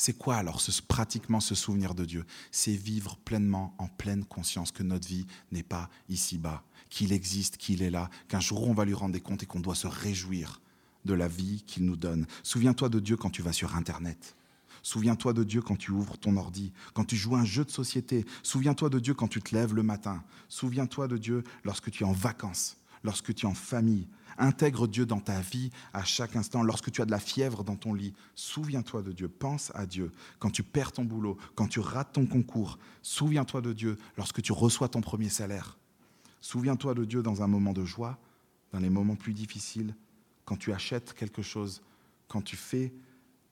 C'est 0.00 0.16
quoi 0.16 0.36
alors 0.36 0.62
pratiquement 0.86 1.40
ce 1.40 1.56
souvenir 1.56 1.92
de 1.92 2.04
Dieu? 2.04 2.24
C'est 2.52 2.70
vivre 2.70 3.16
pleinement, 3.16 3.74
en 3.78 3.88
pleine 3.88 4.24
conscience 4.24 4.70
que 4.70 4.84
notre 4.84 5.08
vie 5.08 5.26
n'est 5.50 5.64
pas 5.64 5.90
ici-bas, 6.08 6.62
qu'il 6.88 7.12
existe, 7.12 7.56
qu'il 7.56 7.82
est 7.82 7.90
là, 7.90 8.08
qu'un 8.28 8.38
jour 8.38 8.68
on 8.68 8.74
va 8.74 8.84
lui 8.84 8.94
rendre 8.94 9.12
des 9.12 9.20
comptes 9.20 9.42
et 9.42 9.46
qu'on 9.46 9.58
doit 9.58 9.74
se 9.74 9.88
réjouir 9.88 10.60
de 11.04 11.14
la 11.14 11.26
vie 11.26 11.64
qu'il 11.66 11.84
nous 11.84 11.96
donne. 11.96 12.28
Souviens-toi 12.44 12.90
de 12.90 13.00
Dieu 13.00 13.16
quand 13.16 13.30
tu 13.30 13.42
vas 13.42 13.52
sur 13.52 13.74
Internet. 13.74 14.36
Souviens-toi 14.84 15.32
de 15.32 15.42
Dieu 15.42 15.62
quand 15.62 15.76
tu 15.76 15.90
ouvres 15.90 16.16
ton 16.16 16.36
ordi, 16.36 16.72
quand 16.94 17.04
tu 17.04 17.16
joues 17.16 17.34
un 17.34 17.44
jeu 17.44 17.64
de 17.64 17.72
société. 17.72 18.24
Souviens-toi 18.44 18.90
de 18.90 19.00
Dieu 19.00 19.14
quand 19.14 19.26
tu 19.26 19.42
te 19.42 19.52
lèves 19.52 19.74
le 19.74 19.82
matin. 19.82 20.22
Souviens-toi 20.48 21.08
de 21.08 21.18
Dieu 21.18 21.42
lorsque 21.64 21.90
tu 21.90 22.04
es 22.04 22.06
en 22.06 22.12
vacances, 22.12 22.76
lorsque 23.02 23.34
tu 23.34 23.46
es 23.46 23.48
en 23.48 23.54
famille, 23.54 24.08
Intègre 24.38 24.86
Dieu 24.86 25.04
dans 25.04 25.20
ta 25.20 25.40
vie 25.40 25.70
à 25.92 26.04
chaque 26.04 26.36
instant. 26.36 26.62
Lorsque 26.62 26.92
tu 26.92 27.02
as 27.02 27.04
de 27.04 27.10
la 27.10 27.18
fièvre 27.18 27.64
dans 27.64 27.74
ton 27.74 27.92
lit, 27.92 28.14
souviens-toi 28.36 29.02
de 29.02 29.10
Dieu, 29.10 29.28
pense 29.28 29.72
à 29.74 29.84
Dieu. 29.84 30.12
Quand 30.38 30.50
tu 30.50 30.62
perds 30.62 30.92
ton 30.92 31.04
boulot, 31.04 31.36
quand 31.56 31.66
tu 31.66 31.80
rates 31.80 32.12
ton 32.12 32.24
concours, 32.24 32.78
souviens-toi 33.02 33.60
de 33.60 33.72
Dieu 33.72 33.98
lorsque 34.16 34.40
tu 34.40 34.52
reçois 34.52 34.88
ton 34.88 35.00
premier 35.00 35.28
salaire. 35.28 35.76
Souviens-toi 36.40 36.94
de 36.94 37.04
Dieu 37.04 37.22
dans 37.22 37.42
un 37.42 37.48
moment 37.48 37.72
de 37.72 37.84
joie, 37.84 38.16
dans 38.72 38.78
les 38.78 38.90
moments 38.90 39.16
plus 39.16 39.34
difficiles, 39.34 39.94
quand 40.44 40.56
tu 40.56 40.72
achètes 40.72 41.14
quelque 41.14 41.42
chose, 41.42 41.82
quand 42.28 42.42
tu 42.42 42.56
fais 42.56 42.94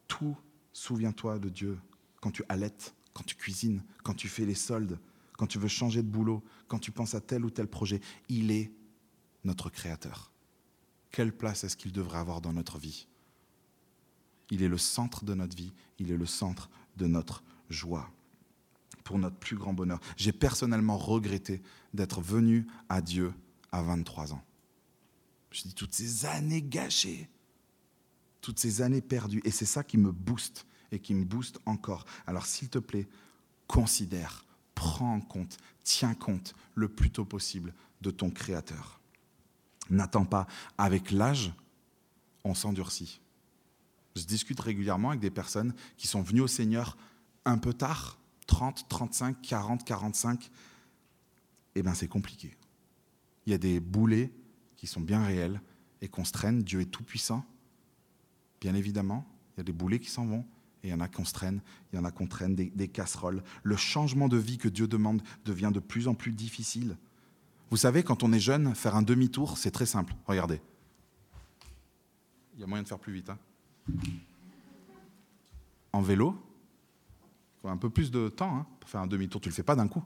tout, 0.06 0.36
souviens-toi 0.72 1.40
de 1.40 1.48
Dieu. 1.48 1.78
Quand 2.20 2.30
tu 2.30 2.44
allaites, 2.48 2.94
quand 3.12 3.24
tu 3.24 3.34
cuisines, 3.34 3.82
quand 4.04 4.14
tu 4.14 4.28
fais 4.28 4.44
les 4.44 4.54
soldes, 4.54 4.98
quand 5.36 5.46
tu 5.46 5.58
veux 5.58 5.68
changer 5.68 6.02
de 6.02 6.08
boulot, 6.08 6.42
quand 6.68 6.78
tu 6.78 6.92
penses 6.92 7.14
à 7.14 7.20
tel 7.20 7.44
ou 7.44 7.50
tel 7.50 7.66
projet, 7.66 8.00
il 8.28 8.50
est 8.50 8.70
notre 9.46 9.70
Créateur 9.70 10.30
quelle 11.16 11.32
place 11.32 11.64
est-ce 11.64 11.78
qu'il 11.78 11.92
devrait 11.92 12.18
avoir 12.18 12.42
dans 12.42 12.52
notre 12.52 12.76
vie? 12.76 13.06
Il 14.50 14.62
est 14.62 14.68
le 14.68 14.76
centre 14.76 15.24
de 15.24 15.32
notre 15.32 15.56
vie, 15.56 15.72
il 15.98 16.12
est 16.12 16.16
le 16.18 16.26
centre 16.26 16.68
de 16.98 17.06
notre 17.06 17.42
joie, 17.70 18.10
pour 19.02 19.18
notre 19.18 19.36
plus 19.36 19.56
grand 19.56 19.72
bonheur. 19.72 19.98
J'ai 20.18 20.32
personnellement 20.32 20.98
regretté 20.98 21.62
d'être 21.94 22.20
venu 22.20 22.66
à 22.90 23.00
Dieu 23.00 23.32
à 23.72 23.80
23 23.80 24.34
ans. 24.34 24.44
Je 25.50 25.62
dis 25.62 25.72
toutes 25.72 25.94
ces 25.94 26.26
années 26.26 26.60
gâchées, 26.60 27.30
toutes 28.42 28.58
ces 28.58 28.82
années 28.82 29.00
perdues, 29.00 29.40
et 29.46 29.50
c'est 29.50 29.64
ça 29.64 29.82
qui 29.82 29.96
me 29.96 30.12
booste 30.12 30.66
et 30.92 30.98
qui 31.00 31.14
me 31.14 31.24
booste 31.24 31.60
encore. 31.64 32.04
Alors 32.26 32.44
s'il 32.44 32.68
te 32.68 32.78
plaît, 32.78 33.08
considère, 33.68 34.44
prends 34.74 35.14
en 35.14 35.20
compte, 35.22 35.56
tiens 35.82 36.12
compte 36.12 36.54
le 36.74 36.90
plus 36.90 37.10
tôt 37.10 37.24
possible 37.24 37.72
de 38.02 38.10
ton 38.10 38.28
Créateur. 38.28 39.00
N'attends 39.90 40.24
pas. 40.24 40.46
Avec 40.78 41.10
l'âge, 41.10 41.52
on 42.44 42.54
s'endurcit. 42.54 43.20
Je 44.14 44.24
discute 44.24 44.60
régulièrement 44.60 45.10
avec 45.10 45.20
des 45.20 45.30
personnes 45.30 45.74
qui 45.96 46.06
sont 46.06 46.22
venues 46.22 46.40
au 46.40 46.46
Seigneur 46.46 46.96
un 47.44 47.58
peu 47.58 47.72
tard, 47.72 48.18
30, 48.46 48.88
35, 48.88 49.42
40, 49.42 49.84
45. 49.84 50.50
Eh 51.74 51.82
bien, 51.82 51.94
c'est 51.94 52.08
compliqué. 52.08 52.56
Il 53.46 53.52
y 53.52 53.54
a 53.54 53.58
des 53.58 53.80
boulets 53.80 54.32
qui 54.76 54.86
sont 54.86 55.00
bien 55.00 55.24
réels 55.24 55.60
et 56.00 56.08
qu'on 56.08 56.24
se 56.24 56.32
traîne. 56.32 56.62
Dieu 56.62 56.80
est 56.80 56.86
tout-puissant, 56.86 57.44
bien 58.60 58.74
évidemment. 58.74 59.26
Il 59.54 59.58
y 59.58 59.62
a 59.62 59.64
des 59.64 59.72
boulets 59.72 60.00
qui 60.00 60.10
s'en 60.10 60.26
vont 60.26 60.44
et 60.82 60.88
il 60.88 60.90
y 60.90 60.94
en 60.94 61.00
a 61.00 61.08
qu'on 61.08 61.24
se 61.24 61.32
traîne, 61.32 61.60
il 61.92 61.96
y 61.96 61.98
en 61.98 62.04
a 62.04 62.10
qu'on 62.10 62.26
traîne 62.26 62.54
des 62.54 62.88
casseroles. 62.88 63.42
Le 63.62 63.76
changement 63.76 64.28
de 64.28 64.36
vie 64.36 64.58
que 64.58 64.68
Dieu 64.68 64.88
demande 64.88 65.22
devient 65.44 65.70
de 65.72 65.80
plus 65.80 66.08
en 66.08 66.14
plus 66.14 66.32
difficile. 66.32 66.96
Vous 67.70 67.76
savez, 67.76 68.02
quand 68.02 68.22
on 68.22 68.32
est 68.32 68.40
jeune, 68.40 68.74
faire 68.74 68.94
un 68.94 69.02
demi-tour, 69.02 69.58
c'est 69.58 69.70
très 69.70 69.86
simple. 69.86 70.14
Regardez. 70.26 70.60
Il 72.54 72.60
y 72.60 72.62
a 72.64 72.66
moyen 72.66 72.82
de 72.82 72.88
faire 72.88 72.98
plus 72.98 73.12
vite. 73.12 73.30
Hein. 73.30 73.38
en 75.92 76.00
vélo, 76.00 76.36
il 77.56 77.60
faut 77.62 77.68
un 77.68 77.76
peu 77.76 77.90
plus 77.90 78.10
de 78.10 78.28
temps 78.28 78.56
hein, 78.56 78.66
pour 78.80 78.88
faire 78.88 79.00
un 79.00 79.06
demi-tour. 79.06 79.40
Tu 79.40 79.48
ne 79.48 79.52
le 79.52 79.56
fais 79.56 79.62
pas 79.62 79.76
d'un 79.76 79.88
coup. 79.88 80.04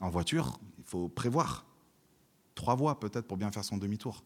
En 0.00 0.10
voiture, 0.10 0.58
il 0.78 0.84
faut 0.84 1.08
prévoir. 1.08 1.64
Trois 2.54 2.74
voies 2.74 2.98
peut-être 2.98 3.26
pour 3.26 3.36
bien 3.36 3.50
faire 3.50 3.64
son 3.64 3.76
demi-tour. 3.76 4.24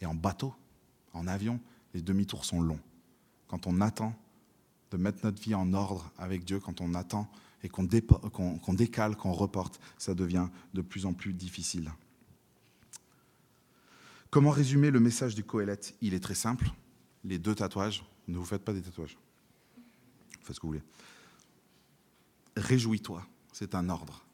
Et 0.00 0.06
en 0.06 0.14
bateau, 0.14 0.54
en 1.12 1.26
avion, 1.26 1.60
les 1.94 2.02
demi-tours 2.02 2.44
sont 2.44 2.60
longs. 2.60 2.80
Quand 3.46 3.66
on 3.66 3.80
attend, 3.80 4.14
de 4.92 4.98
mettre 4.98 5.24
notre 5.24 5.40
vie 5.42 5.54
en 5.54 5.72
ordre 5.72 6.10
avec 6.18 6.44
Dieu 6.44 6.60
quand 6.60 6.80
on 6.80 6.94
attend 6.94 7.28
et 7.62 7.68
qu'on 7.68 7.84
décale, 7.84 9.16
qu'on 9.16 9.32
reporte, 9.32 9.80
ça 9.98 10.14
devient 10.14 10.48
de 10.74 10.82
plus 10.82 11.06
en 11.06 11.12
plus 11.12 11.32
difficile. 11.32 11.92
Comment 14.30 14.50
résumer 14.50 14.90
le 14.90 15.00
message 15.00 15.34
du 15.34 15.44
Coëlette? 15.44 15.94
Il 16.00 16.14
est 16.14 16.20
très 16.20 16.34
simple. 16.34 16.70
Les 17.24 17.38
deux 17.38 17.54
tatouages, 17.54 18.04
ne 18.28 18.38
vous 18.38 18.44
faites 18.44 18.64
pas 18.64 18.72
des 18.72 18.82
tatouages. 18.82 19.18
Faites 20.42 20.56
ce 20.56 20.60
que 20.60 20.66
vous 20.66 20.72
voulez. 20.72 20.82
Réjouis-toi, 22.56 23.26
c'est 23.52 23.74
un 23.74 23.88
ordre. 23.88 24.24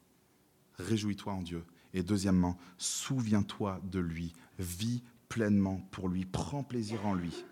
Réjouis-toi 0.77 1.33
en 1.33 1.41
Dieu. 1.41 1.63
Et 1.93 2.01
deuxièmement, 2.01 2.57
souviens-toi 2.77 3.81
de 3.83 3.99
lui, 3.99 4.33
vis 4.57 5.03
pleinement 5.27 5.81
pour 5.91 6.07
lui, 6.07 6.25
prends 6.25 6.63
plaisir 6.63 7.05
en 7.05 7.13
lui. 7.13 7.43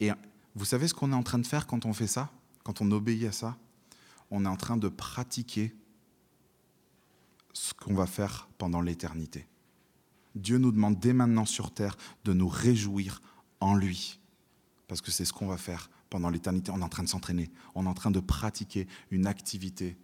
Et 0.00 0.10
vous 0.54 0.64
savez 0.64 0.88
ce 0.88 0.94
qu'on 0.94 1.12
est 1.12 1.16
en 1.16 1.22
train 1.22 1.38
de 1.38 1.46
faire 1.46 1.66
quand 1.66 1.86
on 1.86 1.92
fait 1.92 2.06
ça, 2.06 2.30
quand 2.62 2.80
on 2.80 2.90
obéit 2.90 3.24
à 3.24 3.32
ça? 3.32 3.56
On 4.30 4.44
est 4.44 4.48
en 4.48 4.56
train 4.56 4.76
de 4.76 4.88
pratiquer 4.88 5.74
ce 7.52 7.72
qu'on 7.74 7.94
va 7.94 8.06
faire 8.06 8.48
pendant 8.58 8.80
l'éternité. 8.80 9.46
Dieu 10.34 10.58
nous 10.58 10.72
demande 10.72 10.98
dès 10.98 11.12
maintenant 11.12 11.44
sur 11.44 11.72
terre 11.72 11.96
de 12.24 12.32
nous 12.32 12.48
réjouir 12.48 13.22
en 13.60 13.74
lui, 13.74 14.20
parce 14.88 15.00
que 15.00 15.10
c'est 15.10 15.24
ce 15.24 15.32
qu'on 15.32 15.46
va 15.46 15.56
faire 15.56 15.88
pendant 16.10 16.30
l'éternité. 16.30 16.72
On 16.72 16.80
est 16.80 16.84
en 16.84 16.88
train 16.88 17.04
de 17.04 17.08
s'entraîner, 17.08 17.50
on 17.74 17.86
est 17.86 17.88
en 17.88 17.94
train 17.94 18.10
de 18.10 18.20
pratiquer 18.20 18.88
une 19.10 19.26
activité 19.26 19.96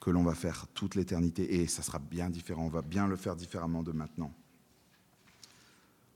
que 0.00 0.10
l'on 0.10 0.22
va 0.22 0.34
faire 0.34 0.66
toute 0.74 0.94
l'éternité, 0.94 1.60
et 1.60 1.66
ça 1.66 1.82
sera 1.82 1.98
bien 1.98 2.28
différent, 2.28 2.66
on 2.66 2.68
va 2.68 2.82
bien 2.82 3.06
le 3.06 3.16
faire 3.16 3.36
différemment 3.36 3.82
de 3.82 3.92
maintenant. 3.92 4.32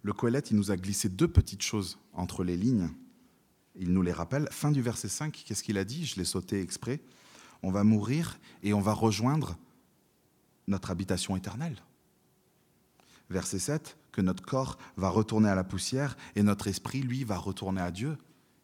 Le 0.03 0.13
Coëlette, 0.13 0.51
il 0.51 0.57
nous 0.57 0.71
a 0.71 0.77
glissé 0.77 1.09
deux 1.09 1.29
petites 1.29 1.63
choses 1.63 1.99
entre 2.13 2.45
les 2.45 2.57
lignes. 2.57 2.89
Il 3.77 3.93
nous 3.93 4.03
les 4.03 4.13
rappelle. 4.13 4.49
Fin 4.51 4.71
du 4.71 4.81
verset 4.81 5.09
5, 5.09 5.45
qu'est-ce 5.47 5.63
qu'il 5.63 5.79
a 5.79 5.85
dit? 5.85 6.05
Je 6.05 6.17
l'ai 6.17 6.25
sauté 6.25 6.61
exprès. 6.61 7.01
On 7.63 7.71
va 7.71 7.85
mourir 7.85 8.39
et 8.63 8.73
on 8.73 8.81
va 8.81 8.93
rejoindre 8.93 9.57
notre 10.67 10.91
habitation 10.91 11.37
éternelle. 11.37 11.83
Verset 13.31 13.59
7, 13.59 13.97
que 14.13 14.21
notre 14.21 14.43
corps 14.43 14.79
va 14.97 15.09
retourner 15.09 15.49
à 15.49 15.55
la 15.55 15.65
poussière 15.65 16.17
et 16.35 16.43
notre 16.43 16.69
esprit, 16.69 17.03
lui, 17.03 17.25
va 17.25 17.37
retourner 17.37 17.81
à 17.81 17.91
Dieu. 17.91 18.17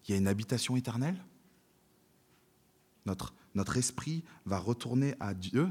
Il 0.06 0.12
y 0.12 0.14
a 0.14 0.18
une 0.18 0.28
habitation 0.28 0.76
éternelle. 0.76 1.22
Notre, 3.06 3.34
notre 3.54 3.76
esprit 3.76 4.24
va 4.46 4.58
retourner 4.58 5.14
à 5.20 5.34
Dieu. 5.34 5.68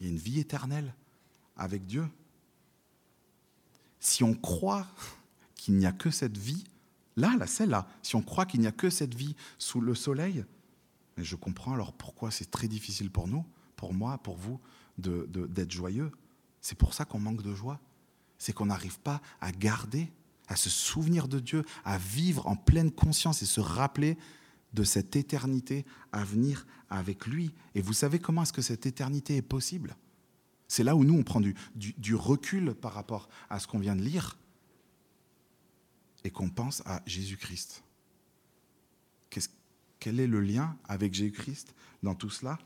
Il 0.00 0.06
y 0.06 0.08
a 0.08 0.12
une 0.12 0.18
vie 0.18 0.40
éternelle 0.40 0.94
avec 1.56 1.86
Dieu. 1.86 2.06
Si 4.00 4.24
on 4.24 4.34
croit 4.34 4.86
qu'il 5.54 5.76
n'y 5.76 5.86
a 5.86 5.92
que 5.92 6.10
cette 6.10 6.36
vie, 6.36 6.64
là, 7.16 7.36
là, 7.38 7.46
celle-là, 7.46 7.88
si 8.02 8.16
on 8.16 8.22
croit 8.22 8.46
qu'il 8.46 8.60
n'y 8.60 8.66
a 8.66 8.72
que 8.72 8.90
cette 8.90 9.14
vie 9.14 9.36
sous 9.58 9.80
le 9.80 9.94
soleil, 9.94 10.44
mais 11.16 11.24
je 11.24 11.36
comprends 11.36 11.74
alors 11.74 11.92
pourquoi 11.92 12.30
c'est 12.30 12.50
très 12.50 12.68
difficile 12.68 13.10
pour 13.10 13.28
nous, 13.28 13.44
pour 13.76 13.94
moi, 13.94 14.18
pour 14.18 14.36
vous, 14.36 14.60
d'être 14.98 15.70
joyeux. 15.70 16.10
C'est 16.60 16.78
pour 16.78 16.94
ça 16.94 17.04
qu'on 17.04 17.20
manque 17.20 17.42
de 17.42 17.54
joie. 17.54 17.80
C'est 18.38 18.52
qu'on 18.52 18.66
n'arrive 18.66 18.98
pas 19.00 19.20
à 19.40 19.52
garder, 19.52 20.10
à 20.48 20.56
se 20.56 20.70
souvenir 20.70 21.28
de 21.28 21.40
Dieu, 21.40 21.64
à 21.84 21.98
vivre 21.98 22.46
en 22.46 22.56
pleine 22.56 22.90
conscience 22.90 23.42
et 23.42 23.46
se 23.46 23.60
rappeler 23.60 24.18
de 24.72 24.82
cette 24.82 25.14
éternité 25.16 25.86
à 26.12 26.24
venir 26.24 26.66
avec 26.90 27.26
lui. 27.26 27.52
Et 27.74 27.80
vous 27.80 27.92
savez 27.92 28.18
comment 28.18 28.42
est-ce 28.42 28.52
que 28.52 28.62
cette 28.62 28.86
éternité 28.86 29.36
est 29.36 29.42
possible? 29.42 29.96
C'est 30.68 30.82
là 30.82 30.96
où 30.96 31.04
nous, 31.04 31.14
on 31.14 31.22
prend 31.22 31.40
du, 31.40 32.14
recul 32.14 32.74
par 32.74 32.92
rapport 32.92 33.28
à 33.50 33.60
ce 33.60 33.66
qu'on 33.66 33.78
vient 33.78 33.94
de 33.94 34.02
lire 34.02 34.36
et 36.24 36.30
qu'on 36.30 36.48
pense 36.48 36.82
à 36.86 37.02
Jésus-Christ. 37.06 37.83
Quel 40.04 40.20
est 40.20 40.26
le 40.26 40.42
lien 40.42 40.76
avec 40.84 41.14
Jésus-Christ 41.14 41.74
dans 42.02 42.14
tout 42.14 42.28
cela? 42.28 42.58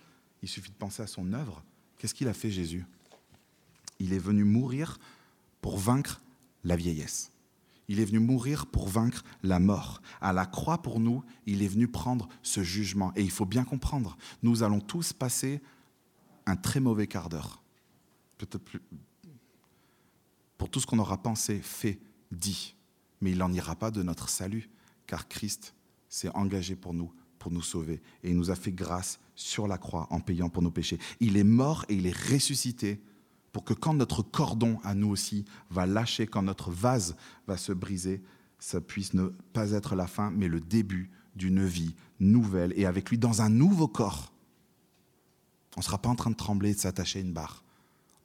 Il 0.42 0.48
suffit 0.48 0.72
de 0.72 0.76
penser 0.76 1.04
à 1.04 1.06
son 1.06 1.32
œuvre. 1.32 1.62
Qu'est-ce 1.96 2.12
qu'il 2.12 2.26
a 2.26 2.34
fait 2.34 2.50
Jésus? 2.50 2.84
Il 4.00 4.12
est 4.12 4.18
venu 4.18 4.42
mourir 4.42 4.98
pour 5.60 5.78
vaincre 5.78 6.20
la 6.64 6.74
vieillesse. 6.74 7.30
Il 7.86 8.00
est 8.00 8.04
venu 8.04 8.18
mourir 8.18 8.66
pour 8.66 8.88
vaincre 8.88 9.22
la 9.44 9.60
mort. 9.60 10.02
À 10.20 10.32
la 10.32 10.46
croix 10.46 10.82
pour 10.82 10.98
nous, 10.98 11.22
il 11.46 11.62
est 11.62 11.68
venu 11.68 11.86
prendre 11.86 12.28
ce 12.42 12.64
jugement. 12.64 13.12
Et 13.14 13.22
il 13.22 13.30
faut 13.30 13.46
bien 13.46 13.62
comprendre, 13.62 14.18
nous 14.42 14.64
allons 14.64 14.80
tous 14.80 15.12
passer 15.12 15.60
un 16.44 16.56
très 16.56 16.80
mauvais 16.80 17.06
quart 17.06 17.28
d'heure 17.28 17.62
peut-être 18.36 18.64
plus, 18.64 18.80
pour 20.56 20.68
tout 20.68 20.80
ce 20.80 20.86
qu'on 20.86 20.98
aura 20.98 21.22
pensé, 21.22 21.60
fait, 21.60 22.00
dit. 22.32 22.74
Mais 23.20 23.30
il 23.30 23.38
n'en 23.38 23.52
ira 23.52 23.76
pas 23.76 23.92
de 23.92 24.02
notre 24.02 24.28
salut, 24.28 24.68
car 25.06 25.28
Christ 25.28 25.72
s'est 26.08 26.30
engagé 26.34 26.74
pour 26.74 26.94
nous, 26.94 27.12
nous 27.52 27.62
sauver. 27.62 28.00
Et 28.22 28.30
il 28.30 28.36
nous 28.36 28.50
a 28.50 28.54
fait 28.54 28.72
grâce 28.72 29.20
sur 29.34 29.68
la 29.68 29.78
croix 29.78 30.06
en 30.10 30.20
payant 30.20 30.48
pour 30.48 30.62
nos 30.62 30.70
péchés. 30.70 30.98
Il 31.20 31.36
est 31.36 31.44
mort 31.44 31.84
et 31.88 31.94
il 31.94 32.06
est 32.06 32.16
ressuscité 32.16 33.00
pour 33.52 33.64
que 33.64 33.74
quand 33.74 33.94
notre 33.94 34.22
cordon 34.22 34.78
à 34.84 34.94
nous 34.94 35.08
aussi 35.08 35.44
va 35.70 35.86
lâcher, 35.86 36.26
quand 36.26 36.42
notre 36.42 36.70
vase 36.70 37.16
va 37.46 37.56
se 37.56 37.72
briser, 37.72 38.22
ça 38.58 38.80
puisse 38.80 39.14
ne 39.14 39.28
pas 39.52 39.72
être 39.72 39.94
la 39.94 40.06
fin, 40.06 40.30
mais 40.30 40.48
le 40.48 40.60
début 40.60 41.10
d'une 41.36 41.64
vie 41.64 41.94
nouvelle 42.20 42.72
et 42.76 42.86
avec 42.86 43.10
lui 43.10 43.18
dans 43.18 43.42
un 43.42 43.48
nouveau 43.48 43.88
corps. 43.88 44.32
On 45.76 45.80
ne 45.80 45.84
sera 45.84 45.98
pas 45.98 46.08
en 46.08 46.16
train 46.16 46.30
de 46.30 46.36
trembler 46.36 46.70
et 46.70 46.74
de 46.74 46.80
s'attacher 46.80 47.20
à 47.20 47.22
une 47.22 47.32
barre 47.32 47.64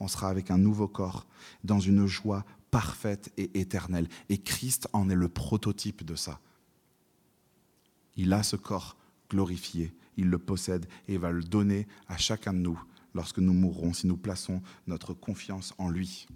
on 0.03 0.07
sera 0.07 0.29
avec 0.29 0.51
un 0.51 0.57
nouveau 0.57 0.87
corps, 0.87 1.25
dans 1.63 1.79
une 1.79 2.05
joie 2.05 2.45
parfaite 2.71 3.31
et 3.37 3.59
éternelle. 3.59 4.09
Et 4.29 4.37
Christ 4.37 4.87
en 4.93 5.09
est 5.09 5.15
le 5.15 5.29
prototype 5.29 6.03
de 6.03 6.15
ça. 6.15 6.39
Il 8.15 8.33
a 8.33 8.43
ce 8.43 8.55
corps 8.55 8.97
il 10.17 10.29
le 10.29 10.39
possède 10.39 10.85
et 11.07 11.17
va 11.17 11.31
le 11.31 11.43
donner 11.43 11.87
à 12.07 12.17
chacun 12.17 12.53
de 12.53 12.59
nous 12.59 12.81
lorsque 13.13 13.39
nous 13.39 13.53
mourrons, 13.53 13.93
si 13.93 14.07
nous 14.07 14.17
plaçons 14.17 14.61
notre 14.87 15.13
confiance 15.13 15.73
en 15.77 15.89
lui. 15.89 16.27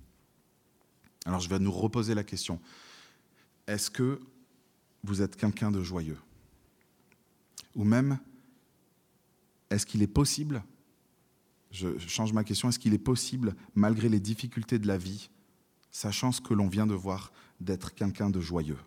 Alors 1.26 1.39
je 1.39 1.50
vais 1.50 1.60
nous 1.60 1.72
reposer 1.72 2.14
la 2.16 2.24
question. 2.24 2.60
Est-ce 3.68 3.89
que 3.91 4.22
vous 5.04 5.22
êtes 5.22 5.36
quelqu'un 5.36 5.72
de 5.72 5.82
joyeux? 5.82 6.18
Ou 7.76 7.84
même, 7.84 8.20
est-ce 9.70 9.86
qu'il 9.86 10.02
est 10.02 10.08
possible 10.08 10.64
je 11.72 11.98
change 12.08 12.34
ma 12.34 12.43
question, 12.43 12.70
est-ce 12.70 12.80
qu'il 12.80 12.93
est 12.93 12.98
possible, 12.98 13.56
malgré 13.76 14.10
les 14.10 14.20
difficultés 14.20 14.80
de 14.80 14.88
la 14.88 14.98
vie, 14.98 15.30
sachant 15.91 16.32
ce 16.32 16.41
que 16.41 16.54
l'on 16.54 16.68
vient 16.68 16.88
de 16.88 16.93
voir, 16.93 17.32
d'être 17.60 17.93
quelqu'un 17.93 18.30
de 18.30 18.39
joyeux? 18.39 18.80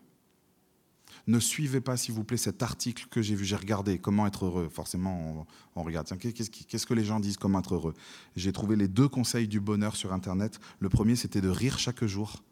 Ne 1.26 1.38
suivez 1.38 1.80
pas, 1.80 1.96
s'il 1.96 2.14
vous 2.14 2.24
plaît, 2.24 2.36
cet 2.36 2.62
article 2.62 3.06
que 3.10 3.22
j'ai 3.22 3.34
vu. 3.34 3.44
J'ai 3.44 3.56
regardé 3.56 3.98
comment 3.98 4.26
être 4.26 4.46
heureux? 4.46 4.68
Forcément, 4.68 5.46
on, 5.76 5.82
regarde. 5.82 6.08
Qu'est-ce 6.18 6.86
que 6.86 6.94
les 6.94 7.04
gens 7.04 7.20
disent 7.20 7.36
comment 7.36 7.60
être 7.60 7.74
heureux? 7.74 7.94
J'ai 8.36 8.52
trouvé 8.52 8.76
les 8.76 8.88
deux 8.88 9.08
conseils 9.08 9.48
du 9.48 9.60
bonheur 9.60 9.96
sur 9.96 10.12
Internet. 10.12 10.60
Le 10.78 10.88
premier, 10.88 11.16
c'était 11.16 11.40
de 11.40 11.48
rire 11.48 11.78
chaque 11.78 12.04
jour. 12.04 12.42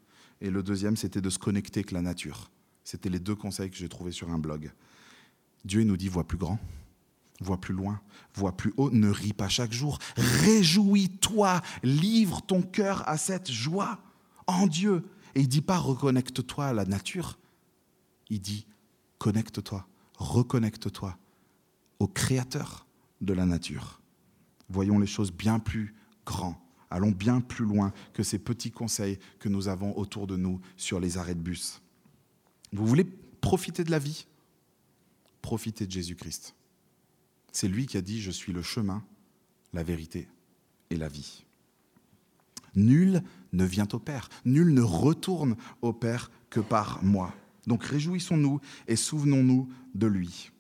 Et 0.41 0.51
le 0.51 0.63
deuxième, 0.63 0.97
c'était 0.97 1.21
de 1.21 1.31
se 1.31 1.39
connecter 1.39 1.81
avec 1.81 1.93
la 1.93 2.03
nature. 2.03 2.51
C'était 2.85 3.09
les 3.11 3.19
deux 3.19 3.35
conseils 3.35 3.71
que 3.71 3.77
j'ai 3.77 3.89
trouvés 3.89 4.13
sur 4.13 4.31
un 4.31 4.39
blog. 4.39 4.73
Dieu 5.65 5.83
nous 5.83 5.97
dit, 5.97 6.09
vois 6.09 6.25
plus 6.25 6.39
grand 6.39 6.59
vois 7.41 7.61
plus 7.61 7.75
loin, 7.75 8.01
vois 8.35 8.57
plus 8.57 8.73
haut, 8.77 8.91
ne 8.91 9.11
ris 9.11 9.33
pas 9.33 9.49
chaque 9.49 9.73
jour. 9.73 9.99
Réjouis-toi, 10.17 11.61
livre 11.83 12.43
ton 12.43 12.63
cœur 12.63 13.09
à 13.09 13.17
cette 13.17 13.51
joie 13.51 13.99
en 14.47 14.67
Dieu. 14.67 15.05
Et 15.35 15.41
il 15.43 15.49
dit 15.49 15.61
pas 15.61 15.79
reconnecte-toi 15.79 16.67
à 16.67 16.73
la 16.73 16.85
nature. 16.85 17.39
Il 18.31 18.41
dit 18.41 18.67
connecte-toi, 19.19 19.87
reconnecte-toi 20.17 21.17
au 21.99 22.07
créateur 22.07 22.87
de 23.21 23.33
la 23.33 23.47
nature. 23.47 24.01
Voyons 24.69 24.99
les 24.99 25.07
choses 25.07 25.33
bien 25.33 25.59
plus 25.59 25.95
grands. 26.25 26.61
Allons 26.91 27.11
bien 27.11 27.41
plus 27.41 27.65
loin 27.65 27.93
que 28.15 28.23
ces 28.23 28.39
petits 28.39 28.71
conseils 28.71 29.19
que 29.39 29.49
nous 29.49 29.69
avons 29.69 29.97
autour 29.99 30.27
de 30.27 30.37
nous 30.37 30.61
sur 30.77 31.01
les 31.01 31.19
arrêts 31.19 31.35
de 31.35 31.41
bus. 31.41 31.83
Vous 32.73 32.87
voulez 32.87 33.05
profiter 33.05 33.85
de 33.85 33.91
la 33.91 33.99
vie? 33.99 34.27
Profitez 35.43 35.87
de 35.87 35.93
Jésus-Christ. 35.93 36.55
C'est 37.53 37.69
lui 37.69 37.87
qui 37.87 37.97
a 37.97 38.03
dit, 38.03 38.21
je 38.21 38.31
suis 38.31 38.53
le 38.53 38.63
chemin, 38.63 39.05
la 39.73 39.83
vérité 39.83 40.29
et 40.91 40.97
la 40.97 41.09
vie. 41.09 41.45
Nul 42.75 43.23
ne 43.53 43.65
vient 43.65 43.89
au 43.93 43.99
Père, 43.99 44.29
nul 44.45 44.73
ne 44.73 44.83
retourne 44.83 45.57
au 45.83 45.93
Père 45.93 46.31
que 46.51 46.61
par 46.61 47.03
moi. 47.03 47.35
Donc 47.69 47.85
réjouissons-nous 47.85 48.61
et 48.89 48.97
souvenons-nous 48.97 49.69
de 49.95 50.07
lui. 50.07 50.51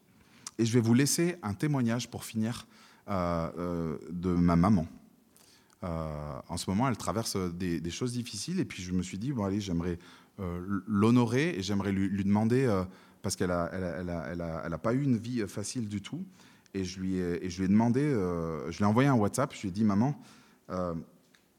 Et 0.58 0.64
je 0.64 0.72
vais 0.74 0.80
vous 0.80 0.94
laisser 0.94 1.36
un 1.42 1.54
témoignage 1.54 2.10
pour 2.10 2.24
finir 2.24 2.66
euh, 3.08 3.50
euh, 3.58 3.98
de 4.10 4.30
ma 4.30 4.54
maman. 4.54 4.86
Euh, 5.82 6.40
en 6.48 6.56
ce 6.56 6.68
moment, 6.68 6.88
elle 6.88 6.96
traverse 6.96 7.36
des, 7.36 7.90
choses 7.90 8.12
difficiles 8.12 8.60
et 8.60 8.64
puis 8.64 8.82
je 8.82 8.92
me 8.92 9.02
suis 9.02 9.18
dit, 9.18 9.32
bon 9.32 9.44
allez, 9.44 9.60
j'aimerais 9.60 9.98
l'honorer 10.86 11.50
et 11.56 11.62
j'aimerais 11.62 11.90
lui, 11.90 12.22
demander, 12.22 12.68
parce 13.22 13.34
qu'elle 13.34 13.48
n'a 13.48 13.64
a, 13.64 14.78
pas 14.78 14.92
eu 14.92 15.02
une 15.02 15.16
vie 15.16 15.44
facile 15.48 15.88
du 15.88 16.00
tout, 16.00 16.24
et 16.74 16.84
je 16.84 17.00
lui 17.00 17.16
ai, 17.16 17.68
demandé, 17.68 18.02
je 18.02 18.76
lui 18.76 18.84
ai 18.84 18.86
envoyé 18.86 19.08
un 19.08 19.14
WhatsApp, 19.14 19.52
je 19.52 19.62
lui 19.62 19.68
ai 19.68 19.72
dit, 19.72 19.82
maman, 19.82 20.20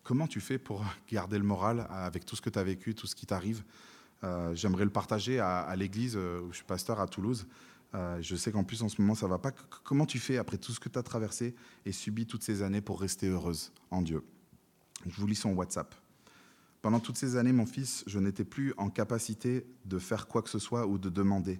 comment 0.03 0.27
tu 0.27 0.39
fais 0.39 0.57
pour 0.57 0.85
garder 1.11 1.37
le 1.37 1.43
moral 1.43 1.87
avec 1.89 2.25
tout 2.25 2.37
ce 2.37 2.41
que 2.41 2.49
tu 2.49 2.59
as 2.59 2.63
vécu, 2.63 2.95
tout 2.95 3.07
ce 3.07 3.15
qui 3.15 3.25
t'arrive? 3.25 3.63
J'aimerais 4.53 4.83
le 4.83 4.89
partager 4.89 5.39
à, 5.39 5.73
l'église 5.75 6.15
où 6.15 6.51
je 6.51 6.55
suis 6.57 6.65
pasteur 6.65 6.99
à 6.99 7.07
Toulouse. 7.07 7.47
Euh, 7.95 8.21
je 8.21 8.35
sais 8.35 8.51
qu'en 8.51 8.63
plus, 8.63 8.83
en 8.83 8.89
ce 8.89 9.01
moment, 9.01 9.15
ça 9.15 9.27
va 9.27 9.39
pas. 9.39 9.51
Comment 9.83 10.05
tu 10.05 10.19
fais 10.19 10.37
après 10.37 10.57
tout 10.57 10.71
ce 10.71 10.79
que 10.79 10.89
tu 10.89 10.99
as 10.99 11.03
traversé 11.03 11.55
et 11.85 11.91
subi 11.91 12.25
toutes 12.25 12.43
ces 12.43 12.61
années 12.61 12.81
pour 12.81 13.01
rester 13.01 13.27
heureuse 13.27 13.71
en 13.89 14.01
Dieu? 14.01 14.23
Je 15.07 15.19
vous 15.19 15.27
lis 15.27 15.35
son 15.35 15.53
WhatsApp. 15.53 15.95
Pendant 16.81 16.99
toutes 16.99 17.17
ces 17.17 17.35
années, 17.35 17.51
mon 17.51 17.65
fils, 17.65 18.03
je 18.07 18.19
n'étais 18.19 18.45
plus 18.45 18.73
en 18.77 18.89
capacité 18.89 19.65
de 19.85 19.99
faire 19.99 20.27
quoi 20.27 20.41
que 20.41 20.49
ce 20.49 20.59
soit 20.59 20.87
ou 20.87 20.97
de 20.97 21.09
demander. 21.09 21.59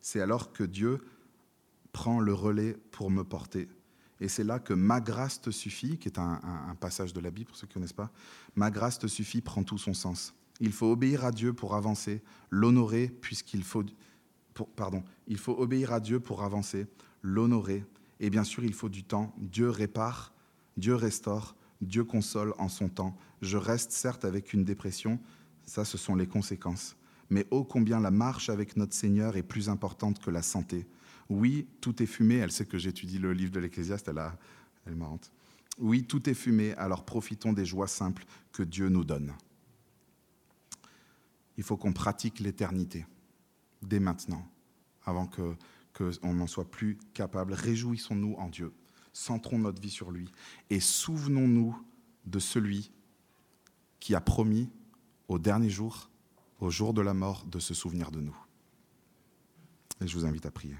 C'est 0.00 0.20
alors 0.20 0.52
que 0.52 0.64
Dieu 0.64 1.04
prend 1.92 2.20
le 2.20 2.32
relais 2.32 2.76
pour 2.90 3.10
me 3.10 3.24
porter. 3.24 3.68
Et 4.20 4.28
c'est 4.28 4.44
là 4.44 4.58
que 4.58 4.72
ma 4.72 5.00
grâce 5.00 5.40
te 5.40 5.50
suffit, 5.50 5.98
qui 5.98 6.08
est 6.08 6.18
un, 6.18 6.40
passage 6.80 7.12
de 7.12 7.20
la 7.20 7.30
Bible 7.30 7.48
pour 7.48 7.56
ceux 7.56 7.66
qui 7.66 7.72
ne 7.72 7.74
connaissent 7.74 7.92
pas, 7.92 8.10
ma 8.54 8.70
grâce 8.70 8.98
te 8.98 9.06
suffit 9.06 9.40
prend 9.40 9.64
tout 9.64 9.78
son 9.78 9.92
sens. 9.92 10.34
Il 10.60 10.72
faut 10.72 10.90
obéir 10.90 11.24
à 11.24 11.32
Dieu 11.32 11.52
pour 11.52 11.74
avancer, 11.74 12.22
l'honorer 12.50 13.08
puisqu'il 13.08 13.64
faut, 13.64 13.84
pardon, 14.76 15.02
il 15.26 15.38
faut 15.38 15.58
obéir 15.58 15.92
à 15.92 16.00
Dieu 16.00 16.20
pour 16.20 16.42
avancer, 16.42 16.86
l'honorer, 17.22 17.84
et 18.20 18.30
bien 18.30 18.44
sûr 18.44 18.64
il 18.64 18.72
faut 18.72 18.88
du 18.88 19.04
temps. 19.04 19.34
Dieu 19.38 19.68
répare, 19.68 20.32
Dieu 20.76 20.94
restaure, 20.94 21.56
Dieu 21.80 22.04
console 22.04 22.54
en 22.58 22.68
son 22.68 22.88
temps. 22.88 23.16
Je 23.42 23.56
reste 23.56 23.92
certes 23.92 24.24
avec 24.24 24.52
une 24.52 24.64
dépression, 24.64 25.18
ça 25.66 25.84
ce 25.84 25.98
sont 25.98 26.14
les 26.14 26.26
conséquences. 26.26 26.96
Mais 27.30 27.46
ô 27.50 27.64
combien 27.64 28.00
la 28.00 28.10
marche 28.10 28.48
avec 28.48 28.76
notre 28.76 28.94
Seigneur 28.94 29.36
est 29.36 29.42
plus 29.42 29.68
importante 29.68 30.20
que 30.20 30.30
la 30.30 30.42
santé. 30.42 30.86
Oui, 31.28 31.66
tout 31.80 32.02
est 32.02 32.06
fumé. 32.06 32.36
Elle 32.36 32.52
sait 32.52 32.66
que 32.66 32.78
j'étudie 32.78 33.18
le 33.18 33.32
livre 33.32 33.52
de 33.52 33.60
l'Ecclésiaste, 33.60 34.08
elle, 34.08 34.22
elle 34.86 34.92
est 34.92 34.96
marrante. 34.96 35.32
Oui, 35.78 36.04
tout 36.04 36.28
est 36.28 36.34
fumé, 36.34 36.74
alors 36.74 37.04
profitons 37.04 37.52
des 37.52 37.64
joies 37.64 37.88
simples 37.88 38.24
que 38.52 38.62
Dieu 38.62 38.88
nous 38.88 39.04
donne. 39.04 39.32
Il 41.56 41.64
faut 41.64 41.76
qu'on 41.76 41.92
pratique 41.92 42.40
l'éternité 42.40 43.06
dès 43.82 44.00
maintenant, 44.00 44.46
avant 45.04 45.26
qu'on 45.26 45.56
que 45.92 46.26
n'en 46.26 46.46
soit 46.46 46.70
plus 46.70 46.98
capable. 47.12 47.52
Réjouissons-nous 47.52 48.34
en 48.34 48.48
Dieu, 48.48 48.72
centrons 49.12 49.58
notre 49.58 49.80
vie 49.80 49.90
sur 49.90 50.10
lui 50.10 50.30
et 50.70 50.80
souvenons-nous 50.80 51.80
de 52.26 52.38
celui 52.38 52.90
qui 54.00 54.14
a 54.14 54.20
promis 54.20 54.70
au 55.28 55.38
dernier 55.38 55.70
jour, 55.70 56.10
au 56.60 56.70
jour 56.70 56.94
de 56.94 57.00
la 57.00 57.14
mort, 57.14 57.46
de 57.46 57.58
se 57.58 57.74
souvenir 57.74 58.10
de 58.10 58.20
nous. 58.20 58.36
Et 60.00 60.06
je 60.06 60.18
vous 60.18 60.26
invite 60.26 60.46
à 60.46 60.50
prier. 60.50 60.76